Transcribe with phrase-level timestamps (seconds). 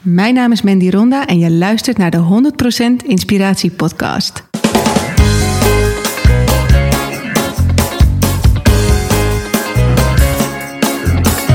[0.00, 2.52] Mijn naam is Mandy Ronda en je luistert naar de
[3.02, 4.42] 100% Inspiratie Podcast.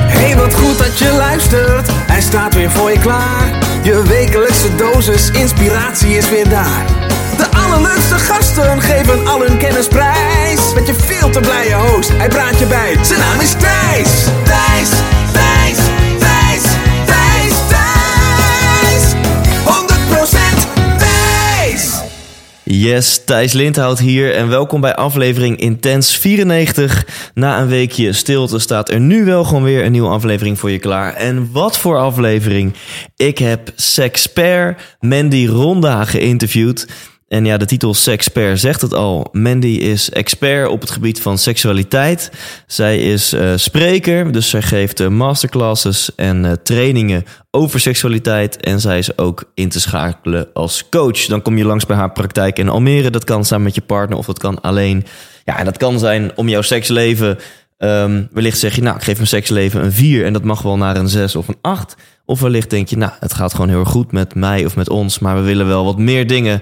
[0.08, 1.88] Hey, wat goed dat je luistert.
[1.92, 3.60] Hij staat weer voor je klaar.
[3.84, 6.86] Je wekelijkse dosis inspiratie is weer daar.
[7.38, 10.74] De allerleukste gasten geven al hun kennis prijs.
[10.74, 12.98] Met je veel te blije host, hij praat je bij.
[13.02, 14.26] Zijn naam is Thijs.
[14.44, 14.90] Thijs,
[22.74, 27.32] Yes, Thijs Lindhout hier en welkom bij aflevering Intens 94.
[27.34, 30.80] Na een weekje stilte staat er nu wel gewoon weer een nieuwe aflevering voor je
[30.80, 31.14] klaar.
[31.14, 32.74] En wat voor aflevering!
[33.16, 36.88] Ik heb Sexpert Mandy Ronda geïnterviewd.
[37.32, 39.28] En ja, de titel Sexpert zegt het al.
[39.32, 42.32] Mandy is expert op het gebied van seksualiteit.
[42.68, 48.58] Zij is eh, spreker, dus zij geeft eh, masterclasses en eh, trainingen over seksualiteit.
[48.58, 51.26] En zij is ook in te schakelen als coach.
[51.26, 53.10] Dan kom je langs bij haar praktijk in Almere.
[53.10, 55.06] Dat kan samen met je partner of dat kan alleen.
[55.46, 57.38] Ja, en dat kan zijn om jouw seksleven.
[57.78, 60.78] ehm, wellicht zeg je, nou, ik geef mijn seksleven een 4 en dat mag wel
[60.78, 61.96] naar een 6 of een 8.
[62.26, 64.90] Of wellicht denk je, nou, het gaat gewoon heel erg goed met mij of met
[64.90, 66.62] ons, maar we willen wel wat meer dingen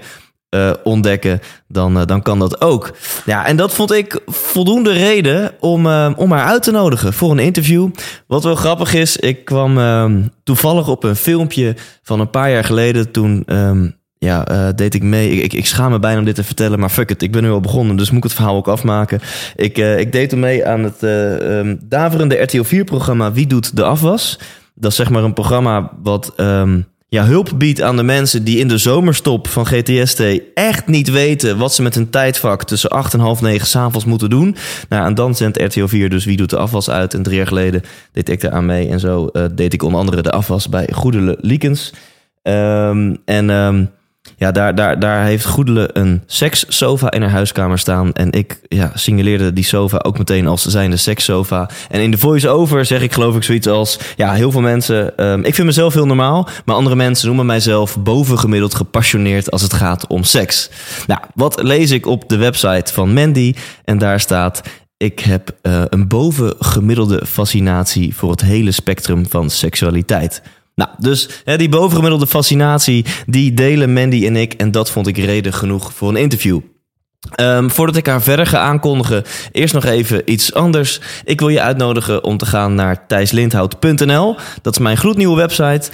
[0.50, 2.96] eh, ontdekken, dan, eh, dan kan dat ook.
[3.24, 7.30] Ja, en dat vond ik voldoende reden om, eh, om haar uit te nodigen voor
[7.30, 7.88] een interview.
[8.26, 12.64] Wat wel grappig is, ik kwam ehm, toevallig op een filmpje van een paar jaar
[12.64, 13.10] geleden.
[13.10, 15.30] Toen ehm, ja, deed ik mee.
[15.30, 17.50] Ik, ik, schaam me bijna om dit te vertellen, maar fuck it, ik ben nu
[17.50, 19.20] al begonnen, dus moet ik het verhaal ook afmaken.
[19.56, 24.38] Ik, ik deed toen mee aan het ehm, daverende RTL 4-programma Wie doet de afwas?
[24.74, 28.58] Dat is zeg maar een programma wat ehm, ja, hulp biedt aan de mensen die
[28.58, 30.22] in de zomerstop van GTST
[30.54, 34.30] echt niet weten wat ze met hun tijdvak tussen 8 en half 9 s'avonds moeten
[34.30, 34.56] doen.
[34.88, 37.14] Nou, en dan zendt RTL 4 dus Wie doet de afwas uit.
[37.14, 37.82] En drie jaar geleden
[38.12, 38.88] deed ik daar aan mee.
[38.88, 41.92] En zo eh, deed ik onder andere de afwas bij Goedele Liekens.
[42.42, 43.84] Ehm, en ehm,
[44.40, 48.12] ja, daar, daar, daar heeft Goedele een sekssofa in haar huiskamer staan.
[48.12, 51.68] En ik ja, signaleerde die sofa ook meteen als zijnde sekssofa.
[51.90, 53.98] En in de voice-over zeg ik geloof ik zoiets als...
[54.16, 55.16] Ja, heel veel mensen...
[55.16, 56.48] ehm, ik vind mezelf heel normaal.
[56.64, 60.70] Maar andere mensen noemen mijzelf bovengemiddeld gepassioneerd als het gaat om seks.
[61.06, 63.54] Nou, wat lees ik op de website van Mandy?
[63.84, 64.62] En daar staat...
[64.96, 70.42] Ik heb eh, een bovengemiddelde fascinatie voor het hele spectrum van seksualiteit.
[70.80, 74.52] Nou, dus hè, die bovengemiddelde fascinatie, die delen Mandy en ik.
[74.52, 76.60] En dat vond ik reden genoeg voor een interview.
[77.20, 81.00] Ehm, voordat ik haar verder ga aankondigen, eerst nog even iets anders.
[81.24, 84.36] Ik wil je uitnodigen om te gaan naar thijslindhout.nl.
[84.62, 85.90] Dat is mijn gloednieuwe website.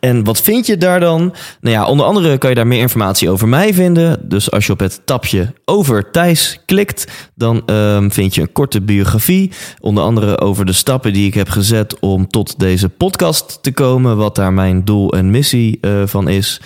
[0.00, 1.34] En wat vind je daar dan?
[1.60, 4.28] Nou ja, onder andere kan je daar meer informatie over mij vinden.
[4.28, 8.82] Dus als je op het tapje over Thijs klikt, dan ehm, vind je een korte
[8.82, 9.52] biografie.
[9.80, 14.16] Onder andere over de stappen die ik heb gezet om tot deze podcast te komen.
[14.16, 16.60] Wat daar mijn doel en missie eh, van is.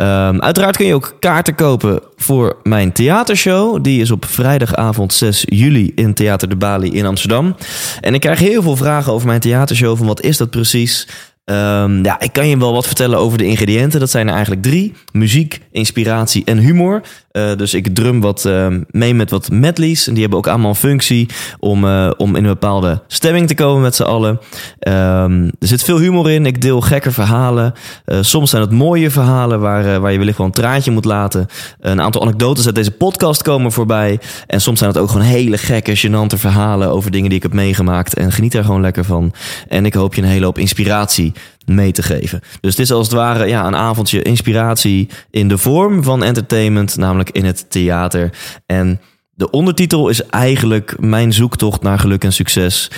[0.00, 3.49] Ehm, uiteraard kun je ook kaarten kopen voor mijn theatershow.
[3.82, 7.56] Die is op vrijdagavond 6 juli in Theater de Bali in Amsterdam.
[8.00, 9.96] En ik krijg heel veel vragen over mijn theatershow.
[9.96, 11.08] Van wat is dat precies?
[11.50, 14.00] Ehm, ja, ik kan je wel wat vertellen over de ingrediënten.
[14.00, 17.02] Dat zijn er eigenlijk drie: muziek, inspiratie en humor.
[17.30, 20.06] Eh, dus ik drum wat ehm, mee met wat medleys.
[20.06, 21.28] En die hebben ook allemaal een functie
[21.58, 24.40] om, eh, om in een bepaalde stemming te komen met z'n allen.
[24.78, 26.46] Ehm, er zit veel humor in.
[26.46, 27.72] Ik deel gekke verhalen.
[28.04, 31.46] Eh, soms zijn het mooie verhalen waar, waar je wellicht wel een traantje moet laten.
[31.80, 34.20] Een aantal anekdotes uit deze podcast komen voorbij.
[34.46, 37.52] En soms zijn het ook gewoon hele gekke, gênante verhalen over dingen die ik heb
[37.52, 38.14] meegemaakt.
[38.14, 39.32] En geniet daar gewoon lekker van.
[39.68, 41.32] En ik hoop je een hele hoop inspiratie
[41.66, 42.40] mee te geven.
[42.60, 46.96] Dus het is als het ware ja, een avondje inspiratie in de vorm van entertainment,
[46.96, 48.30] namelijk in het theater.
[48.66, 49.00] En
[49.34, 52.90] de ondertitel is eigenlijk mijn zoektocht naar geluk en succes.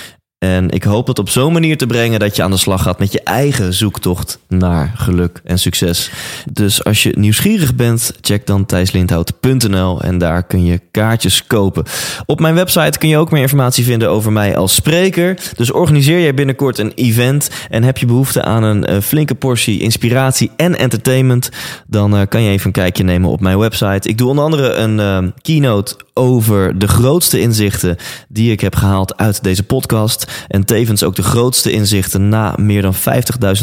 [0.43, 2.99] En ik hoop dat op zo'n manier te brengen dat je aan de slag gaat
[2.99, 6.11] met je eigen zoektocht naar geluk en succes.
[6.53, 11.85] Dus als je nieuwsgierig bent, check dan thijslindhout.nl en daar kun je kaartjes kopen.
[12.27, 15.39] Op mijn website kun je ook meer informatie vinden over mij als spreker.
[15.56, 19.81] Dus organiseer jij binnenkort een event en heb je behoefte aan een uh, flinke portie
[19.81, 21.50] inspiratie en entertainment,
[21.87, 24.09] dan uh, kan je even een kijkje nemen op mijn website.
[24.09, 27.97] Ik doe onder andere een uh, keynote over de grootste inzichten
[28.29, 30.47] die ik heb gehaald uit deze podcast.
[30.49, 33.00] En tevens ook de grootste inzichten na meer dan 50.000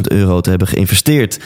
[0.02, 1.40] euro te hebben geïnvesteerd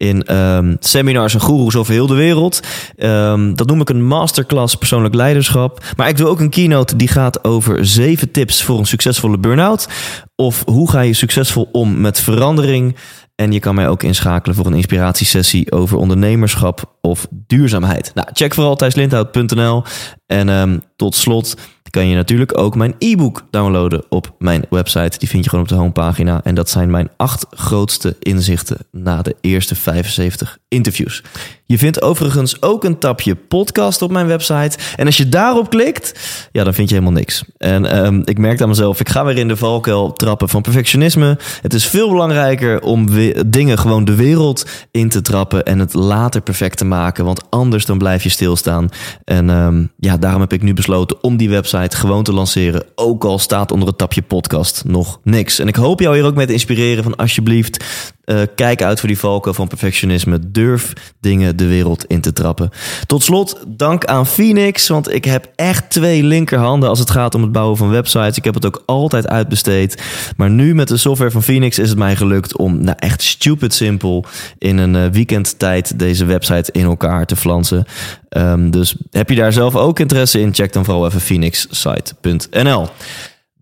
[0.00, 2.60] in um, seminars en goeroes over heel de wereld.
[2.96, 5.84] Um, dat noem ik een masterclass persoonlijk leiderschap.
[5.96, 9.88] Maar ik doe ook een keynote die gaat over zeven tips voor een succesvolle burn-out.
[10.36, 12.96] Of hoe ga je succesvol om met verandering.
[13.40, 18.10] En je kan mij ook inschakelen voor een inspiratiesessie over ondernemerschap of duurzaamheid.
[18.14, 19.82] Nou, check vooral thijslindhout.nl.
[20.26, 21.56] En um, tot slot
[21.90, 25.18] kan je natuurlijk ook mijn e-book downloaden op mijn website.
[25.18, 26.40] Die vind je gewoon op de homepagina.
[26.44, 31.22] En dat zijn mijn acht grootste inzichten na de eerste 75 interviews.
[31.66, 34.78] Je vindt overigens ook een tapje podcast op mijn website.
[34.96, 36.20] En als je daarop klikt,
[36.52, 37.44] ja, dan vind je helemaal niks.
[37.56, 41.38] En um, ik merk aan mezelf, ik ga weer in de valkuil trappen van perfectionisme.
[41.62, 43.08] Het is veel belangrijker om
[43.46, 47.24] dingen gewoon de wereld in te trappen en het later perfect te maken.
[47.24, 48.88] Want anders dan blijf je stilstaan.
[49.24, 52.84] En um, ja, daarom heb ik nu besloten om die website gewoon te lanceren.
[52.94, 55.58] Ook al staat onder het tapje podcast nog niks.
[55.58, 57.84] En ik hoop jou hier ook mee te inspireren van alsjeblieft
[58.30, 60.50] uh, kijk uit voor die valken van perfectionisme.
[60.50, 62.70] Durf dingen de wereld in te trappen.
[63.06, 64.88] Tot slot, dank aan Phoenix.
[64.88, 68.36] Want ik heb echt twee linkerhanden als het gaat om het bouwen van websites.
[68.36, 70.02] Ik heb het ook altijd uitbesteed.
[70.36, 73.74] Maar nu met de software van Phoenix is het mij gelukt om nou echt stupid
[73.74, 74.24] simpel
[74.58, 77.84] in een uh, weekendtijd deze website in elkaar te flansen.
[78.36, 80.54] Um, dus heb je daar zelf ook interesse in?
[80.54, 82.88] Check dan vooral even phoenixsite.nl.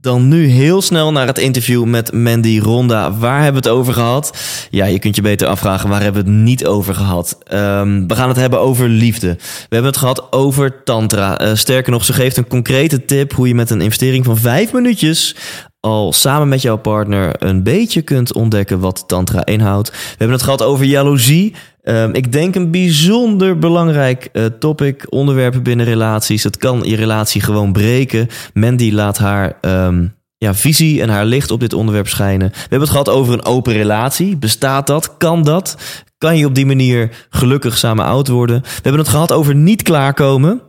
[0.00, 3.12] Dan nu heel snel naar het interview met Mandy Ronda.
[3.12, 4.38] Waar hebben we het over gehad?
[4.70, 7.38] Ja, je kunt je beter afvragen waar hebben we het niet over gehad.
[7.52, 9.36] Um, we gaan het hebben over liefde.
[9.38, 11.42] We hebben het gehad over tantra.
[11.42, 14.72] Uh, sterker nog, ze geeft een concrete tip hoe je met een investering van vijf
[14.72, 15.36] minuutjes
[15.80, 19.90] al samen met jouw partner een beetje kunt ontdekken wat tantra inhoudt.
[19.90, 21.54] We hebben het gehad over jaloezie.
[21.88, 26.42] Um, ik denk een bijzonder belangrijk uh, topic, onderwerpen binnen relaties.
[26.44, 28.28] Het kan je relatie gewoon breken.
[28.54, 32.48] Mandy laat haar um, ja, visie en haar licht op dit onderwerp schijnen.
[32.50, 34.36] We hebben het gehad over een open relatie.
[34.36, 35.16] Bestaat dat?
[35.16, 35.76] Kan dat?
[36.18, 38.60] Kan je op die manier gelukkig samen oud worden?
[38.62, 40.60] We hebben het gehad over niet klaarkomen.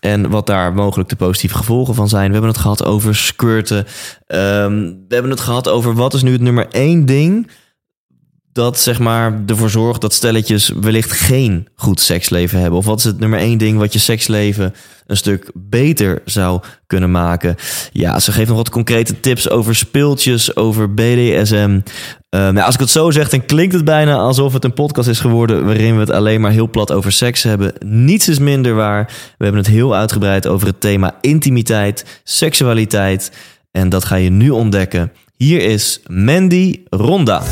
[0.00, 2.26] En wat daar mogelijk de positieve gevolgen van zijn.
[2.26, 3.78] We hebben het gehad over squirten.
[3.78, 7.48] Um, we hebben het gehad over wat is nu het nummer één ding
[8.54, 12.78] dat zeg maar ervoor zorgt dat stelletjes wellicht geen goed seksleven hebben?
[12.78, 14.74] Of wat is het nummer één ding wat je seksleven
[15.06, 17.56] een stuk beter zou kunnen maken?
[17.92, 21.80] Ja, ze geeft nog wat concrete tips over speeltjes, over BDSM.
[22.30, 25.08] Uh, nou, als ik het zo zeg, dan klinkt het bijna alsof het een podcast
[25.08, 27.72] is geworden waarin we het alleen maar heel plat over seks hebben.
[27.86, 29.04] Niets is minder waar.
[29.38, 33.32] We hebben het heel uitgebreid over het thema intimiteit, seksualiteit.
[33.70, 35.12] En dat ga je nu ontdekken.
[35.36, 37.42] Hier is Mandy Ronda.
[37.42, 37.48] 100%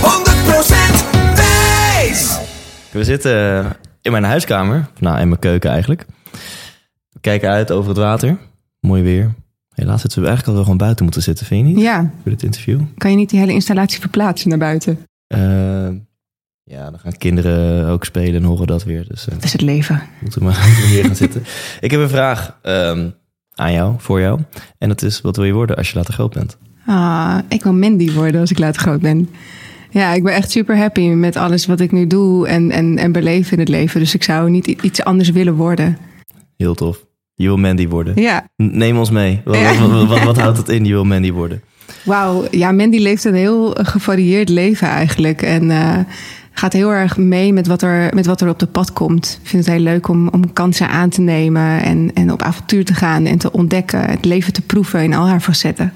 [0.00, 0.27] wijs!
[2.90, 3.66] We zitten
[4.02, 6.06] in mijn huiskamer, nou in mijn keuken eigenlijk.
[7.08, 8.38] We kijken uit over het water.
[8.80, 9.34] Mooi weer.
[9.74, 11.84] Helaas zitten we eigenlijk al wel gewoon buiten moeten zitten, vind je niet?
[11.84, 12.10] Ja.
[12.22, 12.80] Voor dit interview.
[12.96, 14.98] Kan je niet die hele installatie verplaatsen naar buiten?
[15.34, 15.88] Uh,
[16.62, 19.08] ja, dan gaan kinderen ook spelen en horen dat weer.
[19.08, 20.02] Dus uh, Dat is het leven.
[20.20, 21.44] moeten we maar hier gaan zitten.
[21.80, 23.14] Ik heb een vraag um,
[23.54, 24.40] aan jou, voor jou.
[24.78, 26.56] En dat is, wat wil je worden als je later groot bent?
[26.86, 29.28] Ah, ik wil Mandy worden als ik later groot ben.
[29.90, 33.12] Ja, ik ben echt super happy met alles wat ik nu doe en, en, en
[33.12, 34.00] beleef in het leven.
[34.00, 35.98] Dus ik zou niet iets anders willen worden.
[36.56, 37.06] Heel tof.
[37.34, 38.20] Je wil Mandy worden.
[38.22, 38.48] Ja.
[38.56, 39.40] Neem ons mee.
[39.44, 39.88] Wat, Ja.
[40.06, 41.62] wat, wat, houdt het in, je wil Mandy worden?
[42.04, 45.42] Wauw, ja, Mandy leeft een heel gevarieerd leven eigenlijk.
[45.42, 45.98] En uh,
[46.52, 49.38] gaat heel erg mee met wat, er, met wat er op de pad komt.
[49.42, 52.84] Ik vind het heel leuk om, om kansen aan te nemen en, en op avontuur
[52.84, 54.00] te gaan en te ontdekken.
[54.10, 55.92] Het leven te proeven in al haar facetten.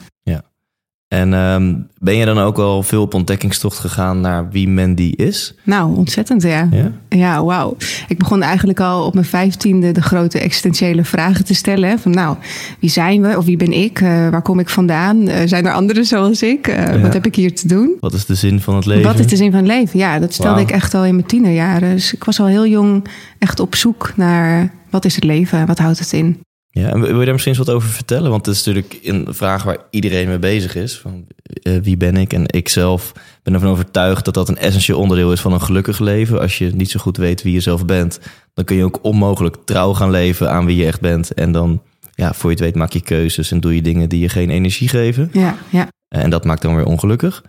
[1.12, 5.54] En um, ben je dan ook al veel op ontdekkingstocht gegaan naar wie Mandy is?
[5.64, 6.68] Nou, ontzettend ja.
[6.70, 6.92] Ja?
[7.08, 7.76] Ja, wauw.
[8.08, 11.98] Ik begon eigenlijk al op mijn vijftiende de grote existentiële vragen te stellen.
[11.98, 12.36] Van nou,
[12.78, 14.00] wie zijn we of wie ben ik?
[14.00, 15.28] Uh, waar kom ik vandaan?
[15.28, 16.68] Uh, zijn er anderen zoals ik?
[16.68, 17.00] Uh, Ja.
[17.00, 17.96] Wat heb ik hier te doen?
[18.00, 19.04] Wat is de zin van het leven?
[19.04, 19.98] Wat is de zin van het leven?
[19.98, 21.90] Ja, dat stelde ik echt al in mijn tienerjaren.
[21.94, 23.04] Dus ik was al heel jong
[23.38, 25.66] echt op zoek naar wat is het leven?
[25.66, 26.40] Wat houdt het in?
[26.74, 28.30] Ja, en wil je daar misschien eens wat over vertellen?
[28.30, 30.98] Want het is natuurlijk een vraag waar iedereen mee bezig is.
[30.98, 31.26] Van,
[31.62, 32.32] eh, wie ben ik?
[32.32, 33.12] En ik zelf
[33.42, 36.40] ben ervan overtuigd dat dat een essentieel onderdeel is van een gelukkig leven.
[36.40, 38.20] Als je niet zo goed weet wie je zelf bent,
[38.54, 41.34] dan kun je ook onmogelijk trouw gaan leven aan wie je echt bent.
[41.34, 41.82] En dan,
[42.14, 44.50] ja, voor je het weet, maak je keuzes en doe je dingen die je geen
[44.50, 45.30] energie geven.
[45.32, 45.88] Ja, ja.
[46.08, 47.42] En dat maakt dan weer ongelukkig.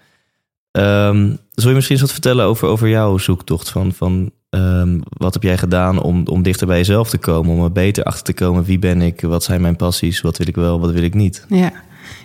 [0.71, 3.69] Ehm zul je misschien eens wat vertellen over, over jouw zoektocht?
[3.69, 7.55] Van, van ehm, wat heb jij gedaan om, om dichter bij jezelf te komen?
[7.55, 8.63] Om er beter achter te komen.
[8.63, 9.21] Wie ben ik?
[9.21, 10.21] Wat zijn mijn passies?
[10.21, 10.79] Wat wil ik wel?
[10.79, 11.45] Wat wil ik niet?
[11.49, 11.71] Ja.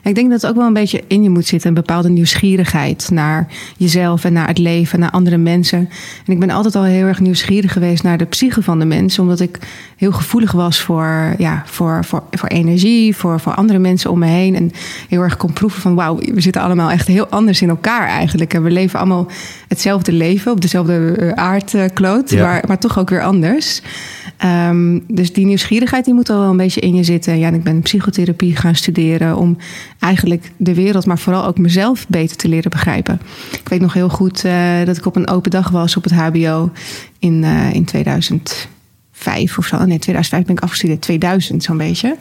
[0.03, 1.69] Ik denk dat het ook wel een beetje in je moet zitten.
[1.69, 5.79] Een bepaalde nieuwsgierigheid naar jezelf en naar het leven, naar andere mensen.
[6.27, 9.19] En ik ben altijd al heel erg nieuwsgierig geweest naar de psyche van de mens.
[9.19, 9.59] Omdat ik
[9.97, 14.27] heel gevoelig was voor, ja, voor, voor, voor energie, voor, voor andere mensen om me
[14.27, 14.55] heen.
[14.55, 14.73] En
[15.09, 18.55] heel erg kon proeven van wauw, we zitten allemaal echt heel anders in elkaar eigenlijk.
[18.55, 19.27] En we leven allemaal
[19.69, 22.43] hetzelfde leven op dezelfde eh, aardkloot, Ja.
[22.43, 23.83] maar, maar toch ook weer anders.
[24.39, 27.39] Ehm, dus die nieuwsgierigheid die moet al wel een beetje in je zitten.
[27.39, 29.57] Ja, en ik ben psychotherapie gaan studeren om
[29.99, 33.21] eigenlijk de wereld, maar vooral ook mezelf beter te leren begrijpen.
[33.53, 36.13] Ik weet nog heel goed eh, dat ik op een open dag was op het
[36.13, 36.71] HBO
[37.19, 39.77] in, eh, in 2005 of zo.
[39.77, 42.17] Nee, 2005 ben ik afgestudeerd, 2000 zo'n beetje.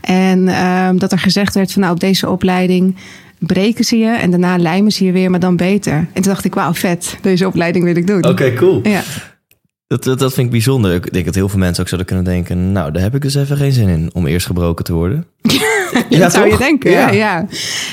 [0.00, 2.96] En ehm, dat er gezegd werd van nou, op deze opleiding
[3.38, 5.94] breken ze je en daarna lijmen ze je weer, maar dan beter.
[5.94, 8.24] En toen dacht ik, wauw, vet, deze opleiding wil ik doen.
[8.24, 8.80] Oké, cool.
[8.82, 9.02] Ja.
[9.94, 10.94] Dat, dat, dat vind ik bijzonder.
[10.94, 12.72] Ik denk dat heel veel mensen ook zouden kunnen denken...
[12.72, 15.26] nou, daar heb ik dus even geen zin in om eerst gebroken te worden.
[16.08, 16.90] Ja, dat zou je denken.
[16.90, 17.10] Ja.
[17.10, 17.46] Ja,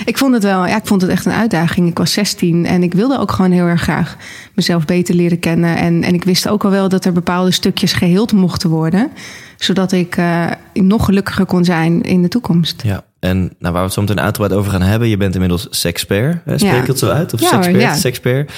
[0.06, 0.68] Ik vond het wel.
[0.68, 1.90] Ja, ik vond het echt een uitdaging.
[1.90, 4.18] Ik was 16 en ik wilde ook gewoon heel erg graag
[4.56, 5.78] mezelf beter leren kennen.
[5.78, 9.12] En, en ik wist ook al wel dat er bepaalde stukjes geheeld mochten worden,
[9.58, 12.82] zodat ik eh, nog gelukkiger kon zijn in de toekomst.
[12.84, 15.08] Ja, en nou, waar we het zo meteen uitgebreid over gaan hebben...
[15.08, 16.58] je bent inmiddels sexpert, hè?
[16.58, 16.86] spreek Ja.
[16.86, 17.34] het zo uit?
[17.34, 17.96] Of Ja, sexpert, ja.
[17.96, 18.52] sexpert.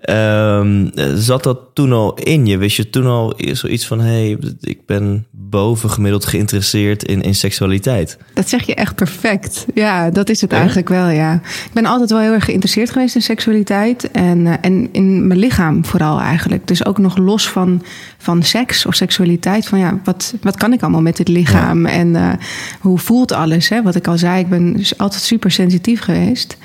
[0.00, 2.58] Ehm, eh, zat dat toen al in je?
[2.58, 4.00] Wist je toen al zoiets van...
[4.00, 8.16] hé, hey, ik ben bovengemiddeld geïnteresseerd in, in seksualiteit?
[8.34, 9.66] Dat zeg je echt perfect.
[9.74, 10.56] Ja, dat is het Ja?
[10.56, 11.34] eigenlijk wel, ja.
[11.34, 14.10] Ik ben altijd wel heel erg geïnteresseerd geweest in seksualiteit.
[14.10, 16.66] En, eh, en in mijn lichaam vooral eigenlijk.
[16.66, 17.82] Dus ook nog los van,
[18.18, 19.66] van seks of seksualiteit.
[19.66, 21.86] Van ja, wat, wat kan ik allemaal met dit lichaam?
[21.86, 22.32] En eh,
[22.80, 23.68] hoe voelt alles?
[23.68, 23.82] Hè?
[23.82, 26.56] Wat ik al zei, ik ben dus altijd super sensitief geweest.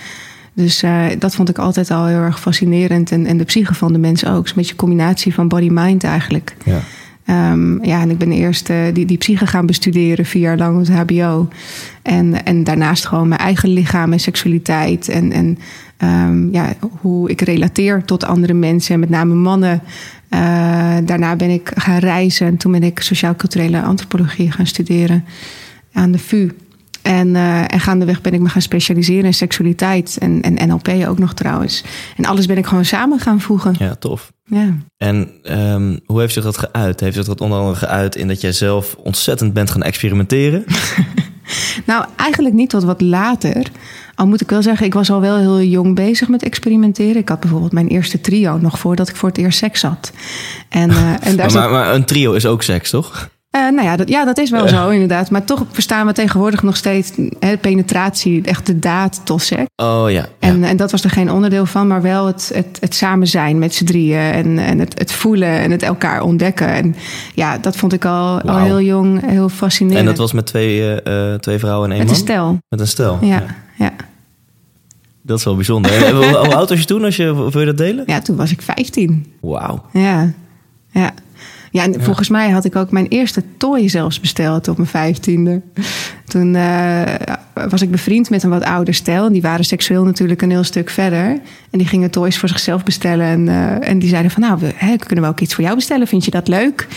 [0.53, 3.11] Dus eh, dat vond ik altijd al heel erg fascinerend.
[3.11, 4.43] En, en de psyche van de mensen ook.
[4.43, 6.55] Is een beetje een combinatie van body-mind eigenlijk.
[6.65, 6.79] Ja.
[7.25, 10.97] Ehm, ja, en ik ben eerst die, die psyche gaan bestuderen, vier jaar lang het
[10.97, 11.47] HBO.
[12.01, 15.09] En, en daarnaast gewoon mijn eigen lichaam en seksualiteit.
[15.09, 15.57] En, en
[15.97, 19.81] ehm, ja, hoe ik relateer tot andere mensen, en met name mannen.
[20.29, 25.25] Eh, daarna ben ik gaan reizen en toen ben ik sociaal-culturele antropologie gaan studeren
[25.91, 26.49] aan de VU.
[27.03, 31.19] En, eh, en gaandeweg ben ik me gaan specialiseren in seksualiteit en, en NLP ook
[31.19, 31.83] nog trouwens.
[32.17, 33.75] En alles ben ik gewoon samen gaan voegen.
[33.77, 34.31] ja, tof.
[34.43, 34.73] Ja.
[34.97, 36.99] En ehm, hoe heeft zich dat geuit?
[36.99, 40.63] Heeft zich dat onder andere geuit in dat jij zelf ontzettend bent gaan experimenteren?
[41.85, 43.71] Nou, eigenlijk niet tot wat later.
[44.15, 47.15] Al moet ik wel zeggen, ik was al wel heel jong bezig met experimenteren.
[47.15, 50.11] Ik had bijvoorbeeld mijn eerste trio nog voordat ik voor het eerst seks had.
[50.69, 53.29] En, eh, en daar Maar, zat, maar, maar een trio is ook seks, toch?
[53.53, 55.29] Eh, nou ja dat, ja, dat is wel zo inderdaad.
[55.29, 59.65] Maar toch verstaan we tegenwoordig nog steeds hè, penetratie, echt de daad tot seks.
[59.75, 60.09] Oh ja.
[60.09, 60.27] ja.
[60.39, 63.59] En, en dat was er geen onderdeel van, maar wel het, het, het samen zijn
[63.59, 64.19] met z'n drieën.
[64.19, 66.67] En, en het, het voelen en het elkaar ontdekken.
[66.67, 66.95] En
[67.33, 69.99] ja, dat vond ik al, al heel jong heel fascinerend.
[69.99, 72.19] En dat was met twee, eh, eh, twee vrouwen en één met man?
[72.19, 72.57] een stel.
[72.69, 73.17] Met een stel.
[73.21, 73.43] Ja,
[73.77, 73.91] ja.
[75.21, 75.91] Dat is wel bijzonder.
[76.15, 77.03] Hoe, hoe oud was je toen?
[77.03, 78.03] Als je, wil je dat delen?
[78.07, 79.33] ja, toen was ik 15.
[79.41, 79.85] Wauw.
[79.91, 80.33] Ja,
[80.91, 81.13] ja.
[81.73, 85.61] Ja, en volgens mij had ik ook mijn eerste toy zelfs besteld op mijn vijftiende.
[86.27, 87.01] Toen eh,
[87.69, 89.31] was ik bevriend met een wat ouder stel.
[89.31, 91.39] Die waren seksueel natuurlijk een heel stuk verder.
[91.69, 93.25] En die gingen toys voor zichzelf bestellen.
[93.25, 95.75] En, eh, en die zeiden van, nou, we hè, kunnen we ook iets voor jou
[95.75, 96.07] bestellen?
[96.07, 96.87] Vind je dat leuk?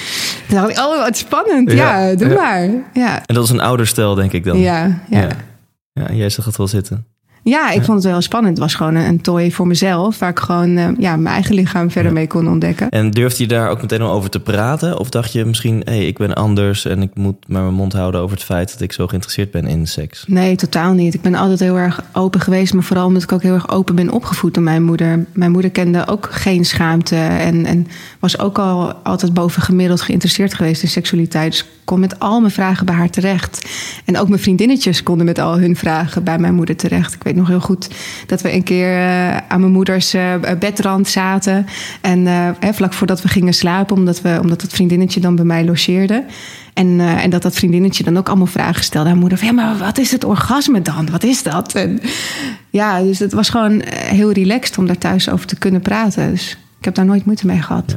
[0.48, 1.72] Toen dacht ik, oh, wat spannend.
[1.72, 2.34] Ja, Ja, doe ja.
[2.34, 2.68] maar.
[2.92, 4.58] Ja, En dat is een ouder stel, denk ik dan.
[4.58, 5.20] ja, ja.
[5.20, 5.28] Ja.
[5.92, 7.06] Ja, jij zag het wel zitten.
[7.48, 8.52] Ja, ik vond het wel spannend.
[8.52, 10.18] Het was gewoon een, toy voor mezelf...
[10.18, 12.88] waar ik gewoon eh, ja, mijn eigen lichaam verder mee kon ontdekken.
[12.88, 14.98] En durfde je daar ook meteen al over te praten?
[14.98, 17.92] Of dacht je misschien, hé, hey, ik ben anders en ik moet maar mijn mond
[17.92, 20.24] houden over het feit dat ik zo geïnteresseerd ben in seks?
[20.26, 21.14] Nee, totaal niet.
[21.14, 23.94] Ik ben altijd heel erg open geweest, maar vooral omdat ik ook heel erg open
[23.94, 25.26] ben opgevoed door mijn moeder.
[25.32, 27.86] Mijn moeder kende ook geen schaamte en, en
[28.18, 31.50] was ook al altijd bovengemiddeld geïnteresseerd geweest in seksualiteit.
[31.50, 33.66] Dus ik kon met al mijn vragen bij haar terecht.
[34.04, 37.14] En ook mijn vriendinnetjes konden met al hun vragen bij mijn moeder terecht.
[37.14, 37.88] Ik weet nog heel goed
[38.26, 41.66] dat we een keer eh, aan mijn moeders eh, bedrand zaten.
[42.00, 45.44] En eh, hè, vlak voordat we gingen slapen, omdat, we, omdat het vriendinnetje dan bij
[45.44, 46.24] mij logeerde.
[46.74, 49.38] En, en dat dat vriendinnetje dan ook allemaal vragen stelde aan moeder.
[49.38, 51.10] Van, ja, maar wat is het orgasme dan?
[51.10, 51.74] Wat is dat?
[51.74, 52.00] En,
[52.70, 56.30] ja, dus het was gewoon heel relaxed om daar thuis over te kunnen praten.
[56.30, 57.96] Dus ik heb daar nooit moeite mee gehad.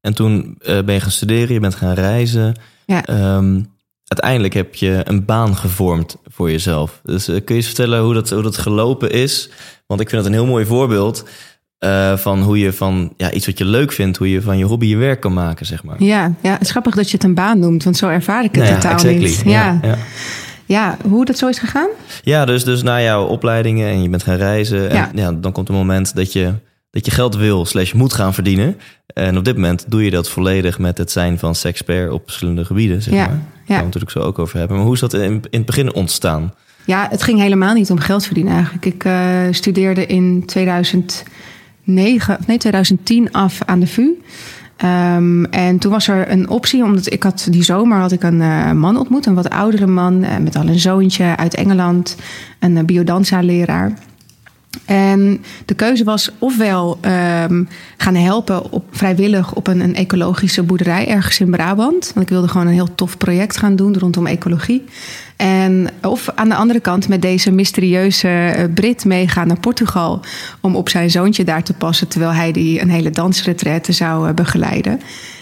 [0.00, 2.54] En toen ben je gaan studeren, je bent gaan reizen.
[2.86, 3.04] Ja.
[3.04, 3.60] Ehm,
[4.04, 7.00] uiteindelijk heb je een baan gevormd voor jezelf.
[7.02, 9.50] Dus eh, kun je eens vertellen hoe dat, hoe dat gelopen is?
[9.86, 11.24] Want ik vind het een heel mooi voorbeeld
[11.78, 14.64] eh, van hoe je van ja, iets wat je leuk vindt, hoe je van je
[14.64, 16.02] hobby je werk kan maken, zeg maar.
[16.02, 18.54] Ja, ja, het is grappig dat je het een baan noemt, want zo ervaar ik
[18.54, 19.24] het Nou ja, totaal exactly.
[19.24, 19.42] niet.
[19.44, 19.78] Ja.
[19.82, 19.96] ja.
[20.64, 21.88] Ja, hoe dat zo is gegaan?
[22.22, 24.90] Ja, dus, dus na jouw opleidingen en je bent gaan reizen.
[24.90, 25.10] En Ja.
[25.14, 25.32] ja.
[25.32, 26.52] dan komt een moment dat je,
[26.98, 28.76] dat je geld wil slash moet gaan verdienen.
[29.06, 32.64] En op dit moment doe je dat volledig met het zijn van sexpert op verschillende
[32.64, 33.02] gebieden.
[33.02, 33.28] Zeg Ja, maar.
[33.28, 33.74] Daar ja.
[33.74, 34.76] gaan we natuurlijk zo ook over hebben.
[34.76, 36.54] Maar hoe is dat in, in het begin ontstaan?
[36.84, 38.86] Ja, het ging helemaal niet om geld verdienen eigenlijk.
[38.86, 44.10] Ik eh, studeerde in 2009, of nee, 2010 af aan de VU.
[44.76, 48.40] Ehm, en toen was er een optie, omdat ik had die zomer had ik een
[48.40, 52.16] eh, man ontmoet, een wat oudere man eh, met al een zoontje uit Engeland,
[52.58, 53.92] een uh, biodanza-leraar.
[54.84, 57.64] En de keuze was ofwel ehm,
[57.96, 62.10] gaan helpen op, vrijwillig op een, een ecologische boerderij ergens in Brabant.
[62.14, 64.84] Want ik wilde gewoon een heel tof project gaan doen rondom ecologie.
[65.36, 70.20] En of aan de andere kant met deze mysterieuze eh, Brit meegaan naar Portugal.
[70.60, 72.08] Om op zijn zoontje daar te passen.
[72.08, 75.00] Terwijl hij die een hele dansretraite zou eh, begeleiden.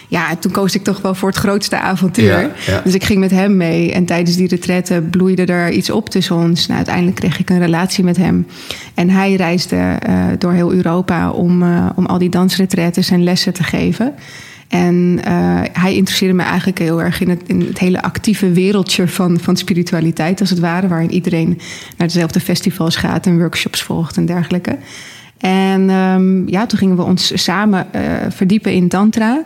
[0.09, 2.41] Ja, toen koos ik toch wel voor het grootste avontuur.
[2.41, 2.81] Ja, ja.
[2.83, 3.91] Dus ik ging met hem mee.
[3.91, 6.65] En tijdens die retraite bloeide er iets op tussen ons.
[6.65, 8.47] Nou, uiteindelijk kreeg ik een relatie met hem.
[8.93, 9.75] En hij reisde
[10.09, 14.13] uh, door heel Europa om, uh, om al die dansretretes en lessen te geven.
[14.67, 19.07] En uh, hij interesseerde me eigenlijk heel erg in het, in het hele actieve wereldje
[19.07, 20.87] van, van spiritualiteit, als het ware.
[20.87, 21.59] Waarin iedereen
[21.97, 24.77] naar dezelfde festivals gaat en workshops volgt en dergelijke.
[25.37, 27.87] En um, ja, toen gingen we ons samen
[28.29, 29.43] verdiepen in Tantra.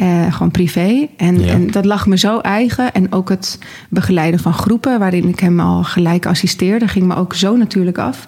[0.00, 1.08] Uh, gewoon privé.
[1.16, 1.52] En, ja.
[1.52, 2.92] en, dat lag me zo eigen.
[2.92, 3.58] En ook het
[3.88, 8.26] begeleiden van groepen, waarin ik hem al gelijk assisteerde, ging me ook zo natuurlijk af.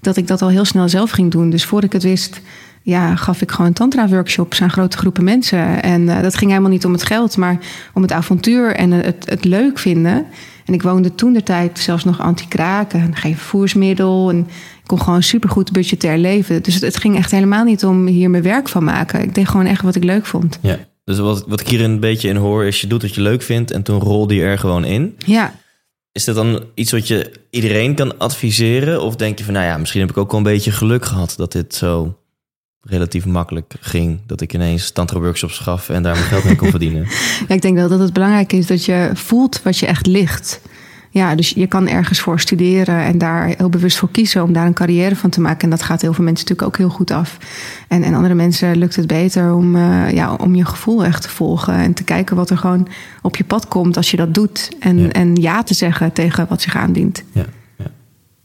[0.00, 1.50] Dat ik dat al heel snel zelf ging doen.
[1.50, 2.40] Dus voor ik het wist,
[2.82, 5.82] ja, gaf ik gewoon tantra-workshops aan grote groepen mensen.
[5.82, 7.58] En uh, dat ging helemaal niet om het geld, maar
[7.94, 10.26] om het avontuur en het, het leuk vinden.
[10.64, 14.30] En ik woonde toen de tijd zelfs nog anti-kraken, geen vervoersmiddel.
[14.30, 16.62] En ik kon gewoon supergoed budgetair leven.
[16.62, 19.22] Dus het, het, ging echt helemaal niet om hier mijn werk van maken.
[19.22, 20.58] Ik deed gewoon echt wat ik leuk vond.
[20.60, 20.78] Ja.
[21.06, 23.42] Dus wat, wat ik hier een beetje in hoor, is je doet wat je leuk
[23.42, 25.16] vindt en toen rolde je er gewoon in.
[25.26, 25.54] Ja.
[26.12, 29.02] Is dat dan iets wat je iedereen kan adviseren?
[29.02, 31.34] Of denk je van, nou ja, misschien heb ik ook wel een beetje geluk gehad
[31.36, 32.18] dat dit zo
[32.80, 34.20] relatief makkelijk ging.
[34.26, 37.06] Dat ik ineens tantra-workshops gaf en daar mijn geld mee kon verdienen.
[37.48, 40.60] Ja, ik denk wel dat het belangrijk is dat je voelt wat je echt ligt.
[41.16, 44.66] Ja, dus je kan ergens voor studeren en daar heel bewust voor kiezen om daar
[44.66, 45.62] een carrière van te maken.
[45.62, 47.38] En dat gaat heel veel mensen natuurlijk ook heel goed af.
[47.88, 51.28] En, en andere mensen lukt het beter om, uh, ja, om je gevoel echt te
[51.28, 51.74] volgen.
[51.74, 52.88] En te kijken wat er gewoon
[53.22, 54.70] op je pad komt als je dat doet.
[54.80, 57.24] En ja, en ja te zeggen tegen wat zich aandient.
[57.32, 57.44] Ja,
[57.76, 57.86] ja.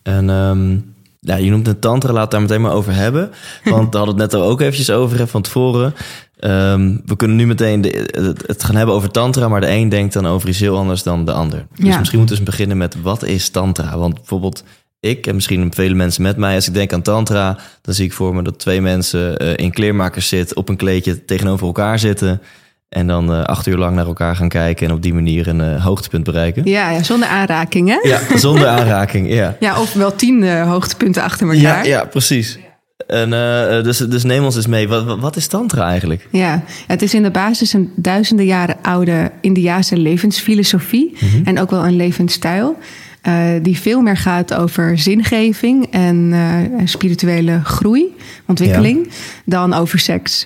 [0.01, 0.90] En um,
[1.23, 3.31] ja, je noemt een tantra, laat het daar meteen maar over hebben.
[3.63, 5.93] Want we hadden het net ook eventjes over van tevoren.
[6.39, 9.89] Um, we kunnen nu meteen de, het, het gaan hebben over tantra, maar de een
[9.89, 11.65] denkt dan over iets heel anders dan de ander.
[11.75, 11.97] Dus Ja.
[11.97, 13.97] misschien moeten we eens beginnen met wat is tantra?
[13.97, 14.63] Want bijvoorbeeld
[14.99, 18.13] ik en misschien vele mensen met mij, als ik denk aan tantra, dan zie ik
[18.13, 22.41] voor me dat twee mensen uh, in kleermakers zitten, op een kleedje tegenover elkaar zitten.
[22.91, 25.59] En dan uh, acht uur lang naar elkaar gaan kijken en op die manier een
[25.59, 26.61] uh, hoogtepunt bereiken.
[26.65, 28.09] Ja, ja, zonder aanraking, hè?
[28.09, 29.55] Ja, zonder aanraking, ja.
[29.59, 31.87] Ja, of wel tien uh, hoogtepunten achter Ja, elkaar.
[31.87, 32.59] ja precies.
[33.07, 33.29] En,
[33.83, 34.87] dus, dus neem ons eens mee.
[34.87, 36.27] Wat, wat is tantra eigenlijk?
[36.31, 41.13] Ja, het is in de basis een duizenden jaren oude Indiase levensfilosofie.
[41.19, 41.47] Mhm.
[41.47, 42.77] En ook wel een levensstijl.
[43.27, 49.11] Uh, die veel meer gaat over zingeving en uh, spirituele groei, ontwikkeling, ja.
[49.45, 50.45] dan over seks.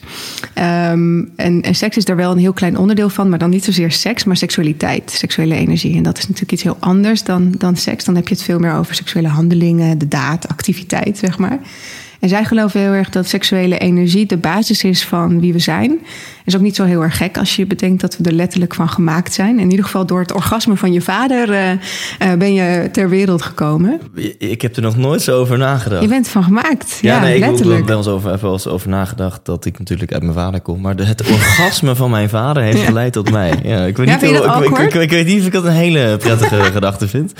[0.57, 3.63] Um, en, en, seks is daar wel een heel klein onderdeel van, maar dan niet
[3.63, 5.95] zozeer seks, maar seksualiteit, seksuele energie.
[5.95, 8.05] En dat is natuurlijk iets heel anders dan, dan seks.
[8.05, 11.59] Dan heb je het veel meer over seksuele handelingen, de daad, activiteit, zeg maar.
[12.25, 15.99] En zij geloven heel erg dat seksuele energie de basis is van wie we zijn.
[16.45, 18.89] Is ook niet zo heel erg gek als je bedenkt dat we er letterlijk van
[18.89, 19.59] gemaakt zijn.
[19.59, 21.77] In ieder geval door het orgasme van je vader uh, uh,
[22.37, 24.01] ben je ter wereld gekomen.
[24.37, 26.01] Ik heb er nog nooit zo over nagedacht.
[26.01, 27.71] Je bent van gemaakt, ja, ja nee, letterlijk.
[27.71, 30.61] Ik heb wel eens over, wel eens over nagedacht dat ik natuurlijk uit mijn vader
[30.61, 30.81] kom.
[30.81, 32.85] Maar het orgasme van mijn vader heeft ja.
[32.85, 33.53] geleid tot mij.
[33.63, 35.71] Ja, ik, weet ja, niet heel, ik, ik, ik, weet niet of ik dat een
[35.71, 37.33] hele prettige gedachte vind.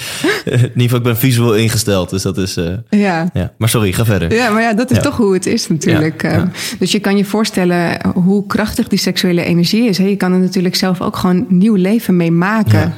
[0.45, 2.57] In ieder geval, ik ben visueel ingesteld, dus dat is...
[2.57, 3.29] Uh, ja.
[3.33, 3.51] ja.
[3.57, 4.33] Maar sorry, ga verder.
[4.33, 6.21] Ja, maar ja, dat is toch hoe het is natuurlijk.
[6.21, 6.51] Ja.
[6.79, 9.97] Dus je kan je voorstellen hoe krachtig die seksuele energie is.
[9.97, 12.93] Je kan er natuurlijk zelf ook gewoon nieuw leven mee maken.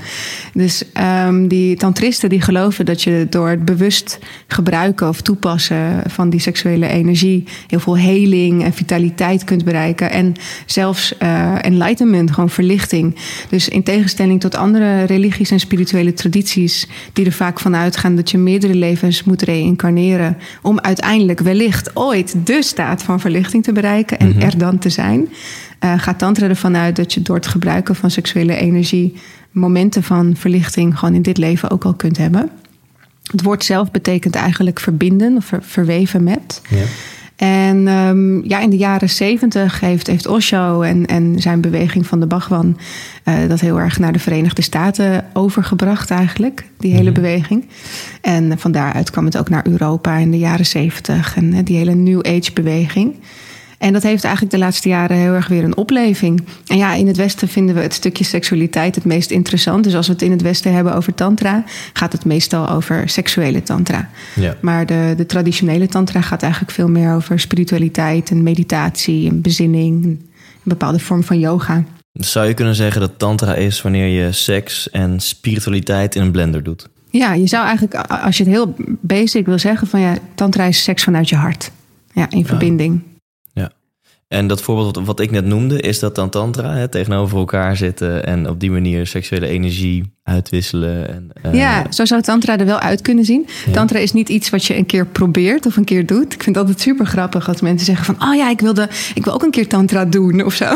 [0.53, 0.83] Dus
[1.27, 6.39] um, die tantristen die geloven dat je door het bewust gebruiken of toepassen van die
[6.39, 10.11] seksuele energie heel veel heling en vitaliteit kunt bereiken.
[10.11, 10.33] En
[10.65, 13.15] zelfs uh, enlightenment, gewoon verlichting.
[13.49, 18.31] Dus in tegenstelling tot andere religies en spirituele tradities, die er vaak van uitgaan dat
[18.31, 20.37] je meerdere levens moet reïncarneren.
[20.61, 24.41] om uiteindelijk wellicht ooit de staat van verlichting te bereiken en mm -hmm.
[24.41, 25.30] er dan te zijn.
[25.84, 29.15] Uh, gaat Tantra ervan uit dat je door het gebruiken van seksuele energie
[29.51, 32.49] momenten van verlichting gewoon in dit leven ook al kunt hebben.
[33.32, 36.62] Het woord zelf betekent eigenlijk verbinden of ver, verweven met.
[36.69, 36.84] Ja.
[37.38, 42.19] En um, ja, in de jaren zeventig heeft, heeft Osho en, en zijn beweging van
[42.19, 42.78] de Bhagwan
[43.26, 47.21] uh, dat heel erg naar de Verenigde Staten overgebracht eigenlijk, die hele Mhm.
[47.21, 47.65] beweging.
[48.21, 51.78] En van daaruit kwam het ook naar Europa in de jaren zeventig en uh, die
[51.78, 53.15] hele New Age beweging.
[53.77, 56.43] En dat heeft eigenlijk de laatste jaren heel erg weer een opleving.
[56.67, 59.83] En ja, in het Westen vinden we het stukje seksualiteit het meest interessant.
[59.83, 61.63] Dus als we het in het Westen hebben over tantra,
[61.93, 64.09] gaat het meestal over seksuele tantra.
[64.35, 64.55] Ja.
[64.61, 70.03] Maar de, de traditionele tantra gaat eigenlijk veel meer over spiritualiteit en meditatie en bezinning.
[70.05, 70.19] Een
[70.63, 71.83] bepaalde vorm van yoga.
[72.11, 76.63] Zou je kunnen zeggen dat tantra is wanneer je seks en spiritualiteit in een blender
[76.63, 76.89] doet?
[77.09, 80.83] Ja, je zou eigenlijk, als je het heel basic wil zeggen, van ja, tantra is
[80.83, 81.71] seks vanuit je hart.
[82.13, 83.01] Ja, in verbinding.
[83.05, 83.16] Ja.
[84.27, 86.73] En dat voorbeeld wat, ik net noemde, is dat dan tantra?
[86.73, 91.09] Hè, tegenover elkaar zitten en op die manier seksuele energie uitwisselen.
[91.09, 93.47] En, eh, Ja, zo zou tantra er wel uit kunnen zien.
[93.65, 93.71] Ja.
[93.71, 96.33] Tantra is niet iets wat je een keer probeert of een keer doet.
[96.33, 98.29] Ik vind het altijd super grappig als mensen zeggen van...
[98.29, 100.65] oh ja, ik, wilde, ik wil ook een keer tantra doen of zo.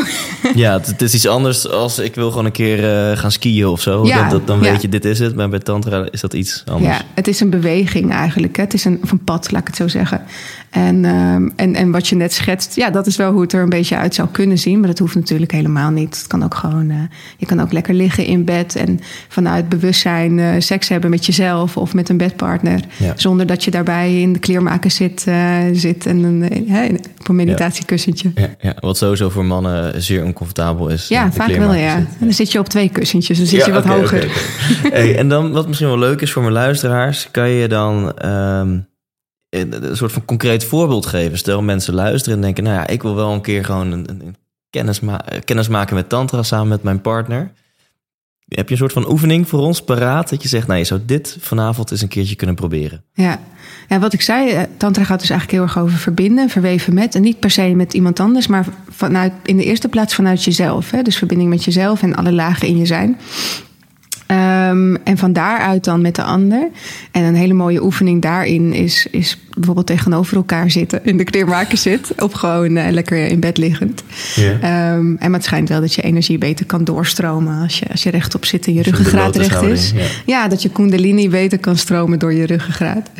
[0.54, 3.66] Ja, het, het is iets anders als ik wil gewoon een keer eh, gaan skiën
[3.66, 4.06] of zo.
[4.06, 4.70] Ja, dan dan, ja.
[4.70, 5.34] weet je, dit is het.
[5.34, 6.96] Maar bij tantra is dat iets anders.
[6.96, 8.56] Ja, het is een beweging eigenlijk.
[8.56, 8.62] Hè.
[8.62, 10.22] Het is een, of een pad, laat ik het zo zeggen.
[10.70, 13.62] En, ehm, en, en wat je net schetst, ja, dat is wel hoe het er
[13.62, 14.78] een beetje uit zou kunnen zien.
[14.78, 16.16] Maar dat hoeft natuurlijk helemaal niet.
[16.16, 16.96] Het kan ook gewoon, eh,
[17.36, 19.00] je kan ook lekker liggen in bed en
[19.42, 22.80] vanuit bewustzijn eh, seks hebben met jezelf of met een bedpartner.
[22.98, 23.12] Ja.
[23.16, 27.34] Zonder dat je daarbij in de kleermaker zit, eh, zit en een, eh, op een
[27.36, 28.30] meditatiekussentje.
[28.34, 31.08] Ja, Ja, wat sowieso voor mannen zeer oncomfortabel is.
[31.08, 31.94] ja vaak wel, ja.
[31.96, 34.26] En dan zit je op twee kussentjes, dan zit je wat hoger.
[34.90, 38.78] Hey, en dan wat misschien wel leuk is voor mijn luisteraars, kan je dan ehm,
[39.50, 41.38] een soort van concreet voorbeeld geven.
[41.38, 44.36] Stel mensen luisteren en denken, nou ja, ik wil wel een keer gewoon een, een
[44.70, 47.50] kennis, ma- kennis maken met tantra samen met mijn partner.
[48.54, 51.00] Heb je een soort van oefening voor ons paraat dat je zegt, nou je zou
[51.06, 53.04] dit vanavond eens een keertje kunnen proberen?
[53.14, 53.40] Ja.
[53.88, 57.14] ja, wat ik zei, eh, tantra gaat dus eigenlijk heel erg over verbinden, verweven met.
[57.14, 60.90] En niet per se met iemand anders, maar vanuit, in de eerste plaats vanuit jezelf.
[60.90, 61.02] Hè?
[61.02, 63.18] Dus verbinding met jezelf en alle lagen in je zijn.
[64.26, 66.68] Ehm, en van daaruit dan met de ander.
[67.10, 71.00] En een hele mooie oefening daarin is, is bijvoorbeeld tegenover elkaar zitten.
[71.04, 72.12] In de kleermaker zit.
[72.22, 74.02] Of gewoon eh, lekker in bed liggend.
[74.36, 78.02] Ehm, en maar het schijnt wel dat je energie beter kan doorstromen als je, als
[78.02, 79.92] je rechtop zit en je ruggengraat recht is.
[79.94, 80.00] ja.
[80.26, 83.10] Ja, dat je kundalini beter kan stromen door je ruggengraat.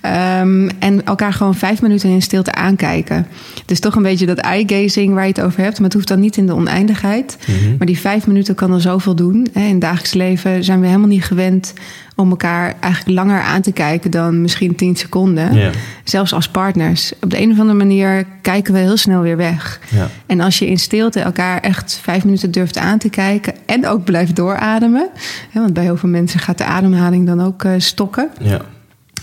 [0.00, 3.26] Ehm, en elkaar gewoon vijf minuten in stilte aankijken.
[3.64, 5.74] Dus toch een beetje dat eye-gazing waar je het over hebt.
[5.76, 7.36] Maar het hoeft dan niet in de oneindigheid.
[7.46, 7.76] Mhm.
[7.78, 9.48] Maar die vijf minuten kan al zoveel doen.
[9.52, 11.72] Hè, In het dagelijks leven zijn we helemaal niet gewend
[12.20, 15.54] om elkaar eigenlijk langer aan te kijken dan misschien tien seconden.
[15.54, 15.70] Ja.
[16.04, 17.12] Zelfs als partners.
[17.20, 19.80] Op de een of andere manier kijken we heel snel weer weg.
[19.90, 20.08] Ja.
[20.26, 24.04] En als je in stilte elkaar echt vijf minuten durft aan te kijken en ook
[24.04, 25.08] blijft doorademen.
[25.50, 28.30] Hè, want bij heel veel mensen gaat de ademhaling dan ook eh, stokken.
[28.40, 28.60] Ja.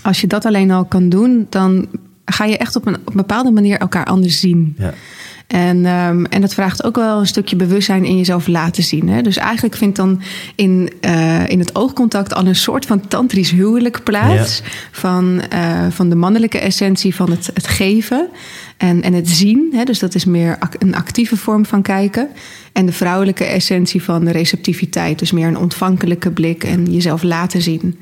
[0.02, 1.86] Als je dat alleen al kan doen, dan
[2.24, 4.76] ga je echt op een, op een bepaalde manier elkaar anders zien.
[5.46, 9.08] En, ehm, en dat vraagt ook wel een stukje bewustzijn in jezelf laten zien.
[9.08, 9.22] Hè?
[9.22, 10.22] Dus eigenlijk vindt dan
[10.54, 14.62] in, eh, in het oogcontact al een soort van tantrisch huwelijk plaats.
[14.90, 18.28] Van, eh, van de mannelijke essentie van het, het geven
[18.76, 19.68] en, en het zien.
[19.72, 19.84] Hè?
[19.84, 22.28] Dus dat is meer een actieve vorm van kijken.
[22.72, 25.18] En de vrouwelijke essentie van de receptiviteit.
[25.18, 27.98] Dus meer een ontvankelijke blik en jezelf laten zien.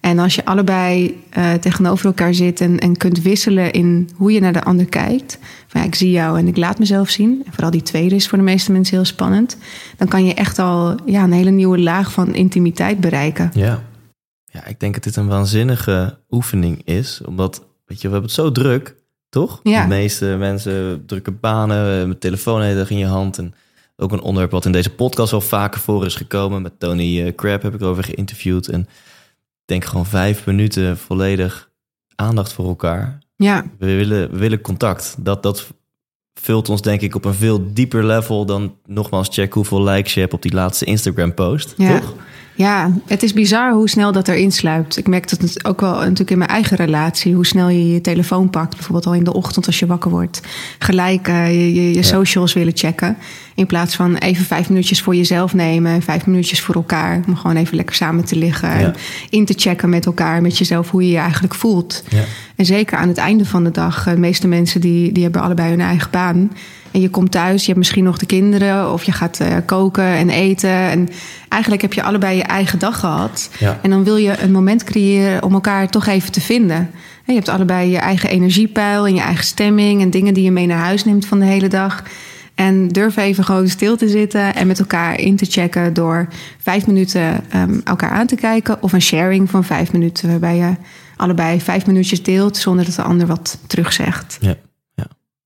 [0.00, 4.40] En als je allebei eh, tegenover elkaar zit en, en kunt wisselen in hoe je
[4.40, 5.38] naar de ander kijkt.
[5.66, 7.42] Van ja, ik zie jou en ik laat mezelf zien.
[7.46, 9.56] En vooral die tweede is voor de meeste mensen heel spannend.
[9.96, 13.50] Dan kan je echt al ja, een hele nieuwe laag van intimiteit bereiken.
[13.54, 13.82] Ja.
[14.44, 17.20] ja, ik denk dat dit een waanzinnige oefening is.
[17.26, 18.96] Omdat, weet je, we hebben het zo druk,
[19.28, 19.60] toch?
[19.62, 19.82] Ja.
[19.82, 23.38] De meeste mensen drukke banen, met telefoon in je hand.
[23.38, 23.54] En
[23.96, 26.62] ook een onderwerp wat in deze podcast wel vaker voor is gekomen.
[26.62, 28.68] Met Tony eh, Crab heb ik erover geïnterviewd.
[28.68, 28.88] En
[29.70, 31.70] denk gewoon vijf minuten volledig
[32.14, 33.18] aandacht voor elkaar.
[33.36, 35.14] Ja, We willen, we willen contact.
[35.18, 35.66] Dat, dat
[36.34, 40.20] vult ons denk ik op een veel dieper level dan nogmaals check hoeveel likes je
[40.20, 41.74] hebt op die laatste Instagram post.
[41.76, 41.98] Ja.
[42.00, 42.14] Toch?
[42.54, 44.96] Ja, het is bizar hoe snel dat erin sluipt.
[44.96, 47.34] Ik merk dat het ook wel natuurlijk in mijn eigen relatie.
[47.34, 48.70] Hoe snel je je telefoon pakt.
[48.74, 50.40] Bijvoorbeeld al in de ochtend als je wakker wordt.
[50.78, 53.16] Gelijk eh, je, je, je socials willen checken.
[53.54, 55.92] In plaats van even vijf minuutjes voor jezelf nemen.
[55.92, 57.20] en Vijf minuutjes voor elkaar.
[57.26, 58.68] Om gewoon even lekker samen te liggen.
[58.68, 58.76] Ja.
[58.76, 58.94] En
[59.30, 60.42] in te checken met elkaar.
[60.42, 62.02] Met jezelf hoe je je eigenlijk voelt.
[62.08, 62.24] Ja.
[62.56, 64.06] En zeker aan het einde van de dag.
[64.06, 66.50] eh, De meeste mensen die, die hebben allebei hun eigen baan.
[66.90, 68.92] En je komt thuis, je hebt misschien nog de kinderen.
[68.92, 70.70] Of je gaat eh, koken en eten.
[70.70, 71.08] En
[71.48, 73.50] eigenlijk heb je allebei je eigen dag gehad.
[73.58, 73.78] Ja.
[73.82, 76.76] En dan wil je een moment creëren om elkaar toch even te vinden.
[76.76, 80.02] En je hebt allebei je eigen energiepeil en je eigen stemming.
[80.02, 82.02] En dingen die je mee naar huis neemt van de hele dag.
[82.54, 86.86] En durf even gewoon stil te zitten en met elkaar in te checken door vijf
[86.86, 88.82] minuten ehm, elkaar aan te kijken.
[88.82, 90.74] Of een sharing van vijf minuten, waarbij je
[91.16, 94.38] allebei vijf minuutjes deelt zonder dat de ander wat terugzegt.
[94.40, 94.56] Ja.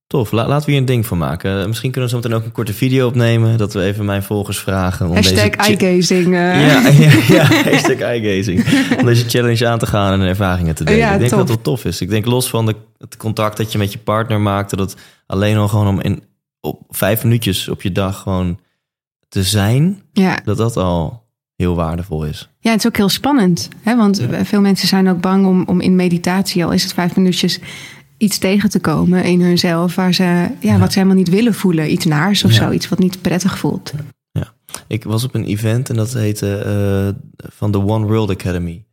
[0.06, 1.60] Tof, La- laten we hier een ding van maken.
[1.60, 3.58] Eh, Misschien kunnen we zo meteen ook een korte video opnemen.
[3.58, 5.06] Dat we even mijn volgers vragen.
[5.08, 6.24] Om Hashtag eye-gazing.
[6.26, 6.66] eh.
[6.66, 8.64] Ja, ja, ja, hashtag eye-gazing.
[8.98, 11.00] Om deze challenge aan te gaan en ervaringen te delen.
[11.00, 12.00] Ja, ik denk dat wel tof is.
[12.00, 14.70] Ik denk los van de, het contact dat je met je partner maakt...
[14.70, 16.22] dat het alleen al gewoon om in,
[16.60, 18.58] op vijf minuutjes op je dag gewoon
[19.28, 20.02] te zijn...
[20.12, 20.38] ja.
[20.44, 21.22] dat dat al
[21.56, 22.48] heel waardevol is.
[22.60, 23.68] Ja, het is ook heel spannend.
[23.82, 23.96] Hè?
[23.96, 27.58] Want veel mensen zijn ook bang om, om in meditatie, al is het vijf minuutjes,
[28.24, 29.94] iets tegen te komen in hunzelf.
[29.94, 31.92] Waar ze, ja, wat ze helemaal niet willen voelen.
[31.92, 32.56] Iets naars of Ja.
[32.56, 32.70] zo.
[32.70, 33.92] Iets wat niet prettig voelt.
[34.86, 38.84] Ik was op een event en dat heette eh, van de One World Academy.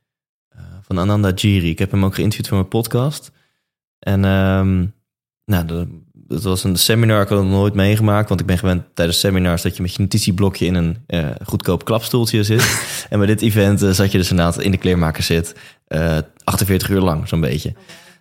[0.55, 1.69] eh, van Ananda Giri.
[1.69, 3.31] Ik heb hem ook geïnterviewd voor mijn podcast.
[3.99, 4.85] En ehm,
[5.45, 8.29] nou, dat was een seminar, ik had het nog nooit meegemaakt.
[8.29, 11.85] Want ik ben gewend tijdens seminars dat je met je notitieblokje in een eh, goedkoop
[11.85, 12.83] klapstoeltje zit.
[13.09, 15.55] en bij dit event zat je dus inderdaad in de kleermaker zit.
[15.87, 17.73] eh 48 uur lang, zo'n beetje.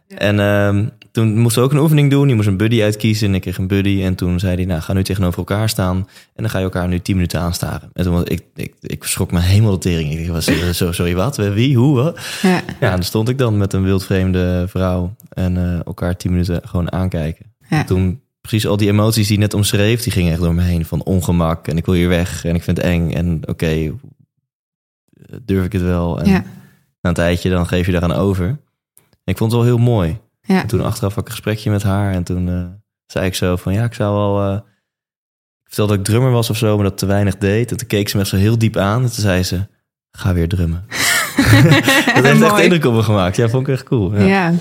[0.09, 2.29] En ehm, toen moesten we ook een oefening doen.
[2.29, 4.03] Je moest een buddy uitkiezen en ik kreeg een buddy.
[4.03, 5.96] En toen zei hij, nou, ga nu tegenover elkaar staan.
[6.35, 7.90] En dan ga je elkaar nu 10 minuten aanstaren.
[7.92, 10.12] En toen was ik, ik, ik schrok me helemaal de tering.
[10.18, 11.37] Ik was, eh, zo, sorry, wat?
[11.37, 11.77] Wie?
[11.77, 11.94] Hoe?
[11.96, 12.20] Wat?
[12.42, 12.49] Ja.
[12.51, 15.14] Ja, en dan stond ik dan met een wildvreemde vrouw.
[15.29, 17.46] En eh, elkaar 10 minuten gewoon aankijken.
[17.68, 17.85] Ja.
[17.85, 20.03] Toen precies al die emoties die net omschreef...
[20.03, 20.85] die gingen echt door me heen.
[20.85, 23.11] Van ongemak en ik wil hier weg en ik vind het eng.
[23.12, 23.92] En oké,
[25.42, 26.20] durf ik het wel?
[26.20, 26.44] En Ja.
[27.01, 28.46] na een tijdje dan geef je daaraan over.
[29.25, 30.18] En ik vond het wel heel mooi.
[30.50, 30.60] Ja.
[30.60, 32.12] En toen achteraf had ik een gesprekje met haar.
[32.12, 32.64] En toen eh,
[33.06, 34.50] zei ik zo van ja, ik zou wel...
[34.50, 34.54] eh,
[35.60, 37.70] ik vertelde dat ik drummer was of zo, maar dat te weinig deed.
[37.70, 39.02] En toen keek ze me echt zo heel diep aan.
[39.02, 39.66] En toen zei ze,
[40.10, 40.84] ga weer drummen.
[42.14, 43.36] dat heeft echt indruk op me gemaakt.
[43.36, 44.14] Ja, vond ik echt cool.
[44.14, 44.24] Ja.
[44.24, 44.52] Ja.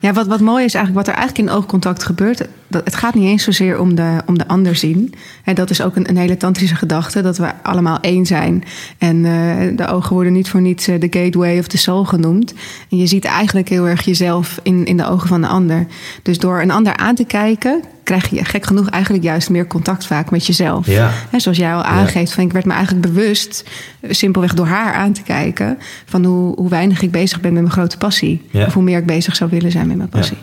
[0.00, 3.14] Ja, wat, wat mooi is eigenlijk, wat er eigenlijk in oogcontact gebeurt, dat, het gaat
[3.14, 5.14] niet eens zozeer om de, om de ander zien.
[5.44, 8.64] En dat is ook een, een hele tantrische gedachte, dat we allemaal één zijn.
[8.98, 12.54] En eh, de ogen worden niet voor niets eh, de gateway of the soul genoemd.
[12.90, 15.86] En je ziet eigenlijk heel erg jezelf in, in de ogen van de ander.
[16.22, 20.06] Dus door een ander aan te kijken, krijg je gek genoeg eigenlijk juist meer contact
[20.06, 20.86] vaak met jezelf.
[20.86, 21.10] Ja.
[21.30, 23.64] Hè, zoals jij al aangeeft, van ik werd me eigenlijk bewust,
[24.00, 27.62] eh, simpelweg door haar aan te kijken, van hoe, hoe weinig ik bezig ben met
[27.62, 28.42] mijn grote passie.
[28.50, 28.66] Ja.
[28.66, 30.36] Of hoe meer ik bezig zou willen zijn met mijn passie.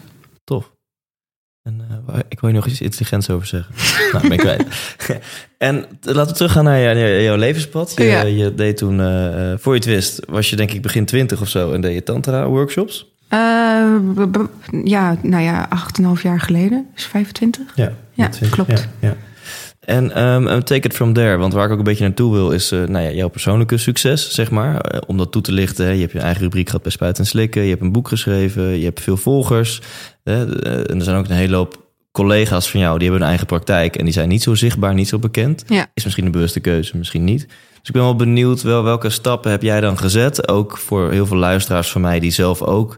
[0.43, 0.71] Tof.
[1.63, 3.75] En eh, ik wil je nog iets intelligents over zeggen.
[4.11, 4.65] nou, ben ik kwijt.
[5.57, 7.93] en laten we teruggaan naar, jou- naar jouw levenspad.
[7.95, 8.21] Je, Ja.
[8.21, 11.49] je deed toen, eh, voor je het wist, was je denk ik begin twintig of
[11.49, 11.71] zo...
[11.73, 13.13] en deed je tantra-workshops.
[13.39, 14.49] Eh, b-
[14.83, 15.67] ja, nou ja,
[16.15, 16.87] 8,5 jaar geleden.
[16.93, 17.63] Dus 25.
[17.75, 18.69] Ja, Ja, klopt.
[18.71, 19.15] Ja, ja.
[19.79, 21.37] En um, take it from there.
[21.37, 24.31] Want waar ik ook een beetje naartoe wil, is eh, nou ja, jouw persoonlijke succes,
[24.33, 25.01] zeg maar.
[25.07, 25.85] Om dat toe te lichten.
[25.85, 25.91] Hè.
[25.91, 27.61] Je hebt je eigen rubriek gehad bij Spuiten en Slikken.
[27.63, 28.63] Je hebt een boek geschreven.
[28.63, 29.81] Je hebt veel volgers.
[30.23, 30.61] Hè.
[30.89, 33.95] En er zijn ook een hele hoop collega's van jou, die hebben een eigen praktijk.
[33.95, 35.63] En die zijn niet zo zichtbaar, niet zo bekend.
[35.67, 35.87] Ja.
[35.93, 37.45] Is misschien een bewuste keuze, misschien niet.
[37.47, 40.47] Dus ik ben wel benieuwd, wel, welke stappen heb jij dan gezet?
[40.47, 42.97] Ook voor heel veel luisteraars van mij die zelf ook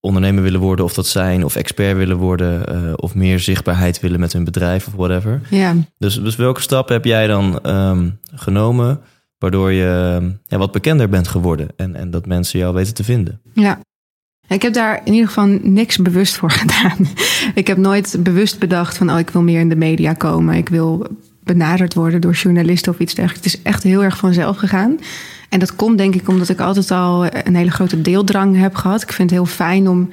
[0.00, 4.20] ondernemer willen worden, of dat zijn, of expert willen worden, eh, of meer zichtbaarheid willen
[4.20, 5.40] met hun bedrijf of whatever.
[5.50, 5.74] Ja.
[5.98, 9.00] Dus, dus welke stappen heb jij dan ehm, genomen,
[9.38, 13.40] waardoor je ja, wat bekender bent geworden en, en dat mensen jou weten te vinden?
[13.54, 13.78] Ja.
[14.48, 17.06] Ik heb daar in ieder geval niks bewust voor gedaan.
[17.54, 20.54] Ik heb nooit bewust bedacht van, oh, ik wil meer in de media komen.
[20.54, 21.06] Ik wil
[21.42, 23.46] benaderd worden door journalisten of iets dergelijks.
[23.46, 24.98] Het is echt heel erg vanzelf gegaan.
[25.48, 29.02] En dat komt denk ik omdat ik altijd al een hele grote deeldrang heb gehad.
[29.02, 30.10] Ik vind het heel fijn om,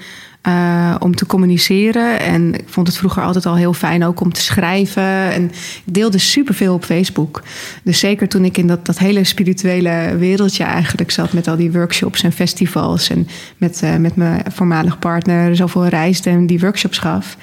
[0.48, 2.20] uh, om te communiceren.
[2.20, 5.32] En ik vond het vroeger altijd al heel fijn ook om te schrijven.
[5.32, 5.44] En
[5.86, 7.44] ik deelde superveel op Facebook.
[7.84, 11.34] Dus zeker toen ik in dat, dat hele spirituele wereldje eigenlijk zat...
[11.34, 13.10] met al die workshops en festivals...
[13.10, 17.38] en met, uh, met mijn voormalig partner zoveel reisde en die workshops gaf...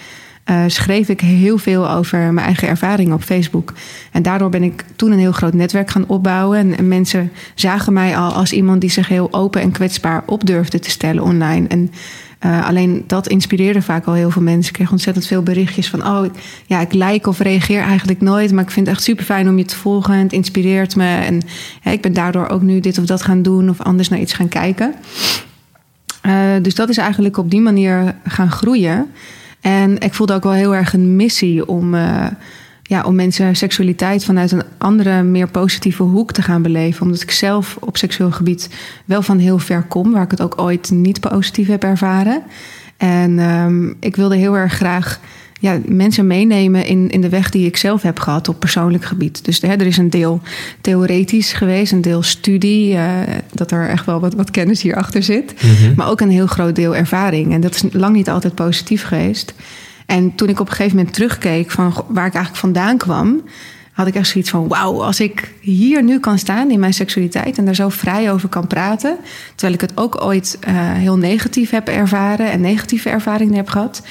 [0.51, 3.73] Uh, schreef ik heel veel over mijn eigen ervaringen op Facebook.
[4.13, 6.59] En daardoor ben ik toen een heel groot netwerk gaan opbouwen.
[6.59, 10.47] En, en, mensen zagen mij al als iemand die zich heel open en kwetsbaar op
[10.47, 11.69] durfde te stellen online.
[11.69, 11.91] En
[12.47, 14.67] uh, alleen dat inspireerde vaak al heel veel mensen.
[14.67, 16.33] Ik kreeg ontzettend veel berichtjes van: Oh, ik,
[16.67, 18.53] ja, ik like of reageer eigenlijk nooit.
[18.53, 20.15] Maar ik vind het echt super fijn om je te volgen.
[20.15, 21.15] En het inspireert me.
[21.15, 21.41] En
[21.93, 24.49] ik ben daardoor ook nu dit of dat gaan doen of anders naar iets gaan
[24.49, 24.95] kijken.
[26.27, 29.11] Uh, dus dat is eigenlijk op die manier gaan groeien.
[29.63, 32.27] En ik voelde ook wel heel erg een missie om, uh,
[32.83, 37.03] ja, om mensen seksualiteit vanuit een andere, meer positieve hoek te gaan beleven.
[37.03, 38.69] Omdat ik zelf op seksueel gebied
[39.05, 42.43] wel van heel ver kom, waar ik het ook ooit niet positief heb ervaren.
[42.97, 45.21] En um, ik wilde heel erg graag
[45.63, 49.45] ja, mensen meenemen in, in de weg die ik zelf heb gehad op persoonlijk gebied.
[49.45, 50.41] Dus hè, er is een deel
[50.81, 53.11] theoretisch geweest, een deel studie, uh,
[53.53, 55.55] dat er echt wel wat, wat kennis hierachter zit.
[55.63, 55.93] Mm-hmm.
[55.97, 57.53] Maar ook een heel groot deel ervaring.
[57.53, 59.55] En dat is lang niet altijd positief geweest.
[60.07, 63.43] En toen ik op een gegeven moment terugkeek van waar ik eigenlijk vandaan kwam,
[63.93, 67.59] had ik echt zoiets van: wauw, als ik hier nu kan staan in mijn seksualiteit
[67.59, 69.17] en daar zo vrij over kan praten,
[69.55, 74.03] terwijl ik het ook ooit uh, heel negatief heb ervaren en negatieve ervaringen heb gehad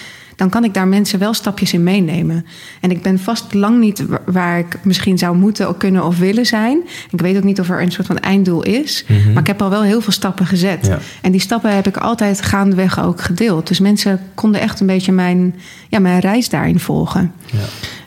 [0.42, 2.46] dan kan ik daar mensen wel stapjes in meenemen.
[2.80, 6.18] En ik ben vast lang niet wa- waar ik misschien zou moeten of kunnen of
[6.18, 6.80] willen zijn.
[7.12, 9.06] Ik weet ook niet of er een soort van einddoel is.
[9.34, 10.86] Maar ik heb al wel heel veel stappen gezet.
[10.86, 11.00] Ja.
[11.22, 13.68] En die stappen heb ik altijd gaandeweg ook gedeeld.
[13.68, 15.56] Dus mensen konden echt een beetje mijn,
[15.90, 17.32] ja, mijn reis daarin volgen.
[17.52, 17.60] Ja.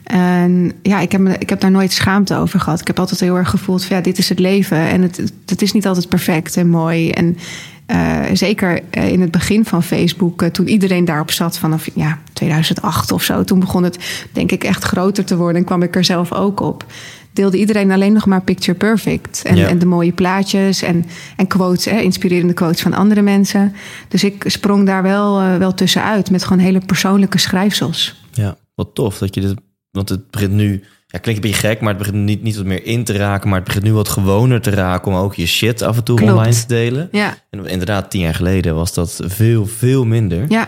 [0.03, 2.79] En ja, ik heb, ik heb daar nooit schaamte over gehad.
[2.81, 4.77] Ik heb altijd heel erg gevoeld van ja, dit is het leven.
[4.77, 7.09] En het, het is niet altijd perfect en mooi.
[7.11, 7.37] En
[7.85, 12.19] eh, zeker eh, in het begin van Facebook, eh, toen iedereen daarop zat vanaf ja,
[12.33, 13.43] 2008 of zo.
[13.43, 16.59] Toen begon het denk ik echt groter te worden en kwam ik er zelf ook
[16.59, 16.85] op.
[17.33, 19.41] Deelde iedereen alleen nog maar picture perfect.
[19.43, 19.67] En, Ja.
[19.67, 23.73] en de mooie plaatjes en, en quotes, hè, inspirerende quotes van andere mensen.
[24.07, 28.23] Dus ik sprong daar wel, wel tussenuit met gewoon hele persoonlijke schrijfsels.
[28.31, 29.53] Ja, wat tof dat je dit.
[29.91, 30.83] Want het begint nu.
[31.15, 33.47] Ja, klinkt een beetje gek, maar het begint niet, niet wat meer in te raken.
[33.49, 36.17] Maar het begint nu wat gewoner te raken om ook je shit af en toe
[36.17, 36.31] Klopt.
[36.31, 37.07] online te delen.
[37.11, 40.45] Ja, En inderdaad, tien jaar geleden was dat veel, veel minder.
[40.49, 40.67] ja,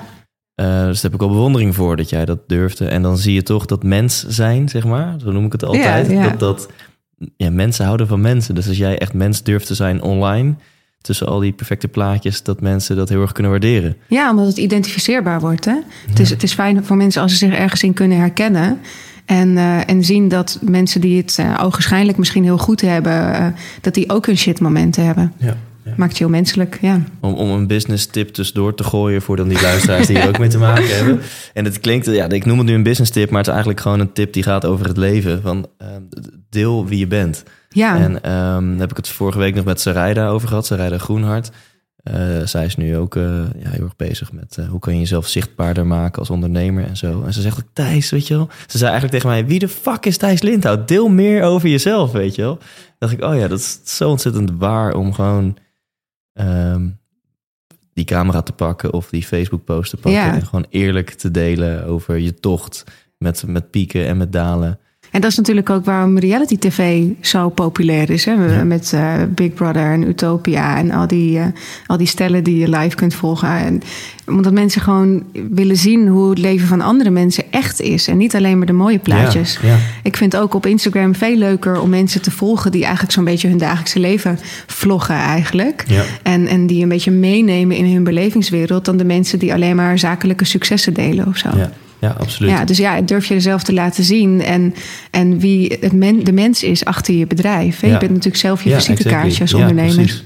[0.55, 2.87] Eh, dus daar heb ik wel bewondering voor dat jij dat durfde.
[2.87, 5.15] En dan zie je toch dat mens zijn, zeg maar.
[5.23, 6.07] Zo noem ik het altijd.
[6.11, 6.29] Ja, ja.
[6.29, 6.67] Dat, dat
[7.37, 8.55] ja, mensen houden van mensen.
[8.55, 10.55] Dus als jij echt mens durft te zijn online,
[11.01, 13.97] tussen al die perfecte plaatjes, dat mensen dat heel erg kunnen waarderen.
[14.07, 15.65] Ja, omdat het identificeerbaar wordt.
[15.65, 15.75] Hè?
[16.09, 18.79] Het, is, het is fijn voor mensen als ze zich ergens in kunnen herkennen.
[19.27, 23.47] En, eh, en zien dat mensen die het uh, ogenschijnlijk misschien heel goed hebben, uh,
[23.81, 25.33] dat die ook hun shitmomenten hebben.
[25.37, 25.57] Ja.
[25.87, 25.93] Ja.
[25.97, 27.01] Maakt je heel menselijk, ja.
[27.19, 30.39] Om, om een business tip tussendoor te gooien voor dan die luisteraars die er ook
[30.39, 31.19] mee te maken hebben.
[31.53, 33.81] En het klinkt, ja, ik noem het nu een business tip, maar het is eigenlijk
[33.81, 35.41] gewoon een tip die gaat over het leven.
[35.41, 35.87] Van uh,
[36.49, 37.43] deel wie je bent.
[37.69, 37.97] Ja.
[37.97, 41.51] En um, heb ik het vorige week nog met Sarayda over gehad, Sarayda Groenhart.
[42.11, 43.23] Uh, zij is nu ook uh,
[43.59, 46.97] ja, heel erg bezig met uh, hoe kan je jezelf zichtbaarder maken als ondernemer en
[46.97, 47.23] zo.
[47.23, 48.49] En ze zegt ook, Thijs, weet je wel.
[48.67, 50.87] Ze zei eigenlijk tegen mij, wie de fuck is Thijs Lindhout?
[50.87, 52.59] Deel meer over jezelf, weet je wel.
[52.99, 55.57] dacht ik, oh ja, dat is zo ontzettend waar om gewoon
[56.33, 56.99] um,
[57.93, 60.21] die camera te pakken of die Facebook post te pakken.
[60.21, 60.33] Ja.
[60.33, 62.83] En gewoon eerlijk te delen over je tocht
[63.17, 64.79] met, met pieken en met dalen.
[65.17, 68.25] En dat is natuurlijk ook waarom reality tv zo populair is.
[68.25, 68.31] Hè?
[68.31, 68.63] Ja.
[68.63, 71.45] Met uh, Big Brother en Utopia en al die, uh,
[71.87, 73.49] al die stellen die je live kunt volgen.
[73.49, 73.81] En,
[74.27, 78.07] omdat mensen gewoon willen zien hoe het leven van andere mensen echt is.
[78.07, 79.59] En niet alleen maar de mooie plaatjes.
[79.61, 79.77] Ja, ja.
[80.03, 82.71] Ik vind ook op Instagram veel leuker om mensen te volgen...
[82.71, 85.85] die eigenlijk zo'n beetje hun dagelijkse leven vloggen eigenlijk.
[86.23, 88.85] En, en die een beetje meenemen in hun belevingswereld...
[88.85, 91.49] dan de mensen die alleen maar zakelijke successen delen of zo.
[91.55, 91.71] Ja.
[91.99, 92.51] Ja, absoluut.
[92.51, 94.73] Ja, dus ja, durf je jezelf te laten zien en,
[95.11, 97.79] en wie het men, de mens is achter je bedrijf.
[97.79, 97.87] Hè?
[97.87, 97.93] Ja.
[97.93, 99.59] Je bent natuurlijk zelf je Ja, visitekaartje als exactly.
[99.59, 99.95] Ja, ondernemer.
[100.03, 100.23] precies.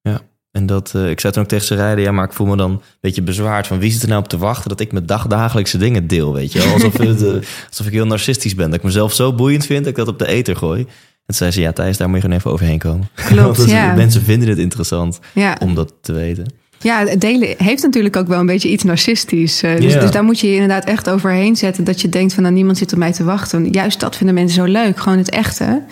[0.00, 0.20] Ja,
[0.52, 2.56] en dat, uh, ik zei toen ook tegen ze rijden, ja, maar ik voel me
[2.56, 5.06] dan een beetje bezwaard van wie zit er nou op te wachten dat ik mijn
[5.06, 6.62] dag, dagelijkse dingen deel, weet je?
[6.72, 7.34] Alsof, het, uh,
[7.68, 10.18] alsof ik heel narcistisch ben, dat ik mezelf zo boeiend vind dat ik dat op
[10.18, 10.80] de eter gooi.
[10.80, 10.86] En
[11.26, 13.08] toen zei ze, ja Thijs, daar moet je gewoon even overheen komen.
[13.14, 13.94] Klopt, Want ja.
[13.94, 15.56] mensen vinden het interessant Ja.
[15.60, 16.46] om dat te weten.
[16.78, 19.62] Ja, het delen heeft natuurlijk ook wel een beetje iets narcistisch.
[19.62, 21.84] Uh, dus, dus daar moet je je inderdaad echt overheen zetten.
[21.84, 23.70] Dat je denkt van nou, niemand zit op mij te wachten.
[23.70, 24.98] Juist dat vinden mensen zo leuk.
[24.98, 25.82] Gewoon het echte.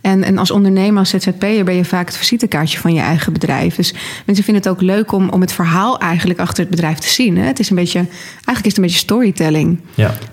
[0.00, 3.74] En, en als ondernemer, als ZZP'er ben je vaak het visitekaartje van je eigen bedrijf.
[3.74, 3.94] Dus
[4.26, 7.36] mensen vinden het ook leuk om, om het verhaal eigenlijk achter het bedrijf te zien.
[7.36, 7.46] Hè?
[7.46, 9.80] Het is een beetje, eigenlijk is het een beetje storytelling.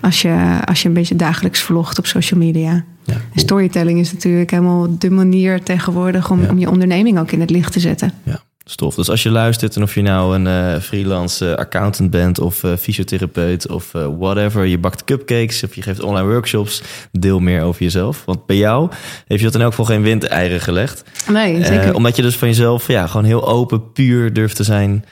[0.00, 2.84] Als je, als je een beetje dagelijks vlogt op social media.
[3.04, 7.50] Ja, storytelling is natuurlijk helemaal de manier tegenwoordig om, om je onderneming ook in het
[7.50, 8.12] licht te zetten.
[8.22, 8.94] Ja, stof.
[8.94, 12.64] Dus als je luistert en of je nou een eh, freelance eh, accountant bent of
[12.64, 17.82] eh, fysiotherapeut of whatever, je bakt cupcakes of je geeft online workshops, deel meer over
[17.82, 18.24] jezelf.
[18.24, 18.90] Want bij jou
[19.26, 21.04] heeft je dat in elk geval geen windeieren gelegd.
[21.28, 21.94] Nee, zeker.
[21.94, 25.04] omdat je dus van jezelf ja, gewoon heel open, puur durft te zijn.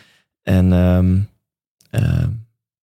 [0.43, 1.19] En ehm,
[1.91, 2.25] eh,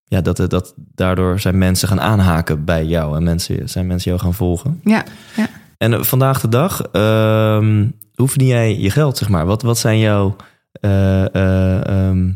[0.04, 4.24] ja, dat, dat, daardoor zijn mensen gaan aanhaken bij jou en mensen, zijn mensen jou
[4.24, 4.82] gaan volgen.
[4.84, 5.04] Ja,
[5.36, 5.48] ja.
[5.78, 9.46] En vandaag de dag, ehm, hoe verdien jij je geld, zeg maar?
[9.46, 10.36] Wat, wat zijn jouw...
[10.82, 12.30] eh, eh, ehm,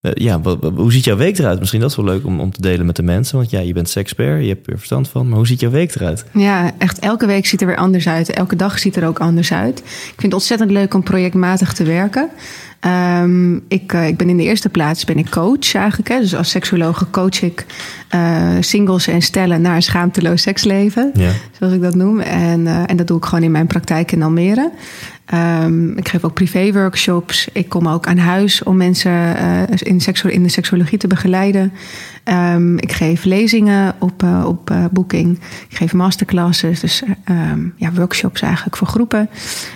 [0.00, 0.40] eh, ja,
[0.74, 1.58] hoe ziet jouw week eruit?
[1.58, 3.36] Misschien dat is wel leuk om, om te delen met de mensen.
[3.36, 5.28] Want ja, je bent sexpert, je hebt er verstand van.
[5.28, 6.24] Maar hoe ziet jouw week eruit?
[6.32, 8.30] Ja, echt elke week ziet er weer anders uit.
[8.30, 9.78] Elke dag ziet er ook anders uit.
[9.78, 12.30] Ik vind het ontzettend leuk om projectmatig te werken.
[12.80, 16.08] Ehm, ik, eh, ik ben in de eerste plaats ben ik coach eigenlijk.
[16.08, 16.20] Hè.
[16.20, 17.66] Dus als seksuologe coach ik
[18.08, 21.10] eh, singles en stellen naar een schaamteloos seksleven.
[21.14, 21.30] Ja.
[21.58, 22.20] Zoals ik dat noem.
[22.20, 24.70] En, eh, en dat doe ik gewoon in mijn praktijk in Almere.
[25.24, 27.48] Ehm, ik geef ook privé-workshops.
[27.52, 31.72] Ik kom ook aan huis om mensen eh, in, seksu- in de seksuologie te begeleiden.
[32.28, 35.38] Ehm, ik geef lezingen op, eh, op eh, boeking.
[35.68, 39.28] Ik geef masterclasses, dus ehm, ja, workshops eigenlijk voor groepen.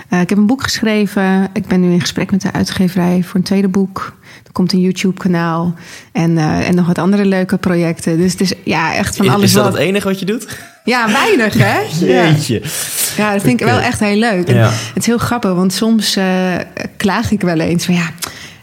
[0.09, 1.49] Eh, ik heb een boek geschreven.
[1.53, 4.17] Ik ben nu in gesprek met de uitgeverij voor een tweede boek.
[4.45, 5.75] Er komt een YouTube-kanaal
[6.13, 8.17] en, en nog wat andere leuke projecten.
[8.17, 9.73] Dus het is ja, echt van Is, alles is dat wat.
[9.73, 10.59] het enige wat je doet?
[10.85, 11.81] Ja, weinig hè?
[12.07, 12.27] Ja.
[12.29, 12.63] Jeetje.
[13.17, 14.49] Ja, dat vind ik wel echt heel leuk.
[14.49, 14.71] Ja.
[14.71, 16.19] Het is heel grappig, want soms
[16.97, 18.11] klaag ik wel eens van ja.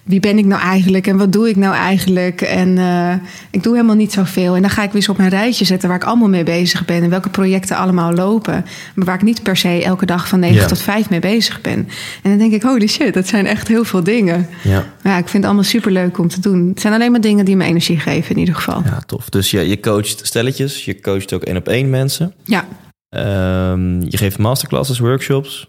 [0.09, 2.41] Wie ben ik nou eigenlijk en wat doe ik nou eigenlijk?
[2.41, 3.13] En uh,
[3.51, 4.55] ik doe helemaal niet zoveel.
[4.55, 6.85] En dan ga ik weer eens op mijn rijtje zetten waar ik allemaal mee bezig
[6.85, 8.65] ben en welke projecten allemaal lopen.
[8.95, 10.65] Maar waar ik niet per se elke dag van 9 Ja.
[10.65, 11.87] tot 5 mee bezig ben.
[12.23, 14.47] En dan denk ik, holy shit, dat zijn echt heel veel dingen.
[14.63, 14.85] Ja.
[15.03, 16.67] Ja, ik vind het allemaal super leuk om te doen.
[16.69, 18.81] Het zijn alleen maar dingen die me energie geven in ieder geval.
[18.85, 19.29] ja, tof.
[19.29, 22.33] Dus je, je coacht stelletjes, je coacht ook één op één mensen.
[22.43, 22.65] Ja,
[23.09, 25.67] Ehm, je geeft masterclasses, workshops.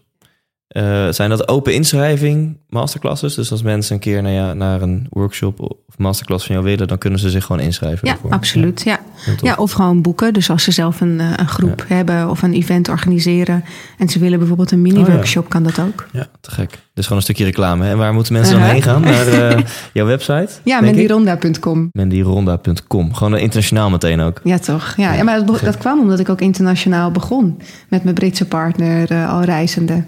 [0.71, 3.35] Eh, zijn dat open inschrijving masterclasses?
[3.35, 6.89] Dus als mensen een keer naar, ja, naar een workshop of masterclass van jou willen,
[6.89, 8.09] dan kunnen ze zich gewoon inschrijven.
[8.09, 8.31] ja daarvoor.
[8.31, 8.83] absoluut.
[8.83, 8.99] Ja.
[9.43, 10.33] Ja, of gewoon boeken.
[10.33, 13.65] Dus als ze zelf een, eh, een groep hebben of een event organiseren
[13.99, 16.07] en ze willen bijvoorbeeld een mini-workshop, kan dat ook.
[16.13, 16.71] Ja, te gek.
[16.95, 17.85] Dus gewoon een stukje reclame.
[17.85, 17.91] hè?
[17.91, 19.01] En waar moeten mensen dan heen gaan?
[19.01, 19.59] Naar eh,
[19.93, 20.49] jouw website?
[20.65, 21.89] Ja, mendironda.com.
[21.93, 23.15] Mendironda.com.
[23.15, 24.41] Gewoon internationaal meteen ook.
[24.45, 24.95] Ja, toch?
[24.97, 27.61] Ja, ja maar dat, dat kwam omdat ik ook internationaal begon.
[27.89, 30.05] Met mijn Britse partner, al reizende.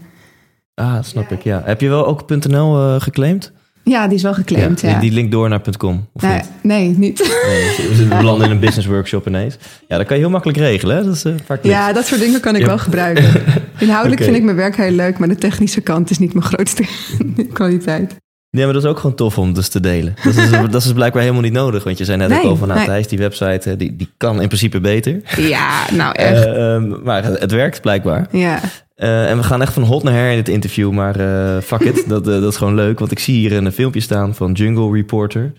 [0.75, 1.43] Ah, snap ik.
[1.43, 1.63] Ja.
[1.65, 3.53] Heb je wel ook .nl eh, geclaimd?
[3.85, 4.91] Ja, die is wel geclaimd, ja.
[4.91, 6.49] Die, die link door naar .com, of nee, niet?
[6.63, 7.19] nee, niet.
[7.47, 9.57] Nee, we landen in een business workshop ineens.
[9.89, 10.97] Ja, dat kan je heel makkelijk regelen.
[10.97, 11.05] Hè?
[11.05, 11.77] Dat is eh, vaak klikt.
[11.77, 12.67] Ja, dat soort dingen kan ik Ja.
[12.67, 13.25] wel gebruiken.
[13.79, 16.85] Inhoudelijk vind ik mijn werk heel leuk, maar de technische kant is niet mijn grootste
[17.53, 18.15] kwaliteit.
[18.53, 20.15] Nee, maar dat is ook gewoon tof om dus te delen.
[20.25, 21.85] Dat is, dat is dus blijkbaar helemaal niet nodig.
[21.85, 22.89] Want je zei net ook al van, nou nee.
[22.89, 25.21] Thijs, die website, eh, die, die kan in principe beter.
[25.37, 26.45] Ja, nou echt.
[26.45, 28.27] Eh, ehm, maar het, het werkt blijkbaar.
[28.31, 28.61] ja.
[28.95, 30.91] Eh, en we gaan echt van hot naar her in dit interview.
[30.91, 31.15] Maar
[31.63, 32.99] fuck it, dat, dat is gewoon leuk.
[32.99, 35.53] Want ik zie hier een filmpje staan van Jungle Reporter.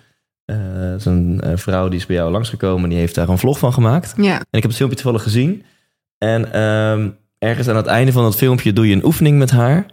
[0.45, 2.89] Dat is een vrouw die is bij jou langsgekomen.
[2.89, 4.13] Die heeft daar een vlog van gemaakt.
[4.17, 4.35] ja.
[4.35, 5.63] En ik heb het filmpje toevallig gezien.
[6.17, 9.85] En ehm, ergens aan het einde van dat filmpje doe je een oefening met haar.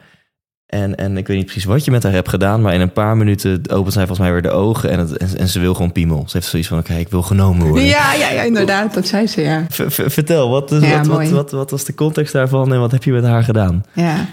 [0.70, 2.92] En, en ik weet niet precies wat je met haar hebt gedaan, maar in een
[2.92, 5.74] paar minuten opent zij volgens mij weer de ogen en, het, en, en ze wil
[5.74, 6.22] gewoon piemel.
[6.26, 7.84] Ze heeft zoiets van, oké, ik wil genomen worden.
[7.84, 9.64] Ja, ja, ja, inderdaad, dat zei ze, ja.
[9.68, 13.04] V- vertel, wat, is- Ja, wat, wat, wat was de context daarvan en wat heb
[13.04, 13.84] je met haar gedaan?
[13.92, 14.26] Ja,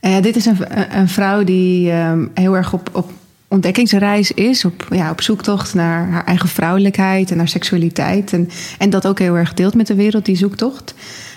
[0.00, 0.56] Eh, dit is een,
[0.98, 3.10] een vrouw die ehm, heel erg op, op
[3.48, 4.64] ontdekkingsreis is.
[4.64, 8.32] Op, ja, op zoektocht naar haar eigen vrouwelijkheid en haar seksualiteit.
[8.32, 10.94] En, en dat ook heel erg deelt met de wereld, die zoektocht.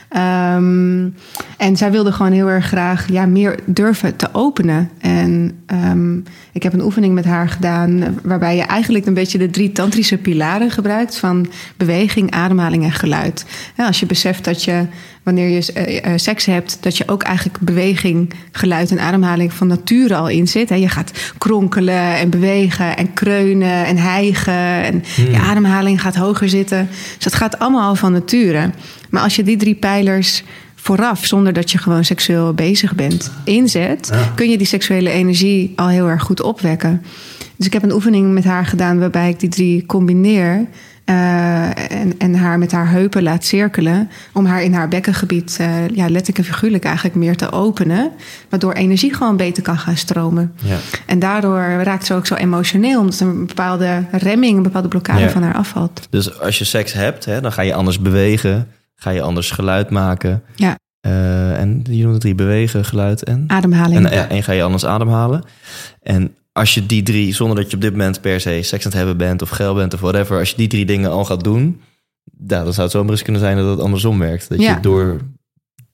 [0.09, 1.09] Ehm,
[1.57, 4.89] en zij wilde gewoon heel erg graag ja, meer durven te openen.
[4.99, 6.17] En ehm,
[6.51, 8.01] ik heb een oefening met haar gedaan...
[8.01, 11.17] eh, waarbij je eigenlijk een beetje de drie tantrische pilaren gebruikt...
[11.17, 11.47] van
[11.77, 13.45] beweging, ademhaling en geluid.
[13.77, 14.85] Als je beseft dat je,
[15.23, 16.77] wanneer je eh, eh, seks hebt...
[16.81, 20.69] dat je ook eigenlijk beweging, geluid en ademhaling van nature al in zit.
[20.69, 20.75] Hè.
[20.75, 24.83] Je gaat kronkelen en bewegen en kreunen en hijgen...
[24.83, 26.87] en je ademhaling gaat hoger zitten.
[27.15, 28.69] Dus dat gaat allemaal al van nature.
[29.09, 30.43] Maar als je die drie pijlers
[30.75, 35.87] vooraf, zonder dat je gewoon seksueel bezig bent, inzet, kun je die seksuele energie al
[35.87, 37.01] heel erg goed opwekken.
[37.55, 40.65] Dus ik heb een oefening met haar gedaan waarbij ik die drie combineer.
[41.05, 44.09] eh, en, en haar met haar heupen laat cirkelen.
[44.33, 48.11] Om haar in haar bekkengebied, eh, ja, letterlijk en figuurlijk eigenlijk meer te openen.
[48.49, 50.53] Waardoor energie gewoon beter kan gaan stromen.
[50.63, 50.77] Ja.
[51.05, 52.99] En daardoor raakt ze ook zo emotioneel.
[52.99, 55.29] Omdat er een bepaalde remming, een bepaalde blokkade Ja.
[55.29, 56.07] van haar afvalt.
[56.09, 58.67] Dus als je seks hebt, hè, dan ga je anders bewegen,
[58.99, 60.43] ga je anders geluid maken.
[60.55, 63.43] Ja, Eh, en je noemt het drie, bewegen, geluid en...
[63.47, 64.05] ademhaling.
[64.05, 65.43] En, ja, en ga je anders ademhalen.
[66.01, 68.91] En als je die drie, zonder dat je op dit moment per se seks aan
[68.91, 71.43] het hebben bent of geil bent of whatever, als je die drie dingen al gaat
[71.43, 71.81] doen,
[72.47, 74.49] ja, dan zou het zomaar eens kunnen zijn dat het andersom werkt.
[74.49, 74.73] Dat Ja.
[74.75, 75.17] je door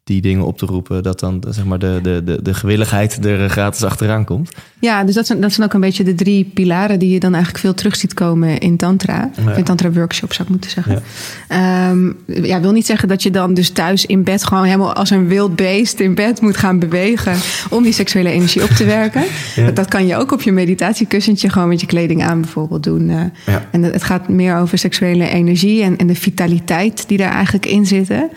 [0.03, 3.49] die dingen op te roepen, dat dan zeg maar de, de, de, de gewilligheid er
[3.49, 4.51] gratis achteraan komt.
[4.79, 7.33] Ja, dus dat zijn, dat zijn ook een beetje de drie pilaren die je dan
[7.33, 9.29] eigenlijk veel terug ziet komen in Tantra.
[9.45, 9.53] Ja.
[9.53, 11.01] In Tantra workshop zou ik moeten zeggen.
[11.49, 11.93] Ja.
[12.25, 15.27] ja, wil niet zeggen dat je dan dus thuis in bed gewoon helemaal als een
[15.27, 17.35] wild beest in bed moet gaan bewegen
[17.69, 19.23] om die seksuele energie op te werken.
[19.55, 19.65] Ja.
[19.65, 23.09] Dat, dat kan je ook op je meditatiekussentje gewoon met je kleding aan bijvoorbeeld doen.
[23.09, 23.55] eh.
[23.71, 27.85] En het gaat meer over seksuele energie en, en de vitaliteit die daar eigenlijk in
[27.85, 28.29] zitten.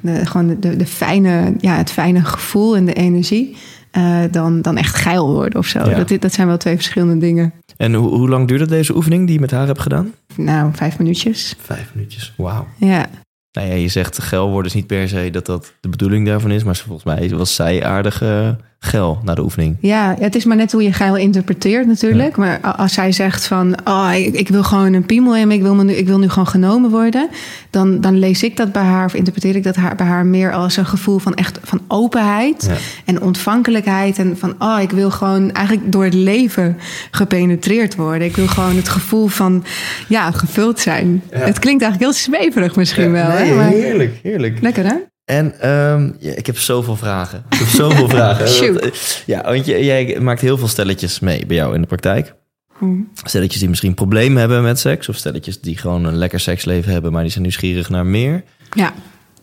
[0.00, 0.86] De, gewoon de, de
[1.22, 3.56] fijne, ja, het fijne gevoel en de energie.
[3.90, 5.78] eh, dan, dan echt geil worden of zo.
[5.90, 6.04] Ja.
[6.04, 7.52] Dat, dat zijn wel twee verschillende dingen.
[7.76, 10.12] En hoe, hoe lang duurde deze oefening die je met haar hebt gedaan?
[10.36, 11.56] Nou, vijf minuutjes.
[11.60, 12.32] Vijf minuutjes.
[12.36, 12.66] Wauw.
[12.78, 13.06] Ja,
[13.52, 16.50] Nou ja, je zegt geil worden is niet per se dat dat de bedoeling daarvan
[16.50, 18.48] is, maar volgens mij was zij aardig eh,
[18.84, 19.76] geil na de oefening.
[19.80, 22.36] ja, het is maar net hoe je geil interpreteert natuurlijk.
[22.36, 25.74] Maar als zij zegt van, oh, ik, ik wil gewoon een piemel me, ik wil,
[25.74, 27.28] me nu, ik wil nu gewoon genomen worden.
[27.70, 30.52] Dan, dan lees ik dat bij haar of interpreteer ik dat haar, bij haar meer
[30.52, 32.66] als een gevoel van echt van openheid.
[32.68, 32.76] Ja.
[33.04, 36.76] En ontvankelijkheid en van, oh, ik wil gewoon eigenlijk door het leven
[37.10, 38.26] gepenetreerd worden.
[38.26, 39.64] Ik wil gewoon het gevoel van,
[40.08, 41.22] ja, gevuld zijn.
[41.30, 41.38] Ja.
[41.38, 43.28] Het klinkt eigenlijk heel zweverig misschien wel.
[43.28, 43.54] nee, hè?
[43.54, 44.60] Maar, heerlijk, heerlijk.
[44.60, 44.94] lekker hè?
[45.24, 47.44] En ehm, ja, ik heb zoveel vragen.
[47.50, 48.92] Ik heb zoveel vragen.
[49.26, 52.34] Ja, want jij maakt heel veel stelletjes mee bij jou in de praktijk.
[52.78, 53.00] Hm.
[53.24, 55.08] Stelletjes die misschien problemen hebben met seks.
[55.08, 58.44] Of stelletjes die gewoon een lekker seksleven hebben, maar die zijn nieuwsgierig naar meer.
[58.74, 58.94] Ja.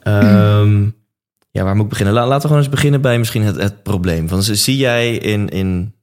[0.03, 0.84] Ehm,
[1.51, 2.13] ja, waar moet ik beginnen?
[2.13, 4.27] La- laten we gewoon eens beginnen bij misschien het, het probleem.
[4.27, 5.95] Van, zie jij in, in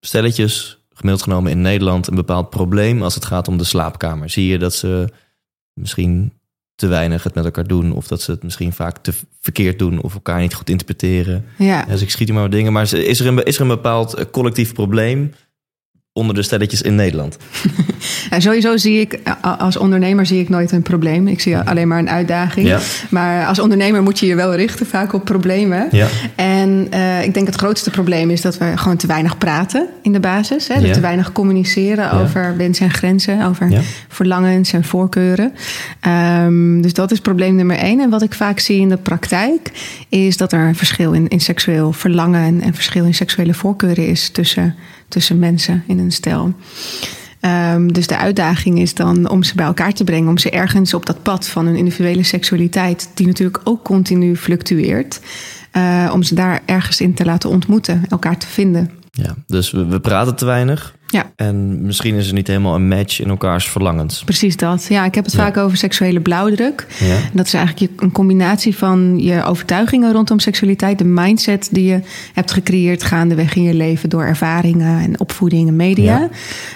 [0.00, 4.30] stelletjes gemiddeld genomen in Nederland een bepaald probleem als het gaat om de slaapkamer?
[4.30, 5.08] Zie je dat ze
[5.72, 6.35] misschien
[6.76, 10.00] te weinig het met elkaar doen, of dat ze het misschien vaak te verkeerd doen,
[10.00, 11.44] of elkaar niet goed interpreteren?
[11.58, 11.84] Ja.
[11.84, 12.72] Dus ik schiet hier maar wat dingen.
[12.72, 15.32] Maar is er een, is er een bepaald eh, collectief probleem
[16.16, 17.36] onder de stelletjes in Nederland?
[18.30, 19.20] Ja, sowieso zie ik,
[19.58, 21.28] als ondernemer zie ik nooit een probleem.
[21.28, 22.66] Ik zie alleen maar een uitdaging.
[22.66, 22.78] Ja.
[23.10, 25.88] Maar als ondernemer moet je je wel richten vaak op problemen.
[25.90, 26.06] Ja.
[26.34, 30.12] En eh, ik denk het grootste probleem is dat we gewoon te weinig praten in
[30.12, 30.68] de basis.
[30.68, 30.80] Hè?
[30.80, 30.92] Dat.
[30.92, 33.68] Te weinig communiceren over wensen en grenzen, over
[34.08, 35.52] verlangens en voorkeuren.
[36.00, 38.00] Ehm, dus dat is probleem nummer één.
[38.00, 39.70] En wat ik vaak zie in de praktijk
[40.08, 44.06] is dat er een verschil in, in seksueel verlangen en, en verschil in seksuele voorkeuren
[44.06, 44.74] is tussen,
[45.08, 46.54] tussen mensen in een stel.
[47.40, 50.94] Ehm, dus de uitdaging is dan om ze bij elkaar te brengen, om ze ergens
[50.94, 55.20] op dat pad van hun individuele seksualiteit, die natuurlijk ook continu fluctueert,
[55.70, 58.90] eh, om ze daar ergens in te laten ontmoeten, elkaar te vinden.
[59.10, 60.95] Ja, dus we, we praten te weinig.
[61.08, 61.30] Ja.
[61.36, 64.24] En misschien is er niet helemaal een match in elkaars verlangens.
[64.24, 64.86] Precies dat.
[64.88, 65.38] Ja, ik heb het Ja.
[65.38, 66.86] vaak over seksuele blauwdruk.
[66.98, 67.14] Ja.
[67.14, 72.00] En dat is eigenlijk een combinatie van je overtuigingen rondom seksualiteit, de mindset die je
[72.32, 76.28] hebt gecreëerd gaandeweg in je leven door ervaringen en opvoeding en media.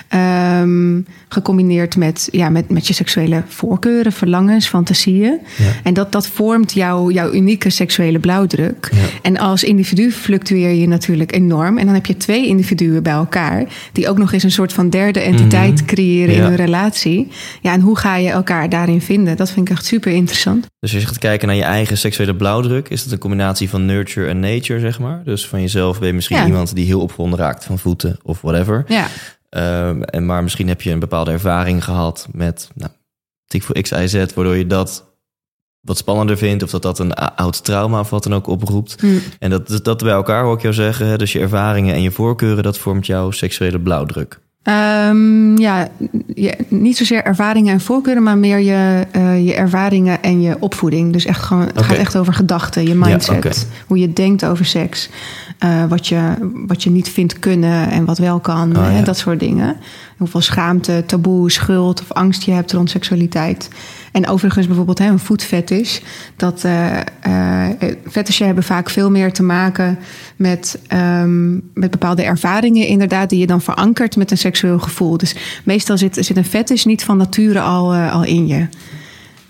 [0.09, 5.39] Ehm, gecombineerd met, ja, met, met je seksuele voorkeuren, verlangens, fantasieën.
[5.57, 5.65] Ja.
[5.83, 8.89] En dat, dat vormt jouw, jouw unieke seksuele blauwdruk.
[8.93, 8.99] Ja.
[9.23, 11.79] En als individu fluctueer je natuurlijk enorm.
[11.79, 14.91] En dan heb je twee individuen bij elkaar, die ook nog eens een soort van
[14.91, 15.85] derde entiteit Mhm.
[15.85, 16.41] creëren Ja.
[16.41, 17.29] in hun relatie.
[17.61, 19.37] Ja, en hoe ga je elkaar daarin vinden?
[19.37, 20.67] Dat vind ik echt super interessant.
[20.81, 23.85] Dus als je gaat kijken naar je eigen seksuele blauwdruk, is dat een combinatie van
[23.87, 25.23] nurture en nature, zeg maar.
[25.25, 26.47] Dus van jezelf ben je misschien Ja.
[26.47, 28.85] iemand die heel opgewonden raakt van voeten of whatever.
[28.89, 29.07] Ja,
[29.51, 32.91] Ehm, en maar misschien heb je een bepaalde ervaring gehad met nou,
[33.47, 35.10] tik voor X, Y, Z, waardoor je dat
[35.81, 38.97] wat spannender vindt, of dat dat een oud trauma of wat dan ook oproept.
[39.01, 39.07] Hm.
[39.39, 41.07] En dat, dat, bij elkaar hoor ik jou zeggen.
[41.07, 41.19] Hè?
[41.19, 44.41] Dus je ervaringen en je voorkeuren, dat vormt jouw seksuele blauwdruk.
[44.63, 45.89] Ehm, ja
[46.35, 51.13] je, niet zozeer ervaringen en voorkeuren, maar meer je, eh, je ervaringen en je opvoeding.
[51.13, 53.69] Dus echt gewoon, het gaat echt over gedachten, je mindset.
[53.87, 55.11] Hoe je denkt over seks.
[55.59, 56.21] Eh, wat, je,
[56.67, 58.77] wat je niet vindt kunnen en wat wel kan.
[58.77, 59.05] Oh, hè, ja.
[59.05, 59.77] Dat soort dingen.
[60.19, 63.69] Hoeveel schaamte, taboe, schuld of angst je hebt rond seksualiteit.
[64.13, 65.99] En overigens bijvoorbeeld hè, een voetfetish.
[66.37, 67.01] Dat eh
[67.81, 69.99] eh, fetishen hebben vaak veel meer te maken
[70.37, 73.31] met, ehm, met bepaalde ervaringen inderdaad...
[73.31, 75.17] die je dan verankert met een seksueel gevoel.
[75.17, 75.35] Dus
[75.65, 78.67] meestal zit, zit een fetish niet van nature al, eh, al in je.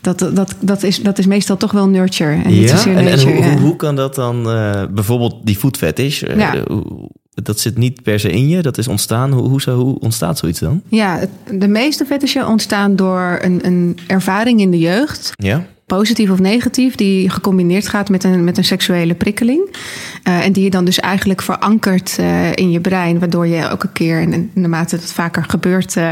[0.01, 3.05] Dat, dat, dat, is, dat is meestal toch wel nurture en niet zozeer en, en
[3.05, 3.33] nature.
[3.33, 3.51] hoe, ja.
[3.51, 6.63] hoe, hoe kan dat dan, eh, bijvoorbeeld die voetfetish, eh, Ja.
[6.67, 7.11] hoe-
[7.43, 9.33] dat zit niet per se in je, dat is ontstaan.
[9.33, 10.83] Hoe, hoe, hoe ontstaat zoiets dan?
[10.89, 11.21] Ja,
[11.51, 15.33] de meeste fetishen ontstaan door een, een ervaring in de jeugd.
[15.37, 15.67] Ja?
[15.97, 19.77] Positief of negatief, die gecombineerd gaat met een, met een seksuele prikkeling.
[20.23, 23.89] Eh, en die je dan dus eigenlijk verankert eh, in je brein, waardoor je elke
[23.93, 26.11] keer, en, naarmate het vaker gebeurt, eh,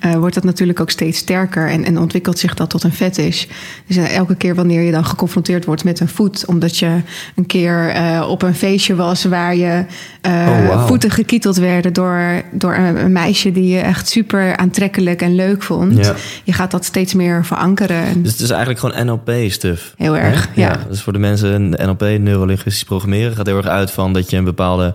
[0.00, 3.44] eh, wordt dat natuurlijk ook steeds sterker en, en ontwikkelt zich dat tot een fetish.
[3.86, 6.96] Dus elke keer wanneer je dan geconfronteerd wordt met een voet, omdat je
[7.34, 9.84] een keer eh, op een feestje was waar je
[10.20, 15.22] eh, Oh, voeten gekieteld werden door, door een, een meisje die je echt super aantrekkelijk
[15.22, 16.04] en leuk vond.
[16.06, 16.14] Ja.
[16.44, 17.96] Je gaat dat steeds meer verankeren.
[18.04, 19.94] En- Dus het is eigenlijk gewoon NLP-stuff.
[19.96, 20.76] Heel erg, ja.
[20.88, 24.44] Dus voor de mensen, NLP, neurolinguistisch programmeren, gaat heel erg uit van dat je een
[24.44, 24.94] bepaalde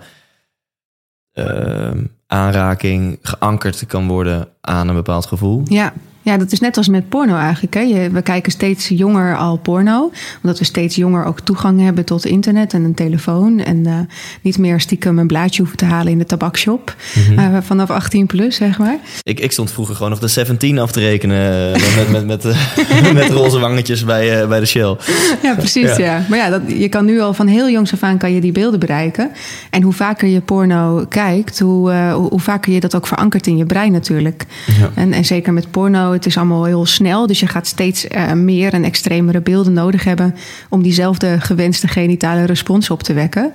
[1.32, 5.62] ehm, aanraking geankerd kan worden aan een bepaald gevoel.
[5.66, 5.94] Ja.
[6.26, 7.74] Ja, dat is net als met porno eigenlijk.
[7.74, 7.80] Hè.
[7.80, 10.12] Je, we kijken steeds jonger al porno.
[10.42, 13.60] Omdat we steeds jonger ook toegang hebben tot internet en een telefoon.
[13.60, 14.00] En eh,
[14.42, 16.96] niet meer stiekem een blaadje hoeven te halen in de tabakshop.
[17.36, 18.98] Eh, vanaf 18 plus, zeg maar.
[19.22, 23.14] Ik, ik stond vroeger gewoon nog de 17 af te rekenen eh, met, met, met,
[23.14, 24.98] met roze wangetjes bij, bij de Shell.
[25.42, 25.96] Ja, precies.
[25.96, 26.06] Ja.
[26.06, 26.26] Ja.
[26.30, 28.52] Maar ja, dat, je kan nu al van heel jongs af aan kan je die
[28.52, 29.32] beelden bereiken.
[29.70, 33.58] En hoe vaker je porno kijkt, hoe, hoe, hoe vaker je dat ook verankert in
[33.58, 34.46] je brein natuurlijk.
[34.80, 34.92] Ja.
[34.96, 37.28] En, en zeker met porno, het is allemaal heel snel.
[37.28, 40.36] Dus je gaat steeds eh, meer en extremere beelden nodig hebben
[40.70, 43.54] om diezelfde gewenste genitale respons op te wekken.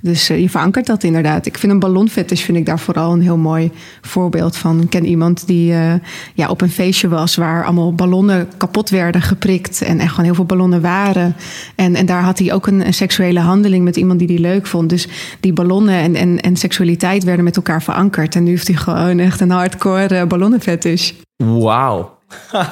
[0.00, 1.46] Dus eh, je verankert dat inderdaad.
[1.46, 4.80] Ik vind een ballonfetish vind ik daar vooral een heel mooi voorbeeld van.
[4.80, 5.94] Ik ken iemand die eh,
[6.34, 9.82] ja, op een feestje was waar allemaal ballonnen kapot werden geprikt.
[9.82, 11.36] En echt gewoon heel veel ballonnen waren.
[11.74, 14.88] En, en daar had hij ook een, seksuele handeling met iemand die hij leuk vond.
[14.88, 15.08] Dus
[15.40, 18.34] die ballonnen en, en, en seksualiteit werden met elkaar verankerd.
[18.34, 21.12] En nu heeft hij gewoon echt een hardcore ballonnenfetish.
[21.36, 22.18] Wauw.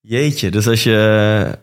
[0.00, 1.58] Jeetje, dus als je,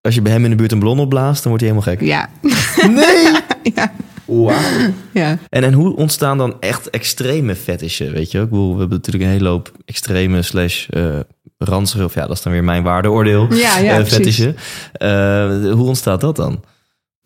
[0.00, 2.06] als je bij hem in de buurt een ballon opblaast, dan wordt hij helemaal gek.
[2.08, 2.28] Ja.
[2.94, 3.32] Nee!
[3.74, 3.92] ja.
[4.24, 4.92] Wauw.
[5.12, 5.38] ja.
[5.48, 8.38] En, en hoe ontstaan dan echt extreme fetishen, weet je?
[8.38, 11.18] Ik bedoel, we hebben natuurlijk een hele hoop extreme slash eh
[11.58, 14.14] ranzige, of ja, dat is dan weer mijn waardeoordeel, Ja, ja, precies.
[14.14, 14.56] fetishen.
[14.92, 16.64] Eh, hoe ontstaat dat dan?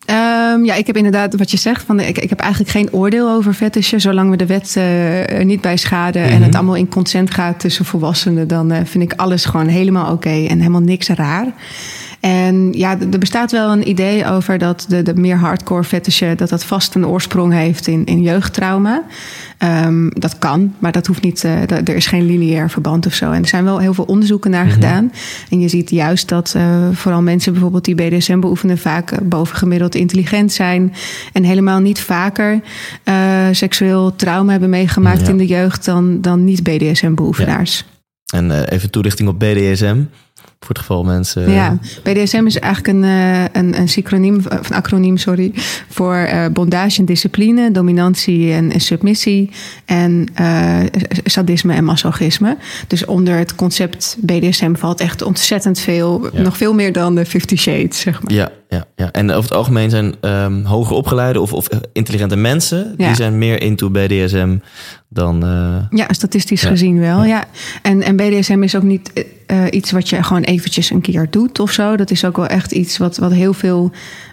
[0.05, 1.83] Ehm, ja, ik heb inderdaad wat je zegt.
[1.85, 4.01] Van, ik, ik heb eigenlijk geen oordeel over fetishen.
[4.01, 6.43] Zolang we de wet uh, er niet bij schaden en Mhm.
[6.43, 10.29] het allemaal in consent gaat tussen volwassenen, dan eh, vind ik alles gewoon helemaal oké
[10.47, 11.47] en helemaal niks raar.
[12.23, 16.49] En ja, er bestaat wel een idee over dat de, de meer hardcore fetishen, dat
[16.49, 19.03] dat vast een oorsprong heeft in, in jeugdtrauma.
[19.59, 21.45] Ehm, dat kan, maar dat hoeft niet.
[21.45, 23.31] eh, er is geen lineair verband of zo.
[23.31, 25.13] En er zijn wel heel veel onderzoeken naar gedaan.
[25.51, 29.95] En je ziet juist dat eh, vooral mensen bijvoorbeeld die BDSM beoefenen vaak eh, bovengemiddeld
[29.95, 30.93] intelligent zijn.
[31.33, 32.61] En helemaal niet vaker
[33.53, 35.29] seksueel trauma hebben meegemaakt Ja.
[35.29, 37.85] in de jeugd dan, dan niet-BDSM-beoefenaars.
[38.35, 39.97] En eh, even toelichting op BDSM.
[40.65, 41.47] Voor het geval mensen...
[41.47, 45.53] eh, Ja, BDSM is eigenlijk een, eh, een, een synchroniem, of een acroniem, sorry,
[45.89, 49.51] voor eh, bondage en discipline, dominantie en, en submissie
[49.85, 50.79] en eh,
[51.25, 52.57] sadisme en masochisme.
[52.87, 56.43] Dus onder het concept BDSM valt echt ontzettend veel, Ja.
[56.43, 58.33] nog veel meer dan de Fifty Shades, zeg maar.
[58.33, 59.11] Ja, ja, ja.
[59.13, 62.95] En over het algemeen zijn ehm hoger opgeleide of, of intelligente mensen...
[62.97, 63.07] Ja.
[63.07, 64.57] die zijn meer into BDSM
[65.09, 65.43] dan...
[65.45, 66.69] eh, Ja, statistisch Ja.
[66.69, 67.45] gezien wel, ja.
[67.83, 71.59] En, en BDSM is ook niet eh, iets wat je gewoon eventjes een keer doet
[71.61, 71.97] of zo.
[71.97, 73.91] Dat is ook wel echt iets wat, wat heel veel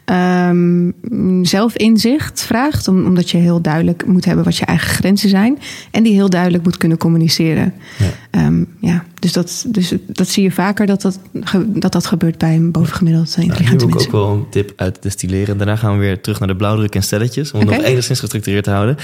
[0.09, 2.87] ehm, zelfinzicht vraagt.
[2.87, 5.57] Om, omdat je heel duidelijk moet hebben wat je eigen grenzen zijn.
[5.91, 7.73] En die heel duidelijk moet kunnen communiceren.
[7.97, 8.05] Ja.
[8.31, 11.19] Ehm, ja, dus, dat, dus dat zie je vaker dat dat,
[11.65, 14.19] dat, dat gebeurt bij een bovengemiddeld Nou, intelligente wil ik ook mensen.
[14.19, 15.57] wel een tip uit destilleren.
[15.57, 17.51] Daarna gaan we weer terug naar de blauwdruk en stelletjes.
[17.51, 18.97] Om het nog enigszins gestructureerd te houden.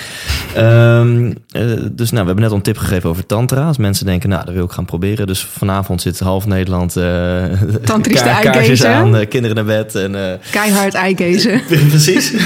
[0.55, 3.67] Ehm, eh, dus nou, we hebben net al een tip gegeven over tantra.
[3.67, 5.27] Als mensen denken, nou, dat wil ik gaan proberen.
[5.27, 6.93] Dus vanavond zit half Nederland
[7.85, 8.89] kaarsjes eyegazen.
[8.89, 9.95] aan, eh, kinderen naar bed.
[9.95, 11.61] En, Keihard eyegazen.
[11.89, 12.33] Precies.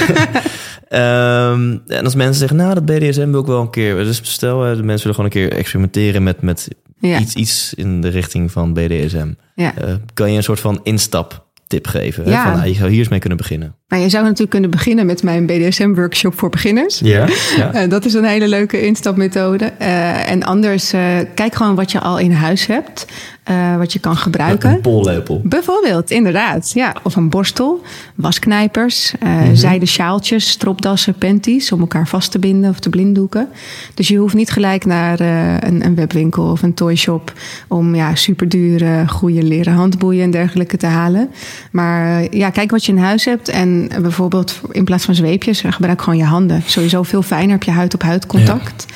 [0.88, 3.94] Ehm, en als mensen zeggen, nou, dat BDSM wil ik wel een keer.
[3.94, 7.18] Dus stel, eh, de mensen willen gewoon een keer experimenteren met, met Ja.
[7.18, 9.32] iets, iets in de richting van BDSM.
[9.54, 9.74] Ja.
[9.76, 12.24] Eh, kan je een soort van instaptip geven?
[12.24, 12.30] hè?
[12.30, 12.42] Ja.
[12.42, 13.74] Van, nou, je zou hier eens mee kunnen beginnen.
[13.88, 16.98] Nou, je zou natuurlijk kunnen beginnen met mijn BDSM-workshop voor beginners.
[16.98, 17.26] Ja,
[17.56, 17.72] ja.
[17.74, 19.64] Eh, dat is een hele leuke instapmethode.
[19.78, 20.90] Eh, en anders,
[21.34, 23.06] kijk gewoon wat je al in huis hebt.
[23.42, 24.70] Eh, wat je kan gebruiken.
[24.70, 25.40] Een pollepel.
[25.44, 26.70] Bijvoorbeeld, inderdaad.
[26.74, 27.82] Ja, of een borstel,
[28.14, 29.54] wasknijpers, Mhm.
[29.54, 31.72] zijden sjaaltjes, stropdassen, panties...
[31.72, 33.48] om elkaar vast te binden of te blinddoeken.
[33.94, 37.32] Dus je hoeft niet gelijk naar eh, een, een webwinkel of een toyshop...
[37.68, 41.30] om ja, superdure, goede leren handboeien en dergelijke te halen.
[41.70, 43.48] Maar ja, kijk wat je in huis hebt.
[43.48, 46.62] En bijvoorbeeld in plaats van zweepjes, gebruik gewoon je handen.
[46.66, 48.86] Sowieso veel fijner, heb je huid-op-huid contact.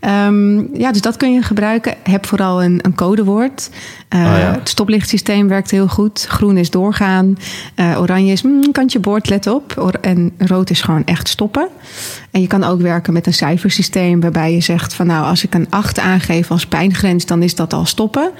[0.00, 1.94] Ehm, ja, dus dat kun je gebruiken.
[2.02, 3.70] Heb vooral een, een codewoord.
[4.08, 4.52] Eh, Oh ja.
[4.58, 6.24] Het stoplichtsysteem werkt heel goed.
[6.28, 7.38] Groen is doorgaan.
[7.74, 9.74] Eh, oranje is mm, kantje boord, let op.
[9.78, 11.68] Or- en rood is gewoon echt stoppen.
[12.30, 15.54] En je kan ook werken met een cijfersysteem waarbij je zegt van nou, als ik
[15.54, 18.30] een 8 aangeef als pijngrens, dan is dat al stoppen.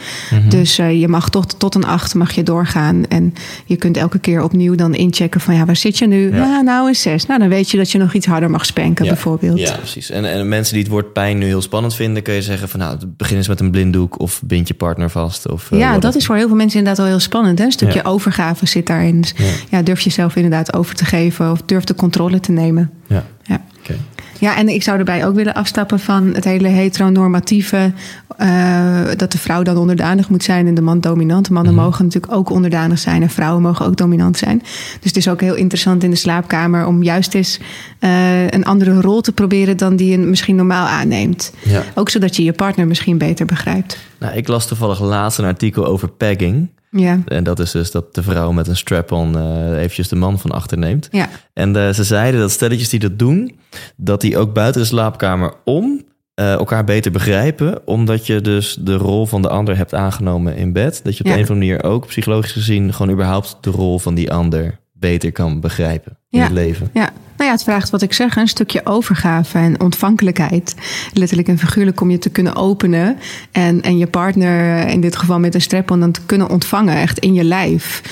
[0.48, 3.06] Dus eh, je mag tot, tot een 8 mag je doorgaan.
[3.08, 3.34] En
[3.64, 6.30] je kunt elke keer opnieuw dan inchecken van ja, waar zit je nu?
[6.34, 6.46] Ja.
[6.46, 7.26] Nou, nou een 6.
[7.26, 9.10] Nou, dan weet je dat je nog iets harder mag spanken Ja.
[9.10, 9.58] bijvoorbeeld.
[9.58, 10.10] Ja, precies.
[10.10, 12.80] En, en mensen die het woord pijn nu heel spannend vinden, kun je zeggen van
[12.80, 15.48] nou, begin eens met een blinddoek of bind je partner vast.
[15.48, 17.58] Of, eh, Ja, dat is voor heel veel mensen inderdaad wel heel spannend.
[17.58, 17.64] Hè?
[17.64, 18.10] Een stukje Ja.
[18.10, 19.20] overgave zit daarin.
[19.20, 19.44] Dus Ja.
[19.70, 19.82] ja.
[19.82, 22.90] durf jezelf inderdaad over te geven of durf de controle te nemen.
[23.06, 23.60] Ja, Ja.
[23.80, 23.96] oké.
[24.40, 27.92] Ja, en ik zou erbij ook willen afstappen van het hele heteronormatieve.
[28.36, 31.50] eh, dat de vrouw dan onderdanig moet zijn en de man dominant.
[31.50, 31.82] Mannen Mhm.
[31.82, 34.58] mogen natuurlijk ook onderdanig zijn en vrouwen mogen ook dominant zijn.
[35.00, 37.58] Dus het is ook heel interessant in de slaapkamer om juist eens
[37.98, 41.52] eh, een andere rol te proberen dan die je misschien normaal aanneemt.
[41.64, 41.82] Ja.
[41.94, 43.98] Ook zodat je je partner misschien beter begrijpt.
[44.18, 46.68] Nou, ik las toevallig laatst een artikel over pegging.
[46.90, 50.38] Ja, En dat is dus dat de vrouw met een strap-on eh, eventjes de man
[50.38, 51.08] van achter neemt.
[51.10, 53.58] ja, En eh, ze zeiden dat stelletjes die dat doen,
[53.96, 56.02] dat die ook buiten de slaapkamer om
[56.34, 57.86] eh, elkaar beter begrijpen.
[57.86, 61.00] Omdat je dus de rol van de ander hebt aangenomen in bed.
[61.04, 61.32] Dat je op Ja.
[61.32, 64.78] de een of andere manier ook psychologisch gezien gewoon überhaupt de rol van die ander
[64.92, 66.44] beter kan begrijpen in Ja.
[66.44, 66.90] het leven.
[66.92, 67.10] ja.
[67.36, 70.74] Nou ja, het vraagt wat ik zeg, een stukje overgave en ontvankelijkheid.
[71.12, 73.16] Letterlijk en figuurlijk om je te kunnen openen.
[73.52, 77.18] En, en je partner, in dit geval met een strap-on, dan te kunnen ontvangen, echt
[77.18, 78.02] in je lijf.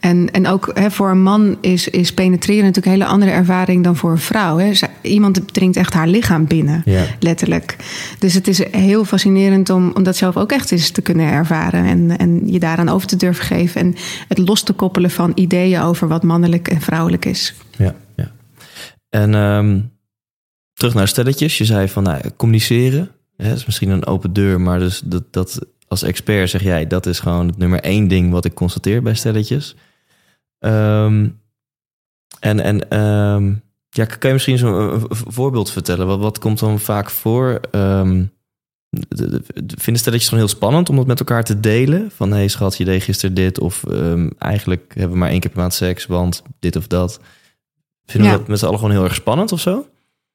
[0.00, 3.84] En, en ook hè, voor een man is, is penetreren natuurlijk een hele andere ervaring
[3.84, 4.58] dan voor een vrouw.
[4.58, 4.70] Hè.
[5.00, 7.02] Iemand dringt echt haar lichaam binnen, Ja.
[7.20, 7.76] letterlijk.
[8.18, 11.84] Dus het is heel fascinerend om, om dat zelf ook echt eens te kunnen ervaren.
[11.84, 13.80] En, en je daaraan over te durven geven.
[13.80, 13.94] En
[14.28, 17.54] het los te koppelen van ideeën over wat mannelijk en vrouwelijk is.
[17.78, 18.32] Ja, ja.
[19.08, 19.80] En ehm,
[20.72, 21.58] terug naar stelletjes.
[21.58, 23.10] Je zei van nou, communiceren.
[23.36, 27.06] Hè, is misschien een open deur, maar dus dat, dat als expert zeg jij dat
[27.06, 29.74] is gewoon het nummer één ding wat ik constateer bij stelletjes.
[30.58, 31.28] Ehm,
[32.40, 33.54] en en ehm,
[33.88, 36.06] ja, kan je misschien zo'n voorbeeld vertellen?
[36.06, 37.60] Wat, wat komt dan vaak voor?
[37.70, 38.24] Ehm,
[38.88, 42.10] de- de- de- vinden stelletjes gewoon heel spannend om dat met elkaar te delen?
[42.10, 43.58] Van hé hey, schat, je deed gisteren dit.
[43.60, 43.84] Of
[44.38, 47.20] eigenlijk hebben we maar één keer per maand seks, want dit of dat.
[48.06, 49.86] Vinden we dat met z'n allen gewoon heel erg spannend of zo?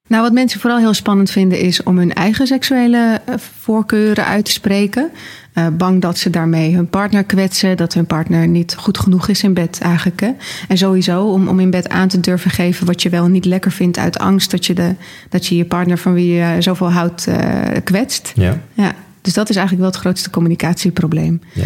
[0.08, 4.46] Nou, wat mensen vooral heel spannend vinden is om hun eigen seksuele eh, voorkeuren uit
[4.46, 5.12] te spreken.
[5.54, 9.44] Eh, bang dat ze daarmee hun partner kwetsen, dat hun partner niet goed genoeg is
[9.44, 10.20] in bed eigenlijk.
[10.20, 10.32] Hè?
[10.68, 13.72] En sowieso om, om in bed aan te durven geven wat je wel niet lekker
[13.72, 14.96] vindt uit angst dat je, de,
[15.30, 18.32] dat je je partner van wie je zoveel houdt eh, kwetst.
[18.36, 18.62] Ja.
[18.74, 21.42] Ja, dus dat is eigenlijk wel het grootste communicatieprobleem.
[21.54, 21.66] ja.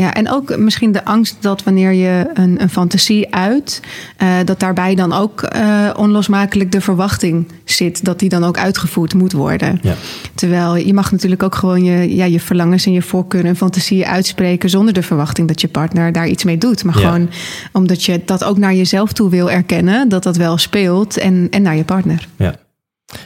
[0.00, 3.80] Ja, en ook misschien de angst dat wanneer je een, een fantasie uit,
[4.16, 9.14] eh, dat daarbij dan ook eh, onlosmakelijk de verwachting zit dat die dan ook uitgevoerd
[9.14, 9.78] moet worden.
[9.82, 9.94] Ja.
[10.34, 14.06] Terwijl je mag natuurlijk ook gewoon je, ja, je verlangens en je voorkeuren en fantasieën
[14.06, 16.84] uitspreken zonder de verwachting dat je partner daar iets mee doet.
[16.84, 17.06] Maar Ja.
[17.06, 17.30] gewoon
[17.72, 21.62] omdat je dat ook naar jezelf toe wil erkennen, dat dat wel speelt en, en
[21.62, 22.28] naar je partner.
[22.36, 22.54] Ja.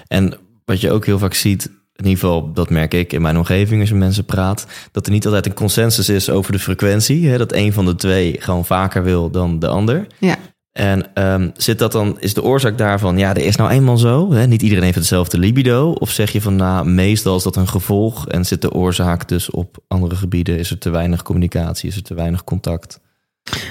[0.08, 3.36] En wat je ook heel vaak ziet, in ieder geval dat merk ik in mijn
[3.36, 6.58] omgeving als je met mensen praat, dat er niet altijd een consensus is over de
[6.58, 7.28] frequentie.
[7.28, 7.38] Hè?
[7.38, 10.06] Dat een van de twee gewoon vaker wil dan de ander.
[10.18, 10.36] Ja.
[10.72, 14.32] En ehm, zit dat dan, is de oorzaak daarvan, ja, er is nou eenmaal zo,
[14.32, 14.46] hè?
[14.46, 15.90] niet iedereen heeft hetzelfde libido?
[15.90, 19.50] Of zeg je van, nou, meestal is dat een gevolg en zit de oorzaak dus
[19.50, 20.58] op andere gebieden?
[20.58, 23.00] Is er te weinig communicatie, is er te weinig contact?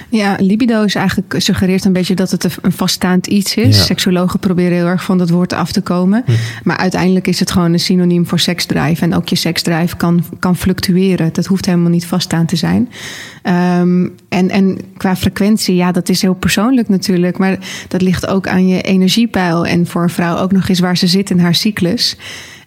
[0.08, 3.76] Ja, libido is eigenlijk suggereert een beetje dat het een vaststaand iets is.
[3.76, 3.82] Ja.
[3.82, 6.24] Seksologen proberen heel erg van dat woord af te komen.
[6.62, 9.02] Maar uiteindelijk is het gewoon een synoniem voor seksdrive.
[9.02, 11.32] En ook je seksdrive kan, kan fluctueren.
[11.32, 12.88] Dat hoeft helemaal niet vaststaan te zijn.
[13.42, 17.38] Ehm, en, en qua frequentie, ja, dat is heel persoonlijk natuurlijk.
[17.38, 17.58] Maar
[17.88, 19.66] dat ligt ook aan je energiepeil.
[19.66, 22.16] En voor een vrouw ook nog eens waar ze zit in haar cyclus.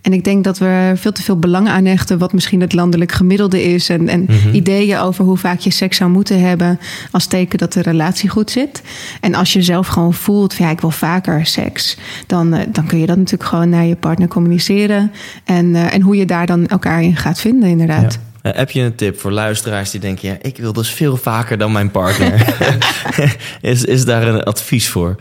[0.08, 3.12] En ik denk dat we veel te veel belang aan hechten wat misschien het landelijk
[3.12, 3.90] gemiddelde is.
[3.90, 6.80] En, en ideeën over hoe vaak je seks zou moeten hebben
[7.12, 8.82] als teken dat de relatie goed zit.
[9.22, 11.98] En als je zelf gewoon voelt, van, ja, ik wil vaker seks.
[12.28, 15.12] Dan, eh, dan kun je dat natuurlijk gewoon naar je partner communiceren.
[15.44, 18.20] En, eh, en hoe je daar dan elkaar in gaat vinden, inderdaad.
[18.42, 21.58] Eh, heb je een tip voor luisteraars die denken, ja, ik wil dus veel vaker
[21.58, 22.56] dan mijn partner?
[23.62, 25.16] is, is daar een advies voor?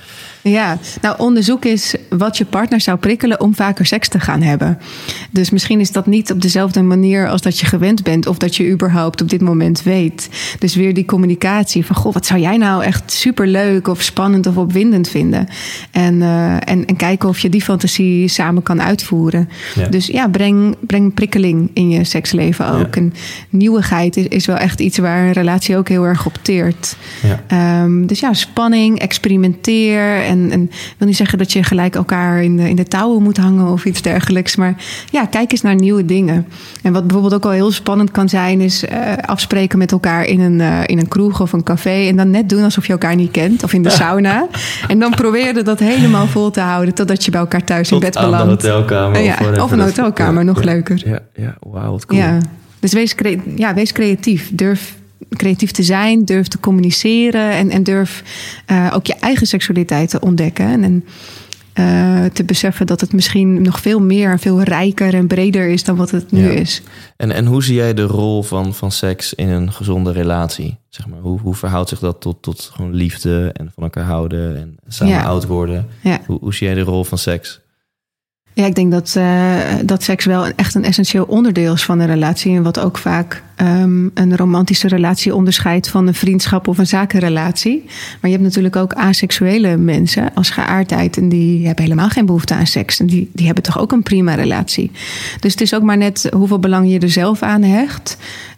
[0.51, 4.79] Ja, nou onderzoek is wat je partner zou prikkelen om vaker seks te gaan hebben.
[5.31, 8.57] Dus misschien is dat niet op dezelfde manier als dat je gewend bent of dat
[8.57, 10.29] je überhaupt op dit moment weet.
[10.59, 14.57] Dus weer die communicatie van goh, wat zou jij nou echt superleuk of spannend of
[14.57, 15.49] opwindend vinden?
[15.91, 19.49] En, eh, en, en kijken of je die fantasie samen kan uitvoeren.
[19.75, 19.87] Ja.
[19.89, 22.95] Dus ja, breng, breng prikkeling in je seksleven ook.
[22.95, 23.01] Ja.
[23.01, 23.15] En
[23.49, 26.97] nieuwigheid is, is wel echt iets waar een relatie ook heel erg op teert.
[27.23, 27.43] Ja.
[27.47, 30.23] Ehm, dus ja, spanning, experimenteer.
[30.23, 33.23] En, en ik wil niet zeggen dat je gelijk elkaar in de, in de touwen
[33.23, 34.57] moet hangen of iets dergelijks.
[34.57, 34.75] Maar
[35.11, 36.47] ja, kijk eens naar nieuwe dingen.
[36.83, 40.41] En wat bijvoorbeeld ook wel heel spannend kan zijn, is eh, afspreken met elkaar in
[40.41, 42.09] een, eh, in een kroeg of een café.
[42.09, 43.65] En dan net doen alsof je elkaar niet kent.
[43.65, 44.47] Of in de sauna.
[44.89, 48.15] En dan proberen dat helemaal vol te houden totdat je bij elkaar thuis in bed
[48.15, 48.63] belandt.
[48.63, 49.21] hotelkamer.
[49.23, 50.65] Ja, whatever of een hotelkamer, nog ja.
[50.65, 51.03] leuker.
[51.09, 52.21] Ja, ja wauw, wat cool.
[52.21, 52.39] Ja,
[52.81, 54.51] dus wees, crea- ja, wees creatief.
[54.53, 54.95] Durf
[55.37, 58.23] creatief te zijn, durf te communiceren en, en durf
[58.67, 60.67] eh, ook je eigen seksualiteit te ontdekken.
[60.67, 61.05] En, en
[61.73, 65.85] eh, te beseffen dat het misschien nog veel meer en veel rijker en breder is
[65.85, 66.51] dan wat het nu Ja.
[66.51, 66.83] is.
[67.17, 70.77] En, en hoe zie jij de rol van, van seks in een gezonde relatie?
[70.89, 74.57] Zeg maar, hoe, hoe verhoudt zich dat tot, tot gewoon liefde en van elkaar houden
[74.57, 75.23] en samen Ja.
[75.25, 75.87] oud worden?
[76.03, 76.21] Ja.
[76.27, 77.61] Hoe, hoe zie jij de rol van seks?
[78.57, 82.07] Ja, ik denk dat, eh, dat seks wel echt een essentieel onderdeel is van een
[82.07, 82.57] relatie.
[82.57, 87.83] En wat ook vaak ehm, een romantische relatie onderscheidt van een vriendschap of een zakenrelatie.
[87.85, 91.17] Maar je hebt natuurlijk ook aseksuele mensen als geaardheid.
[91.17, 93.01] En die hebben helemaal geen behoefte aan seks.
[93.01, 94.91] En die, die hebben toch ook een prima relatie.
[95.41, 98.17] Dus het is ook maar net hoeveel belang je er zelf aan hecht.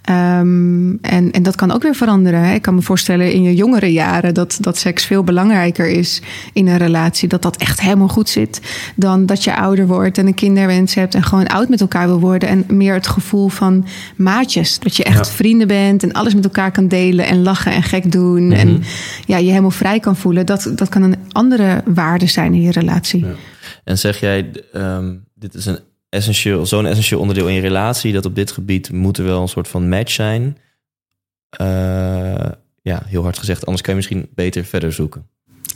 [0.09, 2.41] Ehm, en, en dat kan ook weer veranderen.
[2.41, 2.55] Hè.
[2.55, 6.67] Ik kan me voorstellen in je jongere jaren dat, dat seks veel belangrijker is in
[6.67, 7.29] een relatie.
[7.29, 8.61] Dat dat echt helemaal goed zit.
[8.97, 12.21] Dan dat je ouder wordt en een kinderwens hebt en gewoon oud met elkaar wil
[12.21, 12.49] worden.
[12.49, 13.87] En meer het gevoel van
[14.17, 14.79] maatjes.
[14.79, 15.33] Dat je echt Ja.
[15.33, 18.47] vrienden bent en alles met elkaar kan delen en lachen en gek doen.
[18.47, 18.57] Mhm.
[18.57, 18.83] En
[19.27, 20.47] ja, je helemaal vrij kan voelen.
[20.47, 23.25] Dat, dat kan een andere waarde zijn in je relatie.
[23.25, 23.33] Ja.
[23.85, 25.79] En zeg jij, ehm, dit is een
[26.09, 29.49] essentieel, zo'n essentieel onderdeel in je relatie, dat op dit gebied moet er wel een
[29.49, 30.59] soort van match zijn.
[31.51, 32.51] Eh,
[32.83, 35.27] ja, heel hard gezegd, anders kan je misschien beter verder zoeken.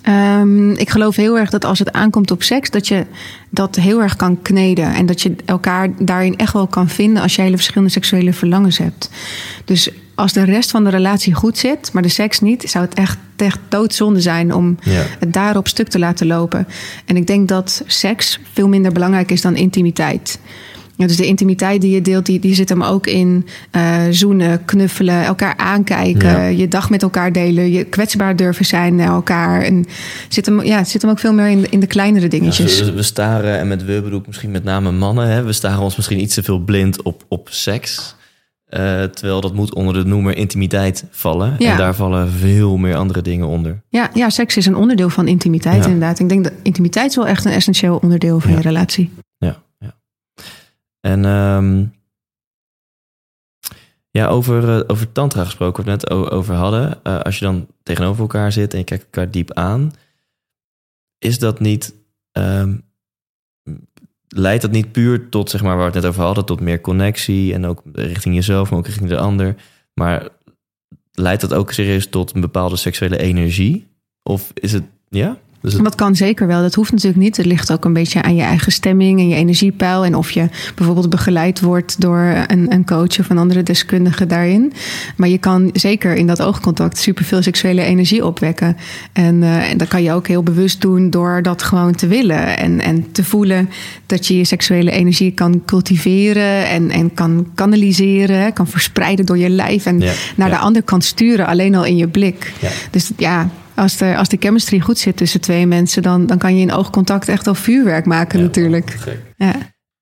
[0.02, 3.06] Ehm, ik geloof heel erg dat als het aankomt op seks, dat je
[3.50, 4.94] dat heel erg kan kneden.
[4.94, 8.78] En dat je elkaar daarin echt wel kan vinden als je hele verschillende seksuele verlangens
[8.78, 9.10] hebt.
[9.64, 9.90] Dus
[10.22, 13.18] als de rest van de relatie goed zit, maar de seks niet, zou het echt,
[13.36, 15.02] echt doodzonde zijn om Ja.
[15.18, 16.66] het daarop stuk te laten lopen.
[17.06, 20.38] En ik denk dat seks veel minder belangrijk is dan intimiteit.
[20.96, 24.64] Ja, dus de intimiteit die je deelt, die, die zit hem ook in eh, zoenen,
[24.64, 26.46] knuffelen, elkaar aankijken, Ja.
[26.46, 29.62] je dag met elkaar delen, je kwetsbaar durven zijn naar elkaar.
[29.62, 29.84] En
[30.28, 32.80] zit hem, ja, het zit hem ook veel meer in, de- in de kleinere dingetjes.
[32.80, 35.80] we, we staren, en met we bedoel ik misschien met name mannen, hè, we staren
[35.82, 38.14] ons misschien iets te veel blind op, op seks.
[38.72, 41.54] Eh, terwijl dat moet onder de noemer intimiteit vallen.
[41.58, 41.70] Ja.
[41.70, 43.82] En daar vallen veel meer andere dingen onder.
[43.88, 45.90] Ja, ja, seks is een onderdeel van intimiteit Ja.
[45.90, 46.18] inderdaad.
[46.18, 48.56] Ik denk dat intimiteit is wel echt een essentieel onderdeel van Ja.
[48.56, 49.10] je relatie.
[49.38, 49.94] Ja, ja.
[51.00, 51.84] En ehm,
[54.10, 57.04] ja, over, eh, over tantra gesproken, waar we het net over hadden.
[57.04, 59.92] Eh, als je dan tegenover elkaar zit en je kijkt elkaar diep aan,
[61.18, 61.94] is dat niet,
[62.32, 62.76] ehm,
[64.34, 66.80] leidt dat niet puur tot, zeg maar, waar we het net over hadden, tot meer
[66.80, 69.56] connectie en ook richting jezelf, maar ook richting de ander.
[69.94, 70.28] Maar
[71.12, 73.86] leidt dat ook serieus tot een bepaalde seksuele energie?
[74.22, 75.38] Of is het, ja?
[75.62, 76.62] Dus het, Dat kan zeker wel.
[76.62, 77.36] Dat hoeft natuurlijk niet.
[77.36, 80.04] Het ligt ook een beetje aan je eigen stemming en je energiepeil.
[80.04, 84.72] En of je bijvoorbeeld begeleid wordt door een, een coach of een andere deskundige daarin.
[85.16, 88.76] Maar je kan zeker in dat oogcontact superveel seksuele energie opwekken.
[89.12, 92.56] En, eh, en dat kan je ook heel bewust doen door dat gewoon te willen.
[92.58, 93.68] En, en te voelen
[94.06, 98.52] dat je je seksuele energie kan cultiveren en, en kan kanaliseren.
[98.52, 100.54] Kan verspreiden door je lijf en Ja, naar ja.
[100.54, 101.46] de ander kan sturen.
[101.46, 102.52] Alleen al in je blik.
[102.60, 102.68] Ja.
[102.90, 103.50] Dus ja,
[103.82, 106.72] als de, als de chemistry goed zit tussen twee mensen, dan, dan kan je in
[106.72, 108.90] oogcontact echt al vuurwerk maken, Ja, natuurlijk.
[108.90, 109.18] gek.
[109.36, 109.54] Ja.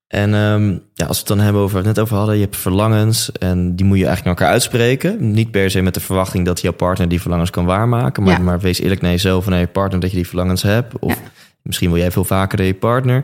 [0.07, 2.57] En ehm, ja, als we het dan hebben over het net over hadden, je hebt
[2.57, 5.31] verlangens en die moet je eigenlijk naar elkaar uitspreken.
[5.31, 8.39] Niet per se met de verwachting dat jouw partner die verlangens kan waarmaken, maar, Ja.
[8.39, 10.99] maar wees eerlijk naar jezelf en naar je partner dat je die verlangens hebt.
[10.99, 11.19] Of
[11.61, 13.23] misschien wil jij veel vaker dan je partner.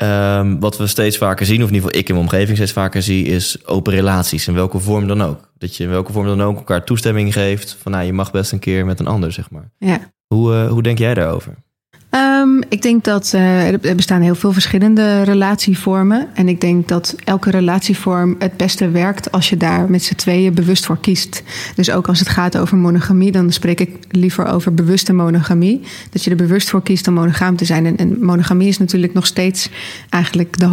[0.00, 2.72] Ehm, wat we steeds vaker zien, of in ieder geval ik in mijn omgeving steeds
[2.72, 4.48] vaker zie, is open relaties.
[4.48, 5.52] In welke vorm dan ook.
[5.58, 8.52] Dat je in welke vorm dan ook elkaar toestemming geeft van nou, je mag best
[8.52, 9.70] een keer met een ander, zeg maar.
[9.78, 10.12] Ja.
[10.26, 11.54] Hoe, eh, hoe denk jij daarover?
[12.10, 16.28] Ehm, ik denk dat eh, er bestaan heel veel verschillende relatievormen.
[16.34, 20.54] En ik denk dat elke relatievorm het beste werkt als je daar met z'n tweeën
[20.54, 21.42] bewust voor kiest.
[21.74, 25.80] Dus ook als het gaat over monogamie, dan spreek ik liever over bewuste monogamie.
[26.10, 27.86] Dat je er bewust voor kiest om monogaam te zijn.
[27.86, 29.70] En, en monogamie is natuurlijk nog steeds
[30.08, 30.66] eigenlijk de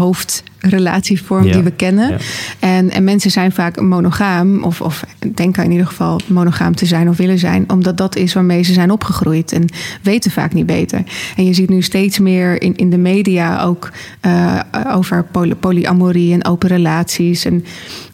[0.72, 2.10] hoofdrelatievorm Ja, die we kennen.
[2.10, 2.18] ja.
[2.60, 5.04] En, en mensen zijn vaak monogaam, of, of
[5.34, 8.74] denken in ieder geval monogaam te zijn of willen zijn, omdat dat is waarmee ze
[8.74, 9.66] zijn opgegroeid en
[10.02, 11.04] weten vaak niet beter.
[11.36, 13.92] En je ziet nu steeds meer in, in de media ook
[14.22, 14.60] eh,
[14.94, 17.46] over poly- polyamorie en open relaties.
[17.46, 17.66] En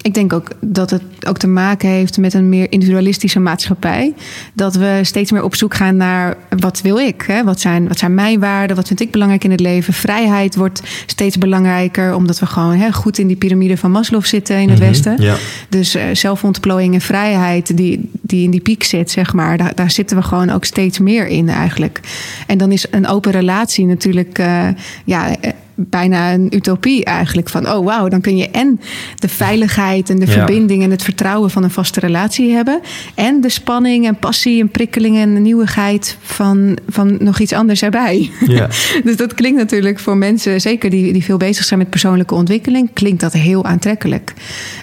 [0.04, 4.14] ik denk ook dat het ook te maken heeft met een meer individualistische maatschappij.
[4.54, 7.22] Dat we steeds meer op zoek gaan naar wat wil ik?
[7.28, 7.44] Hè?
[7.44, 8.76] Wat, zijn, wat zijn mijn waarden?
[8.76, 9.94] Wat vind ik belangrijk in het leven?
[9.94, 14.60] Vrijheid wordt steeds belangrijker, omdat we gewoon hè, goed in die piramide van Maslow zitten
[14.60, 15.22] in het Mhm, Westen.
[15.22, 15.36] Ja.
[15.70, 19.92] Dus eh, zelfontplooiing en vrijheid, die, die in die piek zit, zeg maar, daar, daar
[19.92, 22.00] zitten we gewoon ook steeds meer in eigenlijk.
[22.48, 24.68] En dan is een open relatie natuurlijk eh,
[25.06, 27.50] ja, eh, bijna een utopie eigenlijk.
[27.50, 28.80] Van oh wauw, dan kun je en
[29.20, 30.32] de veiligheid en de Ja.
[30.32, 32.80] verbinding en het vertrouwen van een vaste relatie hebben.
[33.16, 37.82] En de spanning en passie en prikkeling en de nieuwigheid van, van nog iets anders
[37.82, 38.30] erbij.
[38.48, 38.68] Ja.
[39.04, 42.90] Dus dat klinkt natuurlijk voor mensen, zeker die, die veel bezig zijn met persoonlijke ontwikkeling,
[42.94, 44.34] klinkt dat heel aantrekkelijk.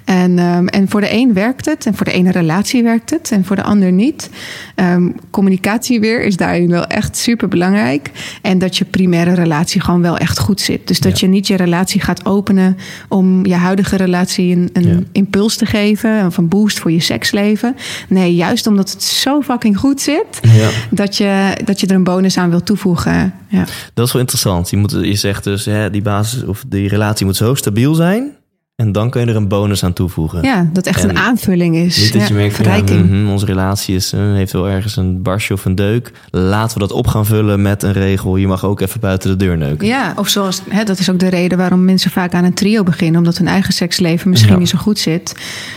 [0.04, 3.30] En, ehm, en voor de een werkt het, en voor de ene relatie werkt het,
[3.30, 4.30] en voor de ander niet.
[4.74, 8.10] Ehm, communicatie weer is daarin wel echt super belangrijk.
[8.42, 10.86] En dat je primaire relatie gewoon wel echt goed zit.
[10.90, 11.26] Dus dat Ja.
[11.26, 12.76] je niet je relatie gaat openen
[13.08, 14.98] om je huidige relatie een, een Ja.
[15.12, 17.76] impuls te geven, of een boost voor je seksleven.
[18.08, 20.68] Nee, juist omdat het zo fucking goed zit, ja.
[20.90, 23.34] dat je, dat je er een bonus aan wil toevoegen.
[23.48, 23.64] Ja.
[23.94, 24.70] Dat is wel interessant.
[24.70, 28.30] Je, moet, je zegt dus, hè, die basis of die relatie moet zo stabiel zijn.
[28.80, 30.42] En dan kun je er een bonus aan toevoegen.
[30.42, 31.96] Ja, dat echt En een aanvulling is.
[32.02, 33.10] Niet dat je Ja, merkt van ja, verrijking.
[33.10, 36.12] mhm, onze relatie is, eh, heeft wel ergens een barsje of een deuk.
[36.30, 38.36] Laten we dat op gaan vullen met een regel.
[38.36, 39.86] Je mag ook even buiten de deur neuken.
[39.86, 42.82] Ja, of zoals, hè, dat is ook de reden waarom mensen vaak aan een trio
[42.82, 43.18] beginnen.
[43.18, 44.58] Omdat hun eigen seksleven misschien Ja.
[44.58, 45.34] niet zo goed zit.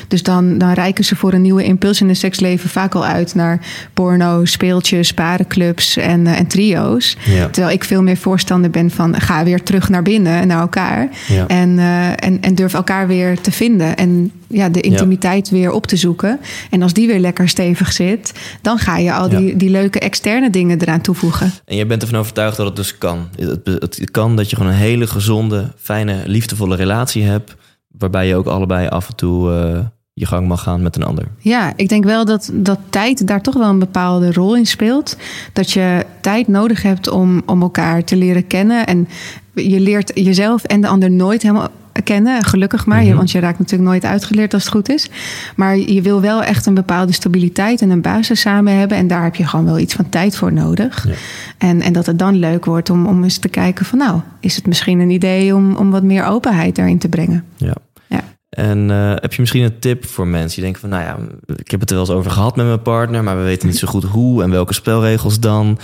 [0.08, 3.36] Dus dan, dan reiken ze voor een nieuwe impuls in hun seksleven vaak al uit
[3.36, 3.60] naar
[3.94, 7.18] porno, speeltjes, parenclubs en, eh, en trio's.
[7.52, 11.10] Terwijl ik veel meer voorstander ben van ga weer terug naar binnen, naar elkaar.
[11.48, 13.98] En, eh, en, en durf elkaar weer te vinden.
[13.98, 16.40] En ja, de intimiteit weer op te zoeken.
[16.70, 19.38] En als die weer lekker stevig zit, dan ga je al Ja.
[19.38, 21.52] die, die leuke externe dingen eraan toevoegen.
[21.66, 23.28] En je bent ervan overtuigd dat het dus kan.
[23.36, 27.56] Het, het, het kan dat je gewoon een hele gezonde, fijne, liefdevolle relatie hebt.
[27.98, 29.80] Waarbij je ook allebei af en toe eh,
[30.14, 31.28] je gang mag gaan met een ander.
[31.40, 35.18] Ja, ik denk wel dat, dat tijd daar toch wel een bepaalde rol in speelt.
[35.54, 38.86] Dat je tijd nodig hebt om, om elkaar te leren kennen.
[38.86, 39.08] En
[39.54, 41.70] je leert jezelf en de ander nooit helemaal
[42.04, 43.02] kennen, gelukkig maar.
[43.02, 43.18] Je- Mhm.
[43.18, 45.10] Want je raakt natuurlijk nooit uitgeleerd als het goed is.
[45.56, 48.98] Maar je wil wel echt een bepaalde stabiliteit en een basis samen hebben.
[48.98, 51.08] En daar heb je gewoon wel iets van tijd voor nodig.
[51.08, 51.14] Ja.
[51.58, 53.98] En, en dat het dan leuk wordt om, om eens te kijken van...
[53.98, 57.44] nou, is het misschien een idee om, om wat meer openheid daarin te brengen?
[57.58, 57.74] Ja.
[58.08, 58.22] Ja.
[58.50, 61.18] En eh, heb je misschien een tip voor mensen die denken van, nou ja,
[61.56, 63.78] ik heb het er wel eens over gehad met mijn partner, maar we weten niet
[63.78, 65.80] zo goed hoe en welke spelregels dan.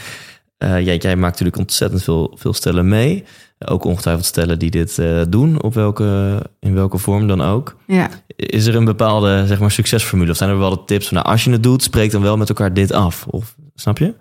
[0.57, 3.23] Eh, jij, jij maakt natuurlijk ontzettend veel, veel stellen mee.
[3.65, 7.75] Ook ongetwijfeld stellen die dit eh, doen, op welke, in welke vorm dan ook.
[7.87, 8.09] Ja.
[8.35, 10.31] Is er een bepaalde zeg maar, succesformule?
[10.31, 12.49] Of zijn er bepaalde tips van, nou, als je het doet, spreek dan wel met
[12.49, 13.25] elkaar dit af?
[13.27, 14.13] Of, snap je?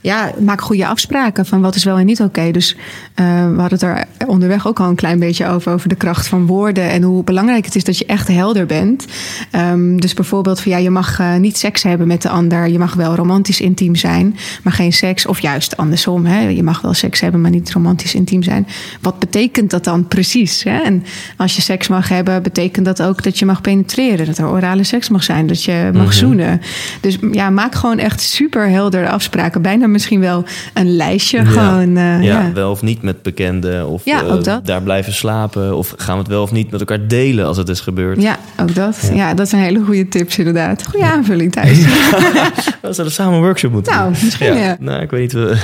[0.00, 2.50] Ja, maak goede afspraken van wat is wel en niet oké.
[2.50, 2.76] Dus
[3.20, 6.26] uh, we hadden het er onderweg ook al een klein beetje over, over de kracht
[6.26, 9.06] van woorden en hoe belangrijk het is dat je echt helder bent.
[9.52, 12.68] Um, dus bijvoorbeeld van ja, je mag uh, niet seks hebben met de ander.
[12.68, 15.26] Je mag wel romantisch intiem zijn, maar geen seks.
[15.26, 16.48] Of juist andersom, hè?
[16.48, 18.66] je mag wel seks hebben, maar niet romantisch intiem zijn.
[19.00, 20.62] Wat betekent dat dan precies?
[20.62, 20.78] Hè?
[20.78, 21.04] En
[21.36, 24.84] als je seks mag hebben, betekent dat ook dat je mag penetreren, dat er orale
[24.84, 26.12] seks mag zijn, dat je mag mm -hmm.
[26.12, 26.60] zoenen.
[27.00, 29.62] Dus ja, maak gewoon echt super helder afspraken.
[29.62, 31.38] Bijna misschien wel een lijstje.
[31.38, 31.44] Ja.
[31.44, 33.88] Gewoon, uh, ja, ja, wel of niet met bekenden.
[33.88, 34.66] Of ja, ook dat.
[34.66, 35.76] daar blijven slapen.
[35.76, 38.22] Of gaan we het wel of niet met elkaar delen als het is gebeurd.
[38.22, 39.10] Ja, ook dat.
[39.14, 40.86] Ja, dat zijn hele goede tips inderdaad.
[40.86, 41.78] Goede aanvulling thuis.
[42.82, 44.24] we zouden samen een workshop moeten nou, doen.
[44.24, 44.76] Misschien, ja.
[44.80, 45.32] Nou, ik weet niet.
[45.32, 45.56] We...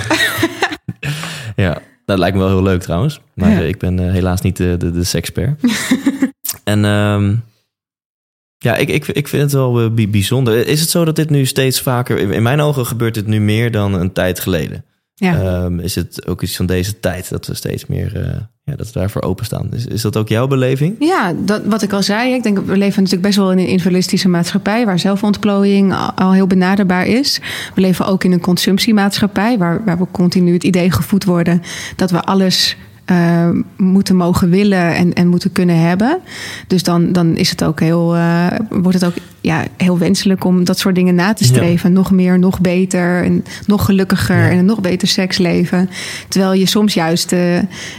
[1.64, 3.20] ja, dat lijkt me wel heel leuk trouwens.
[3.34, 5.60] Maar ik ben helaas niet de, de, de sekspert.
[6.64, 6.84] en...
[6.84, 7.42] Um,
[8.58, 10.66] ja, ik, ik, ik vind het wel bijzonder.
[10.66, 12.18] Is het zo dat dit nu steeds vaker...
[12.18, 14.84] In mijn ogen gebeurt dit nu meer dan een tijd geleden.
[15.14, 15.62] Ja.
[15.64, 18.16] Um, is het ook iets van deze tijd dat we steeds meer...
[18.16, 18.26] Uh,
[18.62, 19.68] ja, dat we daarvoor openstaan.
[19.72, 20.96] Is, is dat ook jouw beleving?
[20.98, 22.34] Ja, dat, wat ik al zei.
[22.34, 24.84] Ik denk, we leven natuurlijk best wel in een individualistische maatschappij...
[24.84, 27.40] waar zelfontplooiing al heel benaderbaar is.
[27.74, 29.58] We leven ook in een consumptiemaatschappij...
[29.58, 31.62] waar, waar we continu het idee gevoed worden...
[31.96, 32.76] dat we alles
[33.10, 36.18] uh, moeten mogen willen en, en moeten kunnen hebben.
[36.66, 40.64] Dus dan, dan is het ook heel, uh, wordt het ook ja, heel wenselijk om
[40.64, 41.90] dat soort dingen na te streven.
[41.90, 41.96] Ja.
[41.96, 44.50] Nog meer, nog beter en nog gelukkiger ja.
[44.50, 45.90] en een nog beter seksleven.
[46.28, 47.58] Terwijl je soms juist uh,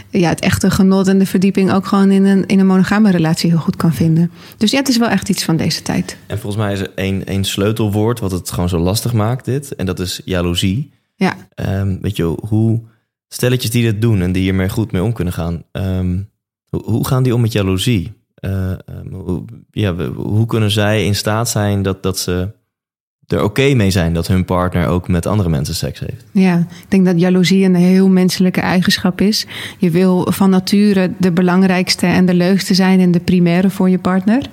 [0.09, 3.49] ja, het echte genot en de verdieping ook gewoon in een, in een monogame relatie
[3.49, 4.31] heel goed kan vinden.
[4.57, 6.17] Dus ja, het is wel echt iets van deze tijd.
[6.25, 9.75] En volgens mij is er één, één sleutelwoord wat het gewoon zo lastig maakt, dit.
[9.75, 10.91] En dat is jaloezie.
[11.15, 11.35] Ja.
[11.55, 12.81] Um, weet je, hoe
[13.27, 16.29] stelletjes die dit doen en die hiermee goed mee om kunnen gaan, um,
[16.69, 18.13] hoe, gaan die om met jaloezie?
[18.39, 22.55] Uh, um, hoe, ja, hoe kunnen zij in staat zijn dat, dat ze
[23.27, 26.25] er oké mee zijn dat hun partner ook met andere mensen seks heeft?
[26.31, 29.45] Ja, ik denk dat jaloezie een heel menselijke eigenschap is.
[29.77, 33.99] Je wil van nature de belangrijkste en de leukste zijn en de primaire voor je
[33.99, 34.49] partner.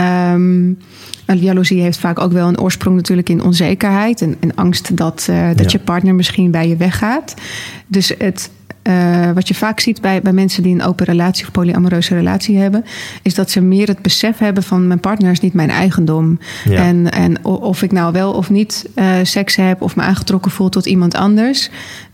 [0.00, 0.78] Um,
[1.24, 5.48] jaloezie heeft vaak ook wel een oorsprong natuurlijk in onzekerheid en, en angst dat, uh,
[5.48, 5.78] dat ja.
[5.78, 7.34] je partner misschien bij je weggaat.
[7.86, 8.50] Dus het,
[8.82, 12.58] uh, wat je vaak ziet bij, bij mensen die een open relatie of polyamoreuze relatie
[12.58, 12.84] hebben,
[13.22, 16.38] is dat ze meer het besef hebben van mijn partner is niet mijn eigendom.
[16.64, 16.84] Ja.
[16.84, 20.68] En, en of ik nou wel of niet uh, seks heb of me aangetrokken voel
[20.68, 21.70] tot iemand anders,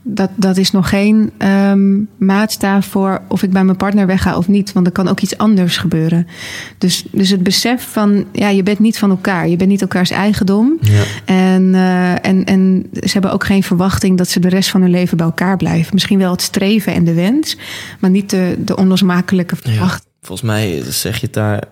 [0.09, 4.49] dat, dat is nog geen um, maatstaaf voor of ik bij mijn partner wegga of
[4.49, 4.73] niet.
[4.73, 6.27] Want er kan ook iets anders gebeuren.
[6.79, 9.49] Dus, dus het besef van, ja, je bent niet van elkaar.
[9.49, 10.79] Je bent niet elkaars eigendom.
[10.81, 11.03] Ja.
[11.25, 14.91] En, uh, en, en ze hebben ook geen verwachting dat ze de rest van hun
[14.91, 15.95] leven bij elkaar blijven.
[15.95, 17.57] Misschien wel het streven en de wens,
[18.01, 20.11] maar niet de, de onlosmakelijke verwachting.
[20.15, 21.63] Ja, volgens mij zeg je het daar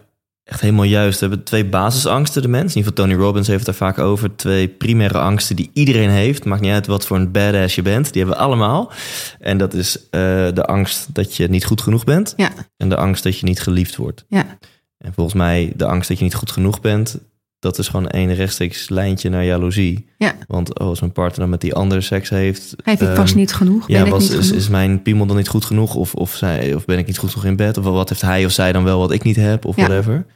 [0.45, 1.21] echt helemaal juist.
[1.21, 2.73] We hebben twee basisangsten, de mens.
[2.73, 4.37] In ieder geval Tony Robbins heeft daar vaak over.
[4.37, 6.45] Twee primaire angsten die iedereen heeft.
[6.45, 8.13] Maakt niet uit wat voor een badass je bent.
[8.13, 8.93] Die hebben we allemaal.
[9.39, 10.11] En dat is uh,
[10.55, 12.33] de angst dat je niet goed genoeg bent.
[12.37, 12.51] Ja.
[12.77, 14.25] En de angst dat je niet geliefd wordt.
[14.29, 14.59] Ja.
[14.99, 17.19] En volgens mij de angst dat je niet goed genoeg bent...
[17.65, 20.09] dat is gewoon een rechtstreeks lijntje naar jaloezie.
[20.19, 20.35] Ja.
[20.47, 22.75] Want als een partner dan met die andere seks heeft...
[22.83, 23.89] Heeft ik um, vast niet genoeg?
[23.89, 24.61] Ja, ben was, ik niet is, genoeg?
[24.63, 25.95] is mijn piemel dan niet goed genoeg?
[25.95, 27.79] Of, of, zij, of ben ik niet goed genoeg in bed?
[27.79, 29.65] Of wat heeft hij of zij dan wel wat ik niet heb?
[29.65, 29.87] Of Ja.
[29.87, 30.27] whatever.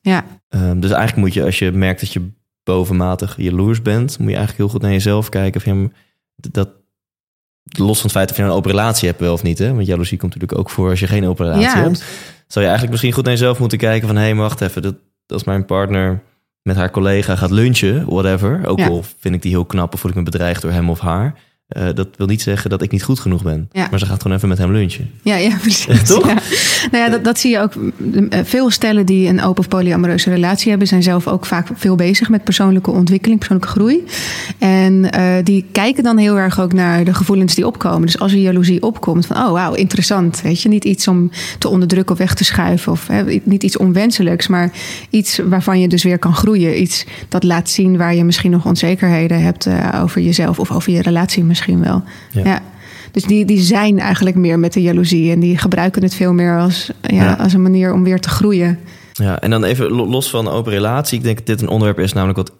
[0.00, 0.24] Ja.
[0.48, 2.30] Um, dus eigenlijk moet je, als je merkt dat je
[2.62, 5.60] bovenmatig jaloers bent, moet je eigenlijk heel goed naar jezelf kijken.
[5.60, 5.92] Of je hem,
[6.36, 6.68] dat,
[7.78, 9.58] los van het feit of je een open relatie hebt wel of niet.
[9.58, 9.74] Hè?
[9.74, 11.82] Want jaloezie komt natuurlijk ook voor als je geen open relatie Ja.
[11.82, 12.04] hebt.
[12.46, 14.16] Zou je eigenlijk misschien goed naar jezelf moeten kijken van...
[14.16, 14.94] hé, hey, wacht even, dat,
[15.26, 16.22] als mijn partner
[16.62, 18.66] met haar collega gaat lunchen, whatever...
[18.66, 18.88] ook Ja.
[18.88, 21.38] al vind ik die heel knap of voel ik me bedreigd door hem of haar...
[21.74, 23.68] eh, dat wil niet zeggen dat ik niet goed genoeg ben.
[23.72, 23.86] Ja.
[23.90, 25.10] Maar ze gaat gewoon even met hem lunchen.
[25.22, 26.02] Ja, ja, precies.
[26.02, 26.26] Toch?
[26.26, 26.34] Ja.
[26.90, 27.72] Nou ja, dat, dat zie je ook.
[28.30, 31.94] Eh, Veel stellen die een open of polyamoreuze relatie hebben, zijn zelf ook vaak veel
[31.94, 34.04] bezig met persoonlijke ontwikkeling, persoonlijke groei.
[34.58, 38.06] En uh, die kijken dan heel erg ook naar de gevoelens die opkomen.
[38.06, 40.40] Dus als er jaloezie opkomt, van oh wauw, interessant.
[40.42, 42.92] Weet je, niet iets om te onderdrukken of weg te schuiven.
[42.92, 44.70] Of hè, niet iets onwenselijks, maar
[45.10, 46.80] iets waarvan je dus weer kan groeien.
[46.82, 50.92] Iets dat laat zien waar je misschien nog onzekerheden hebt uh, over jezelf of over
[50.92, 52.02] je relatie misschien wel.
[52.30, 52.44] Ja.
[52.44, 52.62] ja.
[53.12, 55.32] Dus die, die zijn eigenlijk meer met de jaloezie.
[55.32, 57.32] En die gebruiken het veel meer als, ja, Ja.
[57.34, 58.78] als een manier om weer te groeien.
[59.12, 61.18] Ja, en dan even lo- los van open relatie.
[61.18, 62.52] Ik denk dat dit een onderwerp is namelijk wat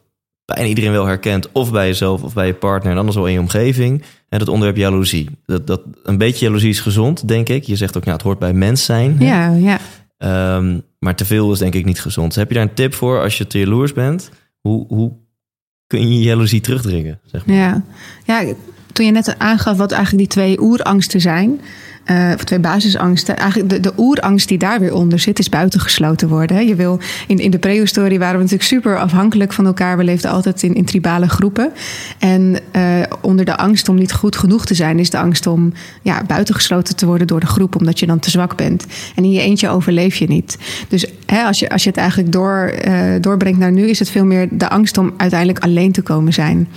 [0.44, 1.52] bijna iedereen wel herkent.
[1.52, 4.02] Of bij jezelf of bij je partner en anders wel in je omgeving.
[4.28, 5.28] En dat onderwerp jaloezie.
[5.46, 7.64] Dat, dat, een beetje jaloezie is gezond, denk ik.
[7.64, 9.16] Je zegt ook, nou, het hoort bij mens zijn.
[9.18, 9.24] hè?
[9.26, 9.78] Ja, ja.
[10.18, 12.26] Ehm, maar te veel is denk ik niet gezond.
[12.28, 14.30] Dus heb je daar een tip voor als je te jaloers bent?
[14.60, 15.12] Hoe, hoe
[15.86, 17.20] kun je jaloezie terugdringen?
[17.24, 17.56] Zeg maar?
[17.56, 17.82] Ja,
[18.24, 18.54] ja
[18.94, 21.60] toen je net aangaf wat eigenlijk die twee oerangsten zijn.
[22.10, 23.36] Uh, of twee basisangsten.
[23.36, 26.66] Eigenlijk de, de oerangst die daar weer onder zit, is buitengesloten worden.
[26.66, 29.96] Je wil, in, in de prehistorie waren we natuurlijk super afhankelijk van elkaar.
[29.96, 31.72] We leefden altijd in, in tribale groepen.
[32.18, 35.72] En uh, onder de angst om niet goed genoeg te zijn, is de angst om
[36.02, 38.86] ja, buitengesloten te worden door de groep, omdat je dan te zwak bent.
[39.14, 40.58] En in je eentje overleef je niet.
[40.88, 44.10] Dus hè, als, je, als je het eigenlijk door, uh, doorbrengt naar nu, is het
[44.10, 46.68] veel meer de angst om uiteindelijk alleen te komen zijn.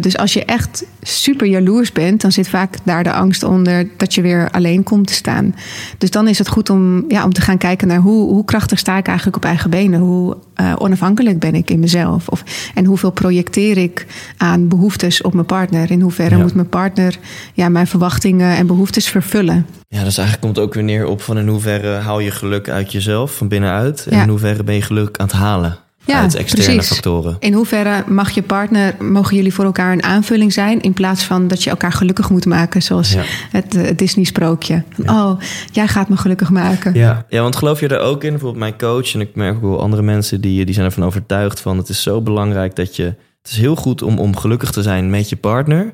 [0.00, 4.14] dus als je echt super jaloers bent, dan zit vaak daar de angst onder dat
[4.14, 5.54] je weer alleen komt te staan.
[5.98, 8.78] Dus dan is het goed om, ja, om te gaan kijken naar hoe, hoe krachtig
[8.78, 10.00] sta ik eigenlijk op eigen benen?
[10.00, 12.28] Hoe uh, onafhankelijk ben ik in mezelf?
[12.28, 12.42] Of,
[12.74, 14.06] en hoeveel projecteer ik
[14.36, 15.90] aan behoeftes op mijn partner?
[15.90, 16.42] In hoeverre Ja.
[16.42, 17.18] moet mijn partner
[17.54, 19.66] ja, mijn verwachtingen en behoeftes vervullen?
[19.88, 22.68] Ja, dus eigenlijk komt het ook weer neer op van in hoeverre haal je geluk
[22.68, 24.06] uit jezelf, van binnenuit.
[24.06, 24.22] En Ja.
[24.22, 26.88] in hoeverre ben je geluk aan het halen Ja, uit externe precies.
[26.92, 27.36] factoren.
[27.38, 31.48] In hoeverre mag je partner, mogen jullie voor elkaar een aanvulling zijn, in plaats van
[31.48, 33.22] dat je elkaar gelukkig moet maken, zoals Ja.
[33.50, 34.82] het, eh, Disney-sprookje.
[35.06, 35.40] Oh,
[35.72, 36.94] jij gaat me gelukkig maken.
[36.94, 37.26] Ja.
[37.28, 38.30] ja, want geloof je er ook in?
[38.30, 41.60] Bijvoorbeeld mijn coach en ik merk ook wel andere mensen die, die zijn ervan overtuigd
[41.60, 43.02] van het is zo belangrijk dat je...
[43.42, 45.92] Het is heel goed om, om gelukkig te zijn met je partner.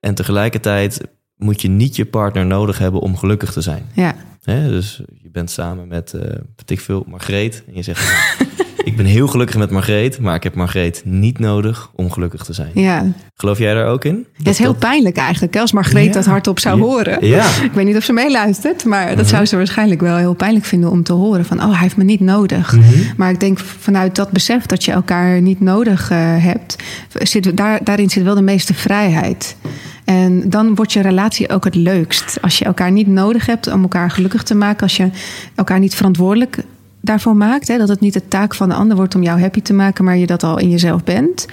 [0.00, 1.00] En tegelijkertijd
[1.36, 3.82] moet je niet je partner nodig hebben om gelukkig te zijn.
[3.94, 4.14] Ja.
[4.44, 6.20] Dus je bent samen met, eh
[6.56, 7.62] weet ik veel, Margreet.
[7.66, 8.12] En je zegt,
[8.84, 12.52] ik ben heel gelukkig met Margreet, maar ik heb Margreet niet nodig om gelukkig te
[12.52, 12.70] zijn.
[12.74, 13.04] ja.
[13.34, 14.26] Geloof jij daar ook in?
[14.36, 16.12] Het is heel pijnlijk eigenlijk, als Margreet Ja.
[16.12, 16.84] dat hardop zou Ja.
[16.84, 17.26] horen.
[17.26, 17.46] Ja.
[17.62, 19.26] Ik weet niet of ze meeluistert, maar dat Mhm.
[19.26, 21.44] zou ze waarschijnlijk wel heel pijnlijk vinden om te horen.
[21.44, 22.72] Van, oh, hij heeft me niet nodig.
[22.76, 22.84] Mhm.
[23.16, 26.76] Maar ik denk vanuit dat besef dat je elkaar niet nodig eh, hebt,
[27.18, 29.56] zit, daar, daarin zit wel de meeste vrijheid.
[30.04, 32.38] En dan wordt je relatie ook het leukst.
[32.40, 35.08] Als je elkaar niet nodig hebt om elkaar gelukkig te maken, als je
[35.54, 36.58] elkaar niet verantwoordelijk
[37.02, 37.68] daarvoor maakt.
[37.68, 40.04] Hè, dat het niet de taak van de ander wordt om jou happy te maken,
[40.04, 41.46] maar je dat al in jezelf bent.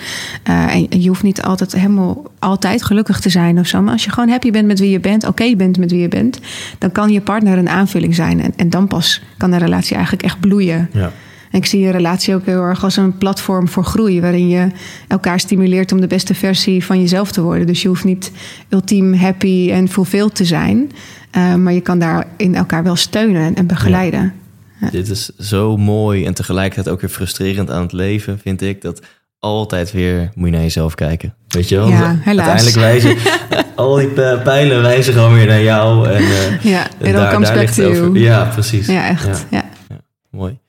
[0.50, 3.82] Uh, en, je hoeft niet altijd helemaal altijd gelukkig te zijn of zo.
[3.82, 6.08] Maar als je gewoon happy bent met wie je bent, oké bent met wie je
[6.08, 6.40] bent,
[6.78, 8.42] dan kan je partner een aanvulling zijn.
[8.42, 10.90] En, en dan pas kan de relatie eigenlijk echt bloeien.
[10.94, 11.12] Ja.
[11.52, 14.68] En ik zie je relatie ook heel erg als een platform voor groei, waarin je
[15.08, 17.68] elkaar stimuleert om de beste versie van jezelf te worden.
[17.68, 18.32] Dus je hoeft niet
[18.70, 20.92] ultiem happy en fulfilled te zijn,
[21.38, 24.22] uh, maar je kan daarin elkaar wel steunen en begeleiden.
[24.22, 24.39] Ja.
[24.80, 24.90] Ja.
[24.90, 28.82] Dit is zo mooi en tegelijkertijd ook weer frustrerend aan het leven, vind ik.
[28.82, 29.02] Dat
[29.40, 31.36] altijd weer moet je naar jezelf kijken.
[31.48, 31.88] Weet je wel?
[31.88, 32.48] Ja, helaas.
[32.48, 33.18] Uiteindelijk wijzen
[33.76, 34.08] al die
[34.44, 36.10] pijlen wijzen gewoon weer naar jou.
[36.10, 38.20] En, uh, ja, it all comes back to you.
[38.20, 38.88] Ja, precies.
[38.88, 39.26] Ja, echt.
[39.26, 39.58] Ja.
[39.58, 39.70] ja.
[39.90, 40.00] ja.
[40.30, 40.60] Mooi.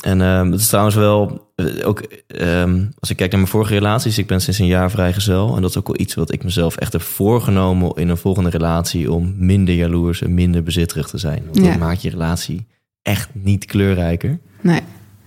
[0.00, 1.52] En um, het is trouwens wel,
[1.84, 2.02] ook
[2.40, 5.56] um, als ik kijk naar mijn vorige relaties, ik ben sinds een jaar vrijgezel.
[5.56, 8.50] En dat is ook wel iets wat ik mezelf echt heb voorgenomen in een volgende
[8.50, 11.42] relatie om minder jaloers en minder bezitterig te zijn.
[11.44, 11.62] Want ja.
[11.62, 12.66] dat maakt je relatie
[13.02, 14.38] echt niet kleurrijker.
[14.60, 14.80] Nee.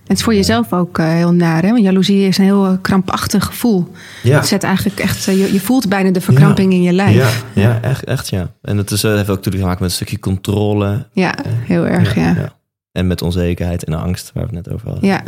[0.06, 1.70] Het is voor jezelf ook uh, heel naar, hè?
[1.70, 3.92] Want jaloezie is een heel uh, krampachtig gevoel.
[4.22, 4.36] Ja.
[4.36, 6.78] Het zet eigenlijk echt, uh, je, je, voelt bijna de verkramping ja.
[6.78, 7.44] in je lijf.
[7.52, 8.52] Ja, ja echt, echt ja.
[8.62, 11.08] En het is, heeft ook te maken met een stukje controle.
[11.12, 12.52] Ja, heel erg, ja.
[12.92, 15.08] En met onzekerheid en angst, waar we het net over hadden.
[15.08, 15.22] Ja.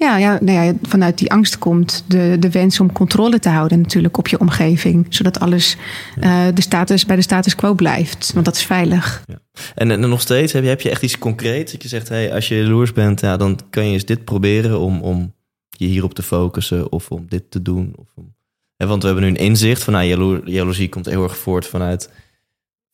[0.00, 3.80] Ja, ja, nou ja, vanuit die angst komt de, de wens om controle te houden
[3.80, 5.06] natuurlijk op je omgeving.
[5.08, 5.76] Zodat alles
[6.20, 8.30] uh, de status, bij de status quo blijft.
[8.32, 9.24] Want dat is veilig.
[9.26, 9.38] Ja.
[9.74, 11.72] En, en, nog steeds, heb je, heb je echt iets concreets?
[11.72, 14.78] Dat je zegt, hey, als je jaloers bent, ja, dan kan je eens dit proberen
[14.78, 15.34] om, om
[15.68, 16.92] je hierop te focussen.
[16.92, 17.92] Of om dit te doen.
[17.96, 18.34] Of om,
[18.76, 22.10] want we hebben nu een inzicht van, nou, jalo jaloezie komt heel erg voort vanuit,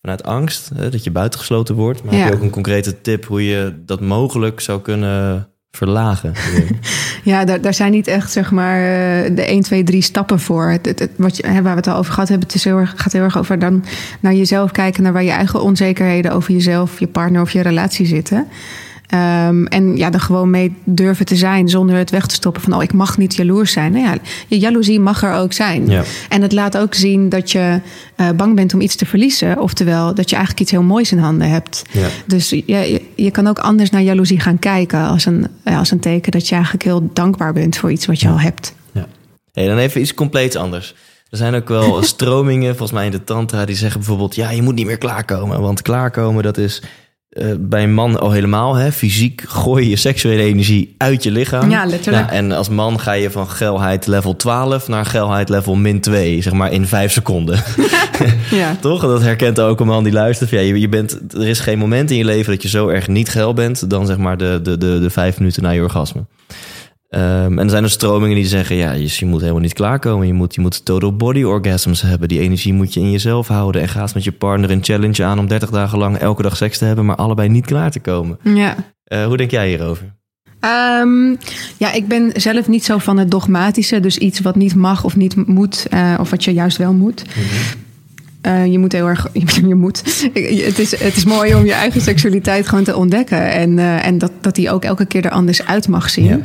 [0.00, 0.70] vanuit angst.
[0.74, 2.04] Hè, dat je buitengesloten wordt.
[2.04, 2.20] Maar ja.
[2.20, 6.32] heb je ook een concrete tip hoe je dat mogelijk zou kunnen verlagen.
[7.22, 8.80] ja, daar, daar zijn niet echt zeg maar
[9.34, 10.68] de 1, 2, 3 stappen voor.
[10.70, 12.92] Het, het, wat je, waar we het al over gehad hebben, het is heel erg,
[12.96, 13.84] gaat heel erg over dan
[14.20, 18.06] naar jezelf kijken, naar waar je eigen onzekerheden over jezelf, je partner of je relatie
[18.06, 18.46] zitten.
[19.14, 22.74] Um, en ja, er gewoon mee durven te zijn zonder het weg te stoppen van,
[22.74, 23.92] oh, ik mag niet jaloers zijn.
[23.92, 24.16] Nou ja,
[24.48, 25.86] je jaloezie mag er ook zijn.
[25.86, 26.02] Ja.
[26.28, 27.80] En het laat ook zien dat je
[28.16, 29.58] uh, bang bent om iets te verliezen.
[29.58, 31.82] Oftewel, dat je eigenlijk iets heel moois in handen hebt.
[31.90, 32.08] Ja.
[32.26, 36.32] Dus je, je, kan ook anders naar jaloezie gaan kijken als een, als een teken
[36.32, 38.74] dat je eigenlijk heel dankbaar bent voor iets wat je al hebt.
[38.92, 39.06] Ja.
[39.52, 40.94] Hey, dan even iets compleets anders.
[41.30, 44.62] Er zijn ook wel stromingen, volgens mij in de tantra, die zeggen bijvoorbeeld: ja, je
[44.62, 45.60] moet niet meer klaarkomen.
[45.60, 46.82] Want klaarkomen, dat is
[47.38, 48.74] uh, bij een man al helemaal.
[48.74, 48.92] Hè?
[48.92, 51.70] Fysiek gooi je seksuele energie uit je lichaam.
[51.70, 52.30] Ja, letterlijk.
[52.30, 56.42] Ja, en als man ga je van geilheid level 12 naar geilheid level min 2,
[56.42, 57.62] zeg maar in vijf seconden.
[58.50, 58.76] ja.
[58.80, 59.00] Toch?
[59.00, 60.50] Dat herkent ook een man die luistert.
[60.50, 63.08] Ja, je, je bent, er is geen moment in je leven dat je zo erg
[63.08, 66.24] niet geil bent dan zeg maar de, de, de, de vijf minuten na je orgasme.
[67.16, 70.26] Um, en er zijn er stromingen die zeggen, ja, je, je moet helemaal niet klaarkomen.
[70.26, 72.28] Je moet, je moet total body orgasms hebben.
[72.28, 73.82] Die energie moet je in jezelf houden.
[73.82, 76.78] En ga met je partner een challenge aan om 30 dagen lang elke dag seks
[76.78, 78.38] te hebben, maar allebei niet klaar te komen.
[78.42, 78.76] Ja.
[79.12, 80.14] Uh, hoe denk jij hierover?
[80.60, 81.34] Ehm,
[81.76, 84.00] ja, ik ben zelf niet zo van het dogmatische.
[84.00, 87.24] Dus iets wat niet mag of niet moet, uh, of wat je juist wel moet.
[88.46, 89.26] Uh, je moet heel erg.
[89.66, 90.02] Je moet.
[90.32, 93.50] Het is, het is mooi om je eigen seksualiteit gewoon te ontdekken.
[93.50, 96.24] En, uh, en dat, dat die ook elke keer er anders uit mag zien.
[96.24, 96.38] Ja.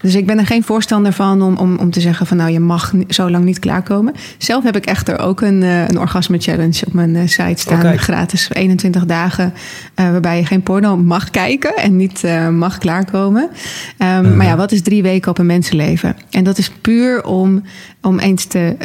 [0.00, 2.60] Dus ik ben er geen voorstander van om, om, om te zeggen van nou je
[2.60, 4.14] mag zo lang niet klaarkomen.
[4.38, 7.78] Zelf heb ik echter ook een, uh, een orgasme challenge op mijn site staan.
[7.78, 7.96] Okay.
[7.96, 9.52] Gratis 21 dagen.
[9.94, 12.22] waarbij je geen porno mag kijken en niet
[12.52, 13.42] mag klaarkomen.
[13.42, 14.36] Um, -huh.
[14.36, 16.16] Maar ja, wat is drie weken op een mensenleven?
[16.30, 17.62] En dat is puur om,
[18.02, 18.76] om eens te,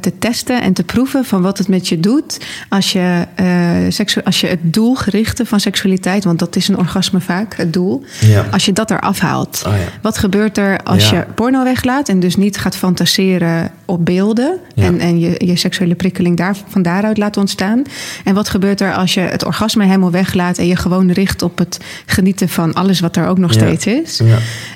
[0.00, 4.24] te testen en te proeven van wat het met je doet doet als je, uh,
[4.24, 8.46] als je het doelgerichte van seksualiteit, want dat is een orgasme vaak, het doel, ja.
[8.50, 9.62] als je dat eraf haalt.
[9.66, 9.78] Oh, ja.
[10.02, 11.16] Wat gebeurt er als ja.
[11.16, 15.94] je porno weglaat en dus niet gaat fantaseren op beelden en, en je, je seksuele
[15.94, 17.82] prikkeling daar, van daaruit laat ontstaan?
[18.24, 21.58] En wat gebeurt er als je het orgasme helemaal weglaat en je gewoon richt op
[21.58, 24.20] het genieten van alles wat er ook nog steeds is?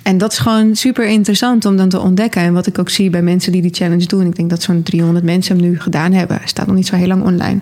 [0.03, 2.43] En dat is gewoon super interessant om dan te ontdekken.
[2.43, 4.83] En wat ik ook zie bij mensen die die challenge doen, ik denk dat zo'n
[4.83, 7.61] 300 mensen hem nu gedaan hebben, staat nog niet zo heel lang online,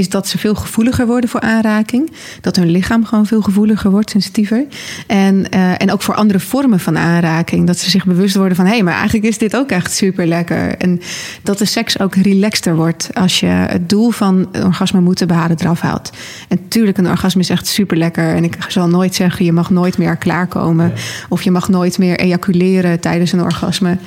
[0.00, 2.12] is dat ze veel gevoeliger worden voor aanraking.
[2.40, 4.66] Dat hun lichaam gewoon veel gevoeliger wordt, sensitiever.
[5.06, 7.66] En, uh, en ook voor andere vormen van aanraking.
[7.66, 10.26] Dat ze zich bewust worden van hé, hey, maar eigenlijk is dit ook echt super
[10.26, 10.76] lekker.
[10.76, 11.00] En
[11.42, 15.56] dat de seks ook relaxter wordt als je het doel van een orgasme moeten behalen
[15.60, 16.10] eraf haalt.
[16.48, 18.34] En natuurlijk, een orgasme is echt super lekker.
[18.34, 20.86] En ik zal nooit zeggen, je mag nooit meer klaarkomen.
[20.86, 21.00] Ja.
[21.28, 23.98] Of je mag nooit meer ejaculeren tijdens een orgasme.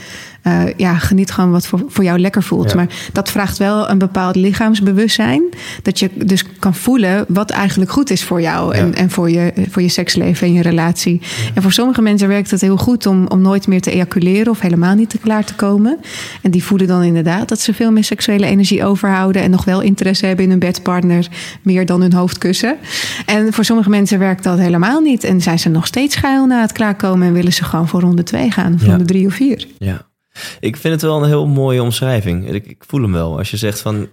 [0.47, 2.69] Uh, ja, geniet gewoon wat voor, voor jou lekker voelt.
[2.69, 2.75] Ja.
[2.75, 5.43] Maar dat vraagt wel een bepaald lichaamsbewustzijn.
[5.81, 8.75] Dat je dus kan voelen wat eigenlijk goed is voor jou.
[8.75, 8.81] Ja.
[8.81, 11.19] En, en voor, je, voor je seksleven en je relatie.
[11.21, 11.51] Ja.
[11.53, 14.51] En voor sommige mensen werkt het heel goed om, om nooit meer te ejaculeren.
[14.51, 15.99] Of helemaal niet te klaar te komen.
[16.41, 19.41] En die voelen dan inderdaad dat ze veel meer seksuele energie overhouden.
[19.41, 21.27] En nog wel interesse hebben in hun bedpartner.
[21.61, 22.77] Meer dan hun hoofdkussen.
[23.25, 25.23] En voor sommige mensen werkt dat helemaal niet.
[25.23, 27.27] En zijn ze nog steeds schuil na het klaarkomen.
[27.27, 28.73] En willen ze gewoon voor ronde 2 gaan.
[28.73, 29.67] Of ronde 3 of 4.
[29.77, 30.11] Ja.
[30.59, 32.49] Ik vind het wel een heel mooie omschrijving.
[32.49, 33.37] Ik, ik voel hem wel.
[33.37, 34.09] Als je zegt van.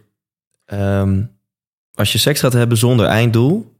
[0.72, 1.30] Um,
[1.94, 3.74] als je seks gaat hebben zonder einddoel.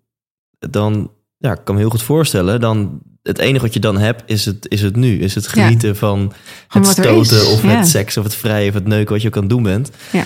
[0.58, 1.10] dan.
[1.36, 2.60] Ja, ik kan me heel goed voorstellen.
[2.60, 3.00] Dan.
[3.22, 5.18] Het enige wat je dan hebt is het, is het nu.
[5.18, 5.94] Is het genieten ja.
[5.94, 6.32] van
[6.68, 7.68] het stoten of ja.
[7.68, 9.90] het seks of het vrije of het neuken wat je ook aan het doen bent.
[10.12, 10.24] Ja.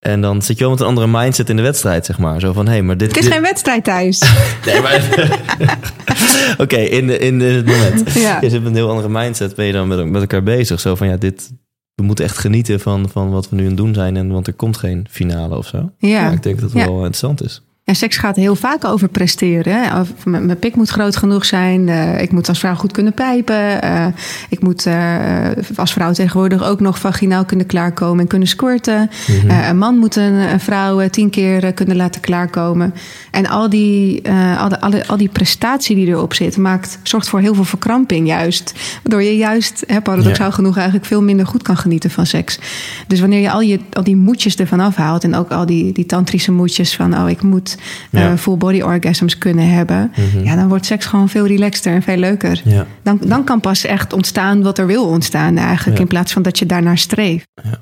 [0.00, 2.40] En dan zit je wel met een andere mindset in de wedstrijd, zeg maar.
[2.40, 3.08] Zo van, hé, hey, maar dit...
[3.08, 3.32] Het is dit...
[3.32, 4.18] geen wedstrijd thuis.
[4.66, 5.02] nee, maar...
[6.52, 8.12] Oké, okay, in, in, in het moment.
[8.12, 8.38] Ja.
[8.40, 10.80] Je zit met een heel andere mindset, ben je dan met, met elkaar bezig.
[10.80, 11.52] Zo van, ja, dit...
[11.94, 14.16] We moeten echt genieten van, van wat we nu aan het doen zijn.
[14.16, 15.92] En, want er komt geen finale of zo.
[15.98, 16.08] Ja.
[16.08, 16.86] ja ik denk dat het ja.
[16.86, 17.62] wel interessant is.
[17.90, 19.74] Ja, seks gaat heel vaak over presteren.
[19.74, 20.00] Hè?
[20.00, 21.88] Of mijn pik moet groot genoeg zijn.
[21.88, 23.84] Uh, ik moet als vrouw goed kunnen pijpen.
[23.84, 24.06] Uh,
[24.48, 25.46] ik moet uh,
[25.76, 29.10] als vrouw tegenwoordig ook nog vaginaal kunnen klaarkomen en kunnen squirten.
[29.26, 29.50] Mm -hmm.
[29.50, 32.94] een man moet een, een vrouw tien keer kunnen laten klaarkomen.
[33.30, 37.40] En al die, al, de, al, al, die prestatie die erop zit, maakt, zorgt voor
[37.40, 38.72] heel veel verkramping juist.
[39.02, 42.58] Waardoor je juist, hè, paradoxaal genoeg, eigenlijk veel minder goed kan genieten van seks.
[43.06, 46.06] Dus wanneer je al, je, al die moedjes ervan afhaalt en ook al die, die
[46.06, 47.78] tantrische moedjes van, oh, ik moet
[48.10, 48.30] ja.
[48.30, 50.12] uh, full body orgasms kunnen hebben.
[50.16, 50.44] Mm -hmm.
[50.44, 52.60] Ja, dan wordt seks gewoon veel relaxter en veel leuker.
[52.64, 52.86] Ja.
[53.02, 56.00] Dan, dan kan pas echt ontstaan wat er wil ontstaan eigenlijk.
[56.00, 57.46] In plaats van dat je daarnaar streeft.
[57.62, 57.78] Ja.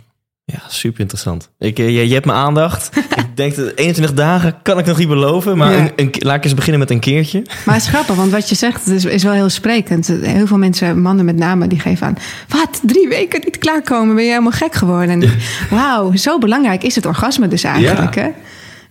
[0.53, 1.51] Ja, super interessant.
[1.59, 2.91] Ik, je, je hebt mijn aandacht.
[3.17, 5.57] ik denk dat 21 dagen kan ik nog niet beloven.
[5.57, 5.79] Maar ja.
[5.79, 7.43] een, een, laat ik eens beginnen met een keertje.
[7.65, 10.07] Maar het is grappig, want wat je zegt is, is wel heel sprekend.
[10.07, 12.17] Heel veel mensen, mannen met name, die geven aan...
[12.49, 14.15] Wat, drie weken niet klaarkomen?
[14.15, 15.23] Ben je helemaal gek geworden?
[15.23, 15.31] En
[15.77, 18.23] wauw, zo belangrijk is het orgasme dus eigenlijk, ja.
[18.23, 18.31] hè?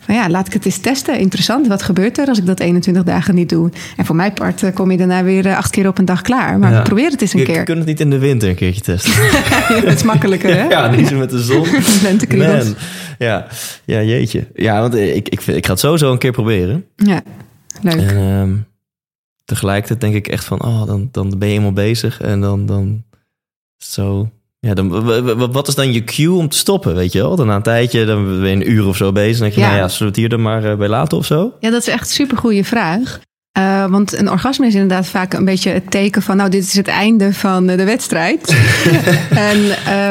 [0.07, 1.19] Van ja, laat ik het eens testen.
[1.19, 3.71] Interessant, wat gebeurt er als ik dat 21 dagen niet doe?
[3.97, 6.59] En voor mijn part kom je daarna weer acht keer op een dag klaar.
[6.59, 6.81] Maar ja.
[6.81, 7.55] probeer het eens een je, keer.
[7.55, 9.11] Je kunt het niet in de winter een keertje testen.
[9.75, 10.67] ja, dat is makkelijker, hè?
[10.77, 11.67] Ja, niet zo met de zon.
[12.03, 12.73] Lentekriebels.
[13.17, 13.47] Ja.
[13.85, 14.47] ja, jeetje.
[14.55, 16.85] Ja, want ik, ik, ik ga het sowieso een keer proberen.
[16.95, 17.21] Ja,
[17.81, 17.93] leuk.
[17.93, 18.65] En um,
[19.45, 22.21] tegelijkertijd denk ik echt van, oh, dan, dan ben je eenmaal bezig.
[22.21, 23.03] En dan, dan
[23.77, 24.29] zo
[24.59, 27.35] ja, dan, wat is dan je cue om te stoppen, weet je wel?
[27.35, 29.31] Dan na een tijdje, dan ben je een uur of zo bezig.
[29.31, 29.67] Dan denk je, ja.
[29.67, 31.53] nou ja, zullen we het hier dan maar bij laten of zo?
[31.59, 33.19] Ja, dat is echt een super goede vraag.
[33.57, 36.75] Uh, want een orgasme is inderdaad vaak een beetje het teken van, nou, dit is
[36.75, 38.55] het einde van de wedstrijd.
[39.49, 39.59] en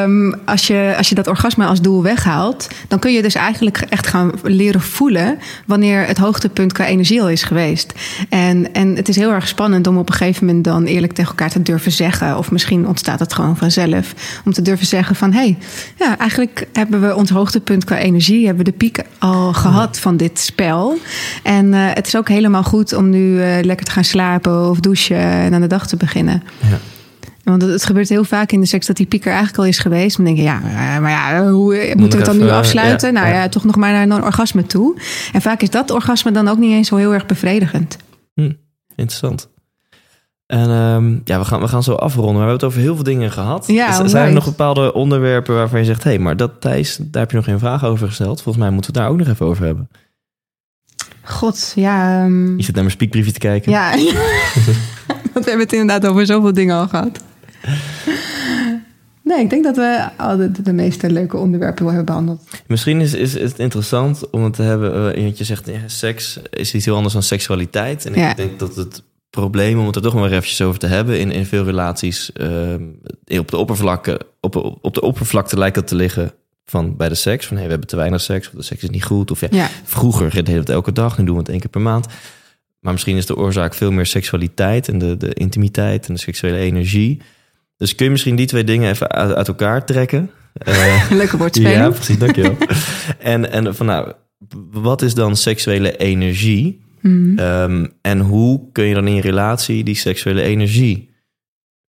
[0.01, 3.77] um, als, je, als je dat orgasme als doel weghaalt, dan kun je dus eigenlijk
[3.89, 7.93] echt gaan leren voelen wanneer het hoogtepunt qua energie al is geweest.
[8.29, 11.29] En, en het is heel erg spannend om op een gegeven moment dan eerlijk tegen
[11.29, 14.13] elkaar te durven zeggen, of misschien ontstaat het gewoon vanzelf,
[14.45, 15.57] om te durven zeggen van, hé, hey,
[15.97, 20.17] ja, eigenlijk hebben we ons hoogtepunt qua energie, hebben we de piek al gehad van
[20.17, 20.97] dit spel.
[21.43, 24.79] En uh, het is ook helemaal goed om nu uh, lekker te gaan slapen of
[24.79, 26.43] douchen en aan de dag te beginnen.
[26.69, 26.77] Ja.
[27.43, 30.15] Want het gebeurt heel vaak in de seks dat die pieker eigenlijk al is geweest.
[30.15, 30.59] Dan denk je, ja,
[30.99, 33.13] maar ja, hoe moeten we het dan nu afsluiten?
[33.13, 34.99] Ja, nou ja, ja, toch nog maar naar een orgasme toe.
[35.33, 37.97] En vaak is dat orgasme dan ook niet eens zo heel erg bevredigend.
[38.33, 38.51] Hm,
[38.95, 39.49] interessant.
[40.47, 42.33] En ehm, ja, we gaan, we gaan zo afronden.
[42.33, 43.67] Maar we hebben het over heel veel dingen gehad.
[43.67, 46.03] Ja, zijn er nog bepaalde onderwerpen waarvan je zegt...
[46.03, 48.41] hé, hey, maar dat Thijs, daar heb je nog geen vraag over gesteld.
[48.41, 49.89] Volgens mij moeten we het daar ook nog even over hebben.
[51.29, 52.23] God, ja.
[52.23, 53.71] ehm, Je zit naar mijn speakbriefje te kijken.
[53.71, 53.91] ja.
[55.33, 57.19] Want we hebben het inderdaad over zoveel dingen al gehad.
[59.23, 62.41] Nee, ik denk dat we al de, de meeste leuke onderwerpen wel hebben behandeld.
[62.67, 65.15] Misschien is, is, is het interessant om het te hebben...
[65.15, 68.05] eh, je zegt, ja, seks is iets heel anders dan seksualiteit.
[68.05, 68.29] En Ja.
[68.29, 71.19] ik denk dat het probleem, om het er toch maar eventjes over te hebben...
[71.19, 72.83] in, in veel relaties ehm,
[73.39, 76.31] op, de oppervlakte, op, op de oppervlakte lijkt dat te liggen...
[76.69, 78.89] Van bij de seks, van hey, we hebben te weinig seks, of de seks is
[78.89, 79.31] niet goed.
[79.31, 81.69] Of ja, Ja, Vroeger deden we het elke dag, nu doen we het één keer
[81.69, 82.05] per maand.
[82.79, 86.57] Maar misschien is de oorzaak veel meer seksualiteit en de, de intimiteit en de seksuele
[86.57, 87.21] energie.
[87.77, 90.29] Dus kun je misschien die twee dingen even uit, uit elkaar trekken?
[90.57, 91.75] Eh, leuke woordspeling.
[91.75, 92.57] ja, precies, dankjewel.
[93.19, 94.13] en, en van nou,
[94.71, 96.81] wat is dan seksuele energie?
[97.01, 97.39] Mhm.
[97.39, 101.06] Ehm, en hoe kun je dan in je relatie die seksuele energie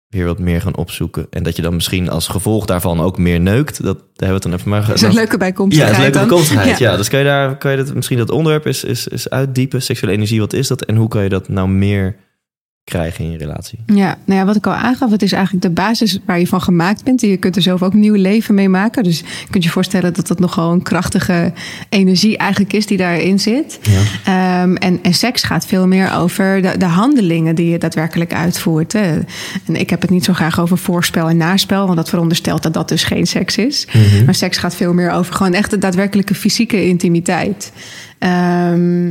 [0.10, 1.28] weer wat meer gaan opzoeken?
[1.30, 3.84] En dat je dan misschien als gevolg daarvan ook meer neukt.
[3.84, 4.86] Dat daar hebben we het dan even maar...
[4.86, 6.78] Dat is een leuke ja, bijkomstigheid het is leuke bijkomstigheid.
[6.80, 6.92] Ja.
[6.92, 6.98] Ja.
[6.98, 9.82] dus kan je daar kan je dat, misschien dat onderwerp is, is, is uitdiepen.
[9.82, 10.82] Seksuele energie, wat is dat?
[10.82, 12.16] En hoe kan je dat nou meer
[12.88, 13.80] krijgen in je relatie?
[13.86, 16.62] Ja, nou ja, wat ik al aangaf, het is eigenlijk de basis waar je van
[16.62, 17.24] gemaakt bent.
[17.24, 19.04] En je kunt er zelf ook nieuw leven mee maken.
[19.04, 21.54] Dus je kunt je voorstellen dat dat nogal een krachtige
[21.90, 23.80] energie eigenlijk is die daarin zit.
[23.82, 24.02] Ja.
[24.24, 28.94] Ehm, en, en seks gaat veel meer over de, de handelingen die je daadwerkelijk uitvoert.
[28.94, 29.20] Hè.
[29.66, 32.74] En ik heb het niet zo graag over voorspel en naspel, want dat veronderstelt dat
[32.74, 33.88] dat dus geen seks is.
[34.26, 37.72] Maar seks gaat veel meer over gewoon echt de daadwerkelijke fysieke intimiteit.
[38.20, 39.08] Ehm,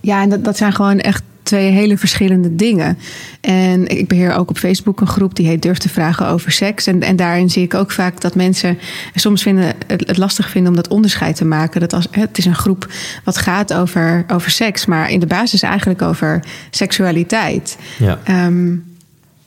[0.00, 2.98] ja, en dat, dat zijn gewoon echt twee hele verschillende dingen.
[3.40, 6.86] En ik beheer ook op Facebook een groep die heet Durf te vragen over seks.
[6.86, 8.78] En, en daarin zie ik ook vaak dat mensen
[9.14, 11.80] soms vinden, het, het lastig vinden om dat onderscheid te maken.
[11.80, 12.88] Dat als, het is een groep
[13.24, 17.76] wat gaat over, over seks, maar in de basis eigenlijk over seksualiteit.
[17.98, 18.20] Ja.
[18.24, 18.74] Ehm,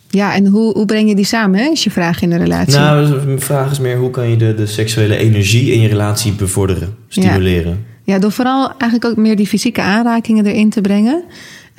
[0.09, 2.80] ja, en hoe, hoe breng je die samen, hè, is je vraag in de relatie?
[2.80, 5.88] Nou, dus mijn vraag is meer, hoe kan je de, de seksuele energie in je
[5.88, 7.85] relatie bevorderen, stimuleren?
[8.03, 11.23] Ja, door vooral eigenlijk ook meer die fysieke aanrakingen erin te brengen.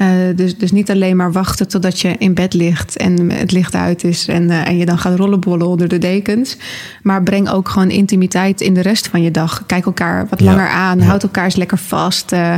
[0.00, 3.74] Eh, dus, dus niet alleen maar wachten totdat je in bed ligt en het licht
[3.74, 6.56] uit is en, eh, en je dan gaat rollenbollen onder de dekens.
[7.02, 9.62] Maar breng ook gewoon intimiteit in de rest van je dag.
[9.66, 10.44] Kijk elkaar wat Ja.
[10.44, 10.98] langer aan.
[10.98, 11.04] Ja.
[11.04, 12.32] Houd elkaar eens lekker vast.
[12.32, 12.54] eh,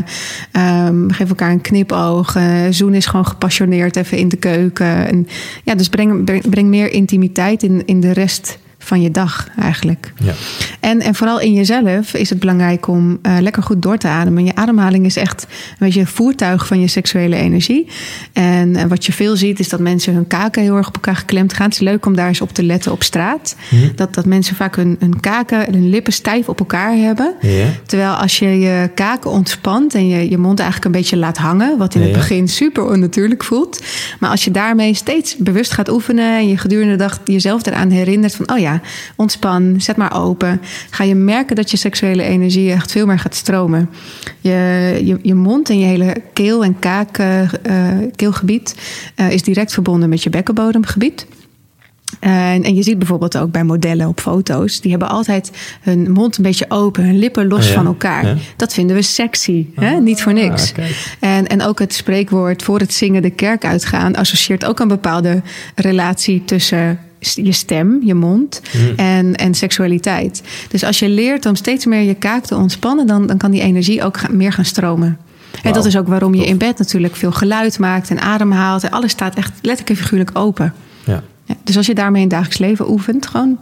[0.53, 2.37] ehm, geef elkaar een knipoog.
[2.71, 5.09] zoen is gewoon gepassioneerd even in de keuken.
[5.09, 5.27] En,
[5.65, 10.13] ja, dus breng, breng, breng meer intimiteit in, in de rest van je dag eigenlijk.
[10.17, 10.33] Ja.
[10.81, 14.45] En, en vooral in jezelf is het belangrijk om eh, lekker goed door te ademen.
[14.45, 17.87] Je ademhaling is echt een beetje een voertuig van je seksuele energie.
[18.33, 21.53] En, wat je veel ziet is dat mensen hun kaken heel erg op elkaar geklemd
[21.53, 21.67] gaan.
[21.67, 23.57] Het is leuk om daar eens op te letten op straat.
[23.95, 27.35] Dat, dat mensen vaak hun, hun kaken en hun lippen stijf op elkaar hebben.
[27.41, 27.67] Ja.
[27.87, 31.79] Terwijl als je je kaken ontspant en je, je mond eigenlijk een beetje laat hangen,
[31.79, 33.83] wat in het begin super onnatuurlijk voelt.
[34.21, 37.91] Maar als je daarmee steeds bewust gaat oefenen en je gedurende de dag jezelf eraan
[37.91, 38.72] herinnert van, oh ja,
[39.17, 43.35] ontspan, zet maar open, ga je merken dat je seksuele energie echt veel meer gaat
[43.35, 43.91] stromen.
[44.41, 48.75] Je, je, je mond en je hele keel- en kaak, eh, eh, keelgebied
[49.15, 51.27] eh, is direct verbonden met je bekkenbodemgebied.
[52.21, 55.51] En, en je ziet bijvoorbeeld ook bij modellen op foto's, die hebben altijd
[55.81, 57.75] hun mond een beetje open, hun lippen los Oh ja?
[57.75, 58.27] van elkaar.
[58.27, 58.37] Ja.
[58.57, 60.01] Dat vinden we sexy, hè?
[60.01, 60.73] niet voor niks.
[60.79, 60.85] Ah.
[61.21, 65.43] En, en ook het spreekwoord voor het zingen de kerk uitgaan associeert ook een bepaalde
[65.75, 66.99] relatie tussen
[67.35, 68.93] je stem, je mond Hmm.
[68.97, 70.43] en, en seksualiteit.
[70.69, 73.61] Dus als je leert om steeds meer je kaak te ontspannen, dan, dan kan die
[73.61, 75.19] energie ook meer gaan stromen.
[75.63, 76.49] En dat is ook waarom je tof.
[76.49, 78.85] in bed natuurlijk veel geluid maakt en ademhaalt.
[78.85, 80.75] En alles staat echt letterlijk en figuurlijk open.
[81.05, 81.23] Ja.
[81.45, 83.59] Ja, dus als je daarmee in het dagelijks leven oefent, gewoon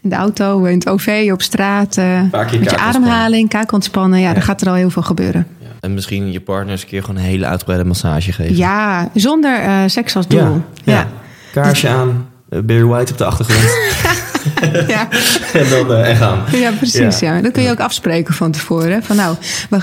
[0.00, 4.32] in de auto, in het OV, op straat, eh, met je ademhaling, kaak ontspannen, ja,
[4.32, 5.46] dan gaat er al heel veel gebeuren.
[5.80, 8.56] En misschien je partner eens een keer gewoon een hele uitgebreide massage geven.
[8.56, 10.62] Ja, zonder eh, seks als doel.
[10.84, 11.08] Ja.
[11.52, 12.14] Kaarsje aan, eh,
[12.50, 13.60] Barry White op de achtergrond.
[14.88, 15.08] ja.
[15.60, 16.42] en dan eh, en gaan.
[16.52, 17.18] Ja, precies.
[17.18, 17.34] Ja.
[17.34, 17.42] Ja.
[17.42, 19.02] Dat kun je ook afspreken van tevoren.
[19.02, 19.36] Van nou,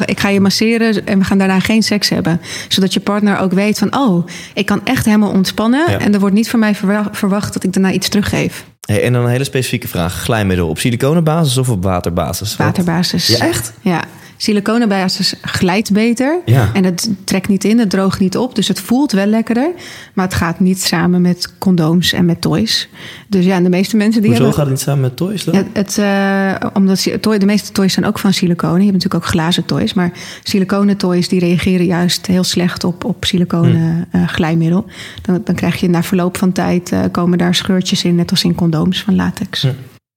[0.05, 2.41] ik ga je masseren en we gaan daarna geen seks hebben.
[2.67, 5.91] Zodat je partner ook weet van, oh, ik kan echt helemaal ontspannen.
[5.91, 5.99] Ja.
[5.99, 8.63] En er wordt niet van mij verwa- verwacht dat ik daarna iets teruggeef.
[8.85, 10.13] Hey, en dan een hele specifieke vraag.
[10.13, 12.55] Glijmiddel op siliconenbasis of op waterbasis?
[12.55, 13.27] Wat- Waterbasis.
[13.27, 13.73] Ja, echt?
[13.81, 14.03] Ja.
[14.37, 16.39] Siliconenbasis glijdt beter.
[16.45, 16.69] Ja.
[16.73, 18.55] En het trekt niet in, het droogt niet op.
[18.55, 19.71] Dus het voelt wel lekkerder.
[20.13, 22.89] Maar het gaat niet samen met condooms en met toys.
[23.27, 24.59] Dus ja, de meeste mensen die Hoezo hebben...
[24.59, 25.65] gaat het niet samen met toys dan?
[25.73, 28.77] Het, eh, omdat toy- de meeste toys zijn ook van siliconen.
[28.77, 29.93] Je hebt natuurlijk ook glazen toys.
[29.93, 30.11] Maar
[30.43, 34.85] siliconen toys die reageren juist heel slecht op, op siliconen eh, glijmiddel.
[35.21, 38.43] Dan, dan krijg je na verloop van tijd eh, komen daar scheurtjes in, net als
[38.43, 39.61] in condooms van latex.
[39.61, 39.71] Hm.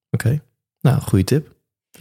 [0.09, 0.41] Oké,
[0.81, 1.47] nou, goede tip.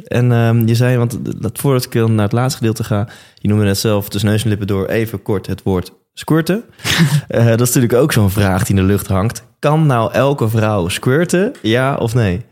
[0.05, 3.65] En ehm, je zei, want dat voordat ik naar het laatste gedeelte ga, je noemde
[3.65, 6.65] net zelf tussen neus en lippen door even kort het woord Squirten.
[7.29, 9.43] Eh, dat is natuurlijk ook zo'n vraag die in de lucht hangt.
[9.59, 11.53] Kan nou elke vrouw squirten?
[11.63, 12.45] Ja of nee?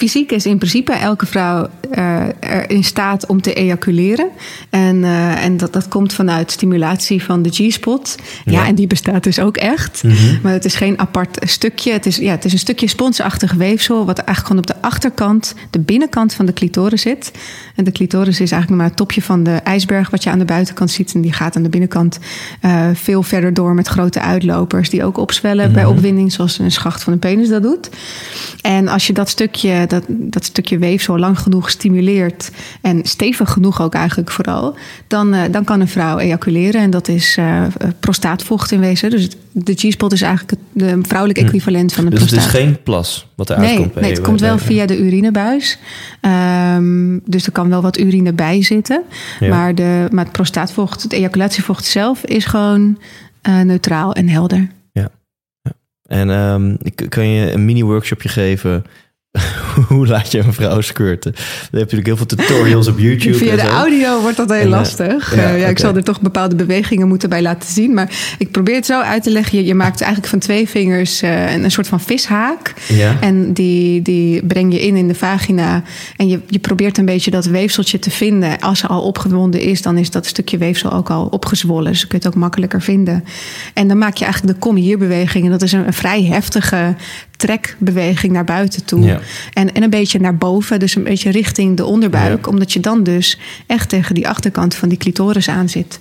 [0.00, 1.68] Fysiek is in principe elke vrouw
[1.98, 4.28] uh, er in staat om te ejaculeren.
[4.70, 8.16] En, uh, en dat, dat komt vanuit stimulatie van de G-spot.
[8.44, 8.52] Ja.
[8.52, 8.66] ja.
[8.66, 10.02] en die bestaat dus ook echt.
[10.02, 10.38] Mm -hmm.
[10.42, 11.92] Maar het is geen apart stukje.
[11.92, 14.06] Het is, ja, het is een stukje sponsachtig weefsel...
[14.06, 17.30] wat eigenlijk gewoon op de achterkant, de binnenkant van de clitoris zit.
[17.74, 20.10] En de clitoris is eigenlijk maar het topje van de ijsberg...
[20.10, 21.14] wat je aan de buitenkant ziet.
[21.14, 22.18] En die gaat aan de binnenkant
[22.62, 24.90] uh, veel verder door met grote uitlopers...
[24.90, 25.82] die ook opzwellen mm -hmm.
[25.82, 27.88] bij opwinding, zoals een schacht van een penis dat doet.
[28.60, 32.50] En als je dat stukje dat, dat stukje weefsel lang genoeg stimuleert
[32.80, 34.76] en stevig genoeg ook eigenlijk vooral,
[35.06, 36.80] dan, uh, dan kan een vrouw ejaculeren.
[36.80, 37.62] En dat is uh,
[38.00, 39.10] prostaatvocht in wezen.
[39.10, 42.38] Dus de G-spot is eigenlijk het de vrouwelijke equivalent van de dus prostaat.
[42.38, 43.94] Dus het is geen plas wat eruit nee, komt?
[43.94, 45.78] Nee, het komt wel via de urinebuis.
[46.76, 49.02] Um, dus er kan wel wat urine bij zitten.
[49.40, 49.48] Ja.
[49.48, 52.98] Maar, de, maar het prostaatvocht, het ejaculatievocht zelf is gewoon
[53.48, 54.68] uh, neutraal en helder.
[54.92, 55.10] Ja.
[56.06, 58.84] En um, kan je een mini-workshopje geven
[59.88, 61.32] hoe laat je een vrouw squirten?
[61.32, 63.34] Dan heb je natuurlijk heel veel tutorials op YouTube.
[63.34, 65.34] Via de audio wordt dat heel en, lastig.
[65.34, 65.70] Ja, uh, ja okay.
[65.70, 67.94] Ik zal er toch bepaalde bewegingen moeten bij laten zien.
[67.94, 69.58] Maar ik probeer het zo uit te leggen.
[69.58, 72.74] Je, je maakt eigenlijk van twee vingers uh, een, een, soort van vishaak.
[72.88, 73.16] Ja.
[73.20, 75.82] En die, die breng je in in de vagina.
[76.16, 78.60] En je, je probeert een beetje dat weefseltje te vinden.
[78.60, 81.92] Als ze al opgewonden is, dan is dat stukje weefsel ook al opgezwollen.
[81.92, 83.24] Dus je kunt het ook makkelijker vinden.
[83.74, 85.44] En dan maak je eigenlijk de kom hier beweging.
[85.44, 86.94] En dat is een, een vrij heftige
[87.40, 89.04] trekbeweging naar buiten toe.
[89.04, 89.20] Ja.
[89.52, 92.44] En, en een beetje naar boven, dus een beetje richting de onderbuik.
[92.44, 92.50] Ja.
[92.50, 96.00] Omdat je dan dus echt tegen die achterkant van die clitoris aan zit.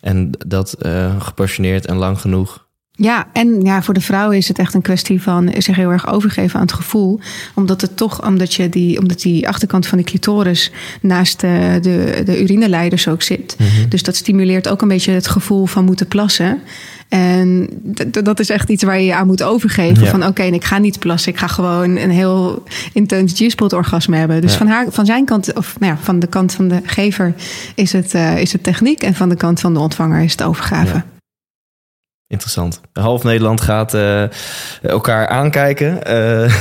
[0.00, 2.66] En dat uh, gepassioneerd en lang genoeg.
[3.00, 6.08] Ja, en ja, voor de vrouw is het echt een kwestie van zich heel erg
[6.08, 7.20] overgeven aan het gevoel.
[7.54, 12.22] Omdat het toch, omdat, je die, omdat die achterkant van die clitoris naast de, de,
[12.24, 13.56] de urineleiders ook zit.
[13.58, 13.88] Mhm.
[13.88, 16.62] Dus dat stimuleert ook een beetje het gevoel van moeten plassen.
[17.08, 17.68] En
[18.10, 20.04] dat is echt iets waar je je aan moet overgeven.
[20.04, 20.10] Ja.
[20.10, 21.32] Van oké, okay, ik ga niet plassen.
[21.32, 22.62] Ik ga gewoon een heel
[22.92, 24.40] intens G-spot orgasme hebben.
[24.40, 24.58] Dus Ja.
[24.58, 27.34] van, haar, van zijn kant, of nou ja, van de kant van de gever
[27.74, 29.02] is het, uh, is het techniek.
[29.02, 31.02] En van de kant van de ontvanger is het overgave.
[32.28, 32.80] Interessant.
[32.92, 34.22] Half Nederland gaat uh,
[34.82, 36.00] elkaar aankijken.
[36.08, 36.52] Uh,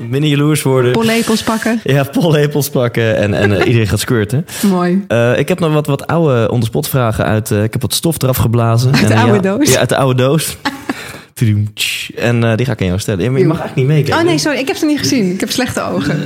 [0.10, 0.92] minder jaloers worden.
[0.92, 1.80] Pollepels pakken.
[1.84, 3.16] Ja, pollepels pakken.
[3.16, 4.46] En, en uh, iedereen gaat squirten.
[4.70, 5.04] Mooi.
[5.08, 7.50] Uh, ik heb nog wat, wat oude onderspot vragen uit.
[7.50, 8.94] Uh, ik heb wat stof eraf geblazen.
[8.94, 9.72] Uit de en, oude ja, doos?
[9.72, 10.56] Ja, uit de oude doos.
[12.16, 13.24] en uh, die ga ik aan jou stellen.
[13.24, 14.24] Ja, maar je mag eigenlijk niet meekijken.
[14.24, 14.58] Oh nee, sorry.
[14.58, 15.32] Ik heb ze niet gezien.
[15.32, 16.24] Ik heb slechte ogen.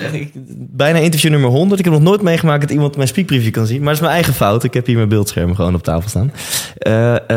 [0.56, 1.78] Bijna interview nummer 100.
[1.78, 3.78] Ik heb nog nooit meegemaakt dat iemand mijn speakbriefje kan zien.
[3.78, 4.64] Maar het is mijn eigen fout.
[4.64, 6.32] Ik heb hier mijn beeldscherm gewoon op tafel staan.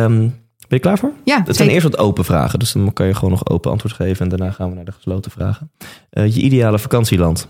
[0.03, 1.11] Um, ben je klaar voor?
[1.23, 1.41] Ja.
[1.45, 4.23] Het zijn eerst wat open vragen, dus dan kan je gewoon nog open antwoord geven.
[4.23, 5.71] En daarna gaan we naar de gesloten vragen.
[6.13, 7.47] Uh, je ideale vakantieland?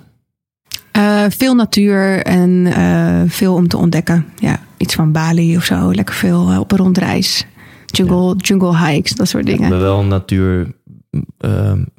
[0.97, 4.25] Uh, veel natuur en uh, veel om te ontdekken.
[4.39, 5.93] Ja, iets van Bali of zo.
[5.93, 7.45] Lekker veel op een rondreis.
[7.85, 8.33] Jungle, ja.
[8.37, 9.69] jungle hikes, dat soort dingen.
[9.69, 10.73] Maar wel natuur,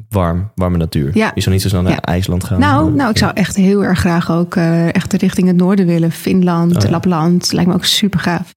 [0.08, 1.10] warm, warme natuur.
[1.14, 1.32] Ja.
[1.34, 2.00] Je zou niet zo snel naar ja.
[2.00, 2.60] IJsland gaan.
[2.60, 4.56] Nou, nou, ik zou echt heel erg graag ook
[4.92, 6.10] echt richting het noorden willen.
[6.10, 6.90] Finland, Oh.
[6.90, 7.52] Lapland.
[7.52, 8.54] Lijkt me ook super gaaf.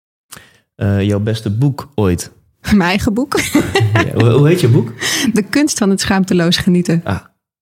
[0.99, 2.31] jouw beste boek ooit?
[2.71, 3.39] Mijn eigen boek.
[3.93, 4.93] ja, hoe, heet je boek?
[5.33, 7.01] De kunst van het schaamteloos genieten.
[7.03, 7.19] Ah,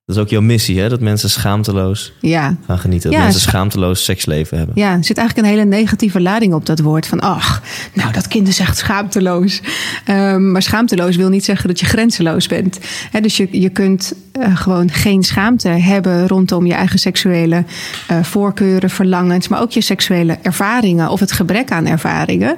[0.08, 0.90] dat is ook jouw missie, hè?
[0.90, 2.56] Dat mensen schaamteloos ja.
[2.66, 3.10] gaan genieten.
[3.10, 4.76] Dat ja, mensen schaamteloos seksleven hebben.
[4.76, 7.08] Ja, er zit eigenlijk een hele negatieve lading op dat woord.
[7.08, 7.62] Van, ach,
[7.94, 9.62] nou, dat kind is echt schaamteloos.
[10.10, 12.80] Um, maar schaamteloos wil niet zeggen dat je grenzeloos bent.
[13.12, 17.64] He, dus je, je kunt uh, gewoon geen schaamte hebben rondom je eigen seksuele
[18.12, 19.48] uh, voorkeuren, verlangens.
[19.48, 22.58] Maar ook je seksuele ervaringen of het gebrek aan ervaringen.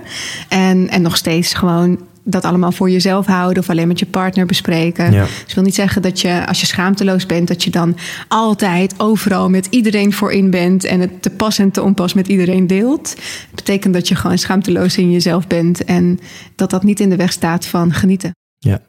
[0.49, 1.99] En, en nog steeds gewoon
[2.29, 5.11] dat allemaal voor jezelf houden of alleen met je partner bespreken.
[5.11, 5.25] Ja.
[5.45, 7.97] Dus wil niet zeggen dat je, als je schaamteloos bent, dat je dan
[8.27, 12.67] altijd overal met iedereen voorin bent en het te pas en te onpas met iedereen
[12.67, 13.09] deelt.
[13.09, 16.19] Het betekent dat je gewoon schaamteloos in jezelf bent en
[16.55, 18.31] dat dat niet in de weg staat van genieten.
[18.57, 18.79] Ja.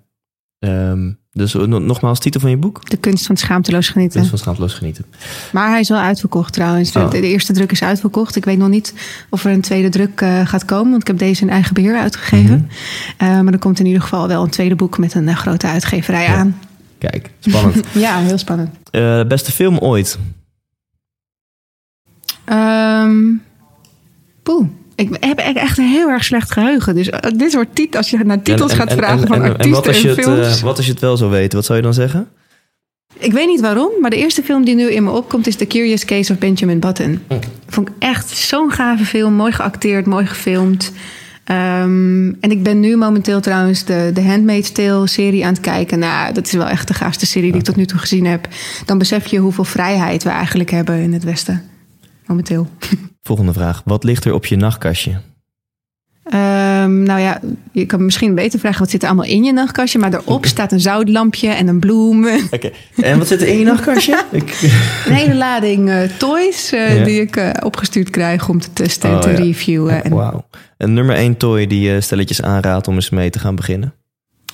[0.59, 2.91] Um, dus nogmaals, titel van je boek?
[2.91, 4.13] De kunst van schaamteloos genieten.
[4.13, 5.05] De kunst van schaamteloos genieten.
[5.53, 6.97] Maar hij is wel uitverkocht trouwens.
[6.97, 7.11] Oh.
[7.11, 8.37] De, de, eerste druk is uitverkocht.
[8.37, 8.95] Ik weet nog niet
[9.29, 10.91] of er een tweede druk uh, gaat komen.
[10.91, 12.57] Want ik heb deze in eigen beheer uitgegeven.
[12.57, 12.69] Mm
[13.19, 13.29] -hmm.
[13.29, 15.67] uh, maar er komt in ieder geval wel een tweede boek met een uh, grote
[15.67, 16.35] uitgeverij ja.
[16.35, 16.59] aan.
[16.99, 17.87] Kijk, spannend.
[18.07, 18.71] ja, heel spannend.
[19.29, 20.19] Beste film ooit?
[22.53, 23.43] Um,
[24.43, 24.69] poeh.
[24.95, 26.95] Ik heb echt een heel erg slecht geheugen.
[26.95, 29.65] Dus dit soort titels, als je naar titels en, en, gaat vragen en, van artiesten
[29.65, 30.61] en wat als, je en films.
[30.61, 32.29] Wat als je het wel zou weten, wat zou je dan zeggen?
[33.19, 35.67] Ik weet niet waarom, maar de eerste film die nu in me opkomt is The
[35.67, 37.23] Curious Case of Benjamin Button.
[37.29, 37.39] Oh.
[37.67, 40.93] Vond ik echt zo'n gave film, mooi geacteerd, mooi gefilmd.
[41.51, 45.99] Um, en ik ben nu momenteel trouwens de, de Handmaid's Tale serie aan het kijken.
[45.99, 48.49] Nou, dat is wel echt de gaafste serie die ik tot nu toe gezien heb.
[48.87, 51.63] Dan besef je hoeveel vrijheid we eigenlijk hebben in het Westen.
[52.27, 52.69] Momenteel.
[53.31, 53.83] Volgende vraag.
[53.85, 55.21] Wat ligt er op je nachtkastje?
[56.25, 57.41] Ehm, nou ja,
[57.73, 59.99] je kan misschien beter vragen wat zit er allemaal in je nachtkastje.
[59.99, 62.27] Maar erop staat een zoutlampje en een bloem.
[62.51, 62.71] Oké.
[62.97, 64.25] En wat zit er in je nachtkastje?
[65.07, 67.05] Een hele lading eh, toys eh, Ja.
[67.05, 69.37] die ik eh, opgestuurd krijg om te testen en Oh, te ja.
[69.37, 70.05] reviewen.
[70.05, 70.47] En, Wauw.
[70.79, 73.95] Een nummer één toy die je stelletjes aanraadt om eens mee te gaan beginnen.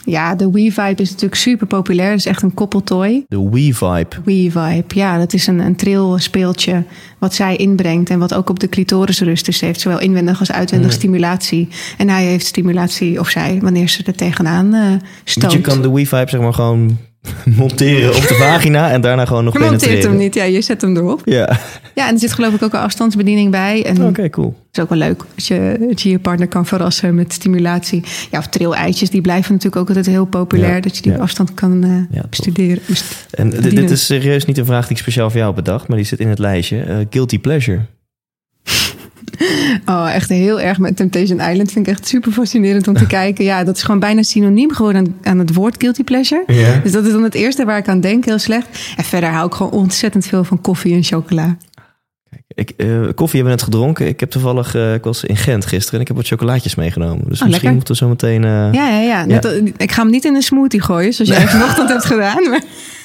[0.06, 2.08] Ja, de Wii Vibe is natuurlijk super populair.
[2.08, 3.24] Dat is echt een koppeltoy.
[3.28, 4.08] De Wii Vibe.
[4.24, 6.84] Wii Vibe, ja, dat is een, een trilspeeltje
[7.18, 9.44] wat zij inbrengt en wat ook op de clitoris rust.
[9.44, 11.68] Dus heeft zowel inwendig als uitwendig stimulatie.
[11.98, 15.52] En hij heeft stimulatie, of zij, wanneer ze er tegenaan Want stoot.
[15.52, 16.98] je kan de Wii Vibe zeg maar gewoon
[17.56, 20.10] monteren op de vagina en daarna gewoon nog Je monteert penetreren.
[20.10, 21.22] hem niet, ja, je zet hem erop.
[21.24, 21.58] Ja,
[21.94, 23.84] Ja, en er zit geloof ik ook een afstandsbediening bij.
[23.84, 24.54] En oké, cool.
[24.72, 28.02] is ook wel leuk als je, als je je partner kan verrassen met stimulatie.
[28.30, 30.74] Ja, of trilleitjes, die blijven natuurlijk ook altijd heel populair.
[30.74, 31.16] Ja, dat je die ja.
[31.16, 32.30] op afstand kan Ja, tof.
[32.30, 32.82] bestuderen.
[32.86, 35.96] Best- En dit, is serieus niet een vraag die ik speciaal voor jou bedacht, maar
[35.96, 36.80] die zit in het lijstje.
[36.82, 37.80] Eh, guilty pleasure.
[39.86, 41.72] Oh, echt heel erg met Temptation Island.
[41.72, 43.44] Vind ik echt super fascinerend om te kijken.
[43.44, 46.44] Ja, dat is gewoon bijna synoniem geworden aan, aan het woord guilty pleasure.
[46.82, 48.66] Dus dat is dan het eerste waar ik aan denk, heel slecht.
[48.96, 51.56] En verder hou ik gewoon ontzettend veel van koffie en chocola.
[52.48, 54.06] Ik, eh, koffie hebben we net gedronken.
[54.06, 57.18] Ik heb toevallig, eh, ik was in Gent gisteren en ik heb wat chocolaatjes meegenomen.
[57.18, 57.72] Dus misschien lekker.
[57.72, 58.44] moeten we zo meteen...
[58.44, 59.24] eh, Ja, ja, ja.
[59.24, 62.48] Net, Ik ga hem niet in een smoothie gooien, zoals jij vanochtend hebt gedaan.
[62.50, 62.62] Maar...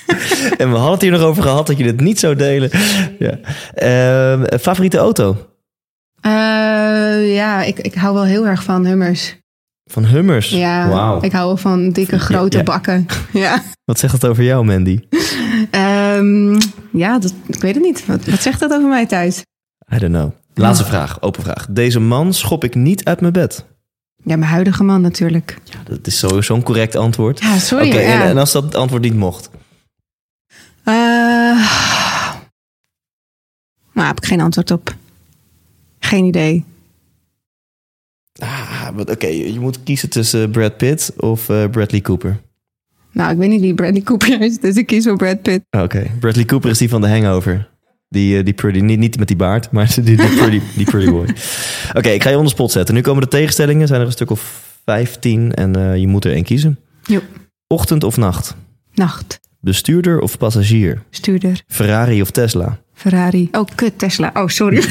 [0.58, 2.70] En we hadden het hier nog over gehad dat je dit niet zou delen.
[3.20, 3.38] Ja.
[3.74, 5.38] Ehm, favoriete auto?
[6.22, 9.40] Eh, ja, ik, ik hou wel heel erg van hummers.
[9.92, 10.50] Van Hummers?
[10.50, 11.22] Ja, Wauw.
[11.22, 12.64] ik hou wel van dikke, grote Ja.
[12.64, 13.06] bakken.
[13.34, 15.00] Ja, Wat zegt dat over jou, Mandy?
[15.72, 16.60] Ehm,
[16.92, 18.06] ja dat, ik weet het niet.
[18.06, 19.44] Wat, wat zegt dat over mij thuis?
[19.94, 20.32] I don't know.
[20.54, 21.68] Laatste vraag, open vraag.
[21.70, 23.66] Deze man schop ik niet uit mijn bed.
[24.24, 25.58] Ja, mijn huidige man natuurlijk.
[25.64, 27.40] Ja, dat is sowieso een correct antwoord.
[27.40, 27.88] Ja, sorry.
[27.88, 28.22] Oké, ja.
[28.22, 29.50] en, en als dat antwoord niet mocht?
[30.84, 30.94] Eh,
[33.94, 34.94] nou, heb ik geen antwoord op.
[36.12, 36.64] Geen idee.
[38.40, 42.42] Ah, Oké, je je moet kiezen tussen Brad Pitt of eh, Bradley Cooper.
[43.12, 45.62] Nou, ik weet niet wie Bradley Cooper is, dus ik kies voor Brad Pitt.
[45.70, 47.70] Oké, Bradley Cooper is die van The Hangover.
[48.10, 51.12] Die, eh, die pretty, niet, niet met die baard, maar die, die, pretty, die pretty
[51.12, 51.26] boy.
[51.98, 52.96] Oké, ik ga je onder spot zetten.
[52.96, 53.88] Nu komen de tegenstellingen.
[53.88, 56.80] zijn er een stuk of 15 en eh, je moet er één kiezen.
[57.04, 57.20] Jo.
[57.68, 58.56] Ochtend of nacht?
[58.94, 59.40] Nacht.
[59.60, 61.04] Bestuurder of passagier?
[61.10, 61.62] Stuurder.
[61.68, 62.80] Ferrari of Tesla?
[62.94, 63.48] Ferrari.
[63.52, 64.32] Oh, kut, Tesla.
[64.34, 64.82] Oh, sorry.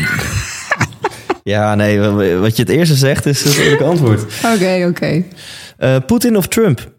[1.50, 4.22] Ja, nee, wa- wat je het eerste zegt is het eerlijke antwoord.
[4.54, 5.24] Oké, oké.
[5.76, 6.90] Eh, Poetin of Trump?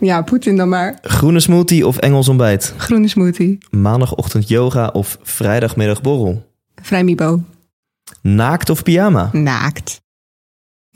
[0.00, 0.98] Ja, Poetin dan maar.
[1.02, 2.74] Groene smoothie of Engels ontbijt?
[2.76, 3.58] Groene smoothie.
[3.70, 6.52] Maandagochtend yoga of vrijdagmiddag borrel?
[6.82, 7.40] Vrijmibo.
[8.22, 9.28] Naakt of pyjama?
[9.32, 10.00] Naakt.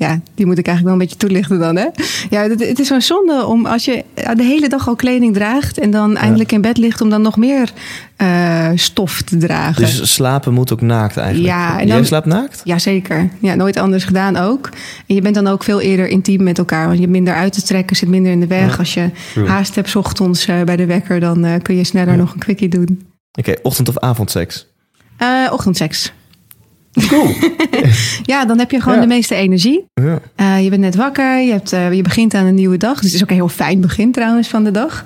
[0.00, 1.86] Ja, die moet ik eigenlijk wel een beetje toelichten dan, hè?
[2.30, 4.04] Ja, het, het is zo'n zonde om als je
[4.34, 5.78] de hele dag al kleding draagt...
[5.78, 7.72] en dan eindelijk in bed ligt om dan nog meer
[8.16, 9.82] eh, stof te dragen.
[9.82, 11.48] Dus slapen moet ook naakt eigenlijk.
[11.48, 12.60] Ja, en Jij slaapt naakt?
[12.64, 13.28] Jazeker.
[13.40, 14.68] Ja, nooit anders gedaan ook.
[15.06, 16.82] En je bent dan ook veel eerder intiem met elkaar.
[16.84, 18.70] Want je hebt minder uit te trekken, zit minder in de weg.
[18.72, 19.48] Ja, Als je true.
[19.48, 21.20] haast hebt ochtends eh, bij de wekker...
[21.20, 23.02] dan eh, kun je sneller nog een quickie doen.
[23.38, 24.66] Oké, ochtend- of avondseks?
[25.16, 26.12] Eh, ochtendseks.
[27.08, 27.28] Cool.
[28.22, 29.00] Ja, dan heb je gewoon Ja.
[29.00, 29.84] de meeste energie.
[29.94, 30.20] ja.
[30.36, 32.94] Eh, je bent net wakker, je, hebt, eh, je begint aan een nieuwe dag.
[32.94, 35.04] Dus het is ook een heel fijn begin trouwens van de dag.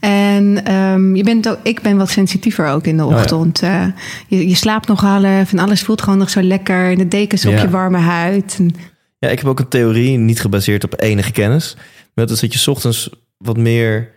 [0.00, 3.16] En ehm, je bent ook, ik ben wat sensitiever ook in de Oh ja.
[3.16, 3.62] ochtend.
[3.62, 3.86] Eh,
[4.26, 6.90] je, je slaapt nog half en alles voelt gewoon nog zo lekker.
[6.90, 8.56] En de dekens op je warme huid.
[8.58, 8.74] En,
[9.18, 11.74] ja, ik heb ook een theorie, niet gebaseerd op enige kennis.
[12.14, 14.13] Maar dat is dat je 's ochtends wat meer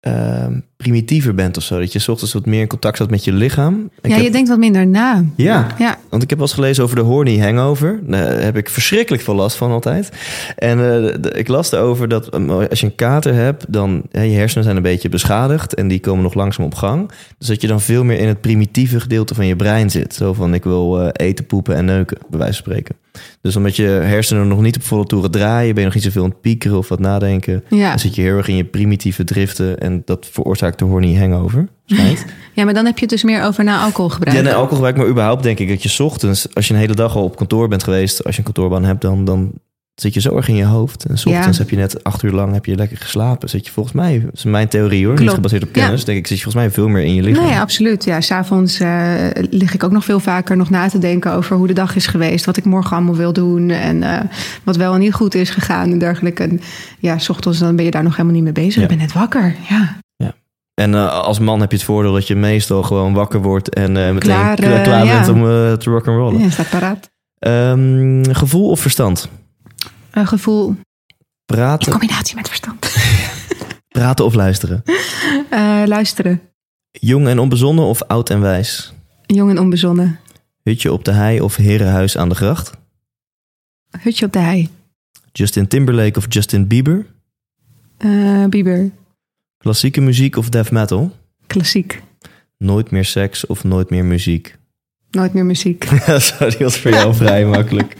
[0.00, 1.78] ehm, primitiever bent of zo.
[1.78, 3.90] Dat je 's ochtends wat meer in contact staat met je lichaam.
[4.00, 5.24] Ik ja, heb- je denkt wat minder na.
[5.36, 8.00] Ja, Ja, Want ik heb wel eens gelezen over de horny hangover.
[8.06, 10.08] Daar heb ik verschrikkelijk veel last van altijd.
[10.56, 14.18] En eh, de- ik las erover dat eh, als je een kater hebt, dan je
[14.18, 17.10] hersenen zijn een beetje beschadigd en die komen nog langzaam op gang.
[17.38, 20.14] Dus dat je dan veel meer in het primitieve gedeelte van je brein zit.
[20.14, 22.94] Zo van ik wil eh, eten, poepen en neuken, bij wijze van spreken.
[23.40, 26.24] Dus omdat je hersenen nog niet op volle toeren draaien, ben je nog niet zoveel
[26.24, 27.64] aan het piekeren of wat nadenken.
[27.68, 27.88] ja.
[27.88, 31.68] Dan zit je heel erg in je primitieve driften en dat veroorzaakt de horny hangover.
[32.54, 34.36] Ja, maar dan heb je het dus meer over na alcoholgebruik.
[34.36, 36.94] Ja, nee, alcoholgebruik, maar überhaupt denk ik dat je 's ochtends, als je een hele
[36.94, 39.52] dag al op kantoor bent geweest, als je een kantoorbaan hebt, dan, dan
[40.00, 41.04] zit je zo erg in je hoofd.
[41.04, 41.62] En 's ochtends Ja.
[41.62, 43.48] heb je net acht uur lang heb je lekker geslapen.
[43.48, 45.34] Zit je volgens mij, dat is mijn theorie hoor, niet Klopt.
[45.34, 45.82] gebaseerd op Ja.
[45.82, 47.44] kennis, denk ik, zit je volgens mij veel meer in je lichaam.
[47.44, 48.04] Nee, absoluut.
[48.04, 49.14] Ja, s'avonds eh
[49.50, 52.06] lig ik ook nog veel vaker nog na te denken over hoe de dag is
[52.06, 52.44] geweest.
[52.44, 53.70] Wat ik morgen allemaal wil doen.
[53.70, 54.20] En eh,
[54.64, 56.42] wat wel en niet goed is gegaan en dergelijke.
[56.42, 56.60] En
[56.98, 58.74] ja, s ochtends dan ben je daar nog helemaal niet mee bezig.
[58.74, 58.82] Ja.
[58.82, 59.54] Ik ben net wakker.
[59.68, 59.96] Ja,
[60.74, 63.92] En eh, als man heb je het voordeel dat je meestal gewoon wakker wordt en
[63.92, 65.42] meteen Klaar, bent om
[65.78, 66.40] te rock'n'rollen.
[66.40, 67.10] ja staat paraat.
[67.38, 69.28] Ehm, gevoel of verstand?
[70.10, 70.84] Een gevoel in
[71.44, 72.92] Praten, combinatie met verstand.
[73.88, 74.82] praten of luisteren?
[75.50, 76.40] Eh, luisteren.
[76.90, 78.92] Jong en onbezonnen of oud en wijs?
[79.26, 80.18] Jong en onbezonnen.
[80.62, 82.70] Hutje op de hei of herenhuis aan de gracht?
[83.98, 84.68] Hutje op de hei.
[85.32, 87.06] Justin Timberlake of Justin Bieber?
[87.98, 88.90] Uh, Bieber.
[89.58, 91.16] Klassieke muziek of death metal?
[91.46, 92.02] Klassiek.
[92.58, 94.58] Nooit meer seks of nooit meer muziek?
[95.10, 95.84] Nooit meer muziek.
[96.18, 97.96] Sorry, die was voor jou vrij makkelijk.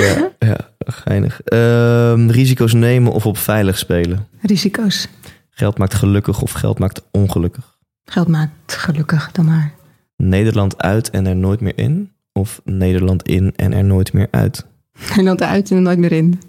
[0.00, 1.42] Ja, ja geinig.
[1.42, 4.26] Ehm, risico's nemen of op veilig spelen?
[4.40, 5.08] Risico's.
[5.50, 7.78] Geld maakt gelukkig of geld maakt ongelukkig?
[8.04, 9.72] Geld maakt gelukkig dan maar.
[10.16, 12.12] Nederland uit en er nooit meer in?
[12.32, 14.66] Of Nederland in en er nooit meer uit?
[15.08, 16.40] Nederland uit en er nooit meer in.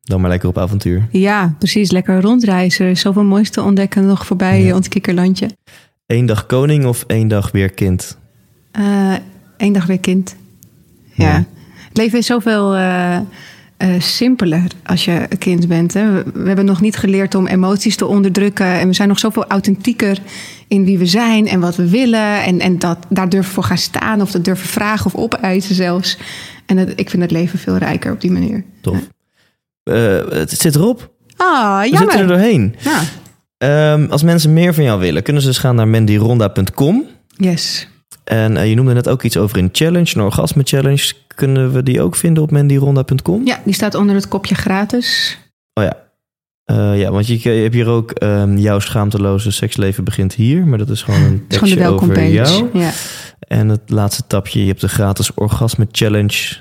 [0.00, 1.08] Dan maar lekker op avontuur.
[1.10, 1.90] Ja, precies.
[1.90, 2.84] Lekker rondreizen.
[2.84, 4.74] Er is zoveel moois te ontdekken nog voorbij ja.
[4.74, 5.50] ons kikkerlandje.
[6.06, 8.18] Eén dag koning of één dag weer kind?
[8.78, 9.14] Uh,
[9.56, 10.36] één dag weer kind.
[11.12, 11.28] Ja.
[11.28, 11.44] ja.
[11.90, 13.18] Het leven is zoveel uh,
[13.78, 15.94] uh, simpeler als je een kind bent.
[15.94, 16.12] Hè.
[16.12, 18.66] We, we, hebben nog niet geleerd om emoties te onderdrukken.
[18.66, 20.18] En we zijn nog zoveel authentieker
[20.68, 22.42] in wie we zijn en wat we willen.
[22.42, 26.18] En, en dat, daar durven voor gaan staan of dat durven vragen of opeisen zelfs.
[26.66, 28.64] En het, ik vind het leven veel rijker op die manier.
[28.80, 28.98] Tof.
[29.82, 29.92] Ja.
[30.28, 31.10] het zit erop.
[31.36, 32.74] Ah, We zitten er doorheen.
[32.78, 33.02] Ja.
[33.92, 37.06] Um, als mensen meer van jou willen, kunnen ze dus gaan naar mandyronda.com.
[37.36, 37.88] Yes.
[38.24, 41.12] En uh, je noemde net ook iets over een challenge, een orgasme challenge.
[41.34, 43.46] Kunnen we die ook vinden op mandyronda.com?
[43.46, 45.38] Ja, die staat onder het kopje gratis.
[45.74, 46.08] Oh ja.
[46.70, 50.66] Uh, ja, want je, je hebt hier ook um, jouw schaamteloze seksleven begint hier.
[50.66, 52.30] Maar dat is gewoon een tekstje gewoon de over page.
[52.30, 52.68] jou.
[52.72, 52.90] Ja.
[53.38, 56.56] En het laatste tapje, je hebt de gratis orgasme challenge.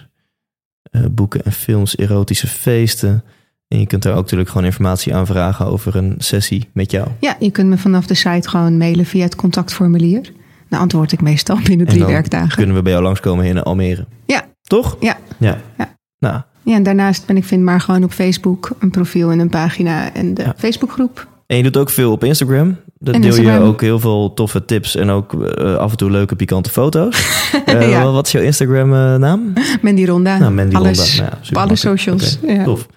[0.91, 3.23] Uh, boeken en films, erotische feesten.
[3.67, 7.07] En je kunt daar ook natuurlijk gewoon informatie aan vragen over een sessie met jou.
[7.19, 10.31] Ja, je kunt me vanaf de site gewoon mailen via het contactformulier.
[10.69, 12.55] Dan antwoord ik meestal binnen drie en dan werkdagen.
[12.57, 14.05] kunnen we bij jou langskomen in Almere.
[14.25, 14.45] Ja.
[14.61, 14.97] Toch?
[14.99, 15.17] Ja.
[15.37, 15.57] Ja.
[15.77, 15.95] Ja.
[16.19, 18.69] Nou, Ja, en daarnaast ben ik vindbaar gewoon op Facebook.
[18.79, 20.53] Een profiel en een pagina en de Ja.
[20.57, 21.27] Facebookgroep.
[21.47, 22.77] en je doet ook veel op Instagram.
[22.97, 26.35] Daar deel je ook heel veel toffe tips en ook eh, af en toe leuke
[26.35, 27.17] pikante foto's.
[27.65, 28.11] Eh, Ja.
[28.11, 29.53] Wat is jouw Instagram eh, naam?
[29.81, 30.37] Mandy Ronda.
[30.37, 31.17] Nou, Mandy Alles.
[31.17, 31.31] Ronda.
[31.31, 32.39] Nou ja, op alle socials.
[32.41, 32.63] Ja.
[32.63, 32.87] Tof.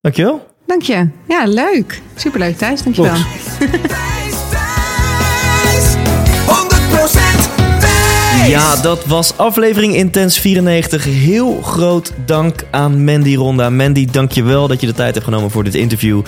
[0.00, 0.46] Dankjewel.
[0.66, 1.08] Dank je.
[1.28, 2.00] Ja, leuk.
[2.14, 3.14] Superleuk Thijs, dankjewel.
[8.48, 11.04] Ja, dat was aflevering Intens 94.
[11.04, 13.70] Heel groot dank aan Mandy Ronda.
[13.70, 16.22] Mandy, dank je wel dat je de tijd hebt genomen voor dit interview.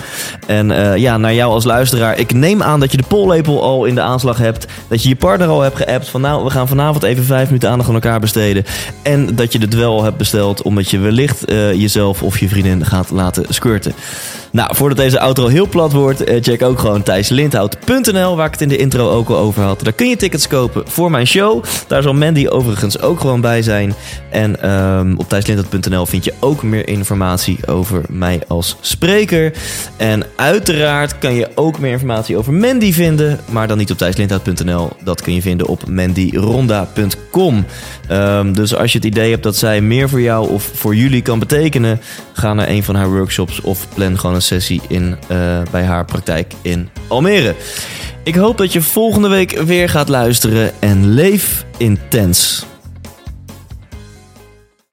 [0.47, 2.19] En eh, ja, naar jou als luisteraar.
[2.19, 4.65] Ik neem aan dat je de pollepel al in de aanslag hebt.
[4.87, 7.69] Dat je je partner al hebt geappt van nou, we gaan vanavond even vijf minuten
[7.69, 8.65] aandacht aan elkaar besteden.
[9.01, 12.49] En dat je de dwel al hebt besteld omdat je wellicht eh, jezelf of je
[12.49, 13.93] vriendin gaat laten squirten.
[14.55, 18.61] Nou, voordat deze outro heel plat wordt, eh, check ook gewoon thijslindhout.nl, waar ik het
[18.61, 19.83] in de intro ook al over had.
[19.83, 21.63] Daar kun je tickets kopen voor mijn show.
[21.87, 23.93] Daar zal Mandy overigens ook gewoon bij zijn.
[24.29, 29.53] En ehm, op thijslindhout.nl vind je ook meer informatie over mij als spreker.
[29.97, 34.89] En uiteraard kan je ook meer informatie over Mandy vinden, maar dan niet op thijslindhout.nl.
[35.03, 37.65] Dat kun je vinden op mandyronda.com.
[38.07, 41.21] Ehm, dus als je het idee hebt dat zij meer voor jou of voor jullie
[41.21, 42.01] kan betekenen,
[42.33, 46.05] ga naar een van haar workshops of plan gewoon een sessie in eh, bij haar
[46.05, 47.55] praktijk in Almere.
[48.23, 52.65] Ik hoop dat je volgende week weer gaat luisteren en leef intens.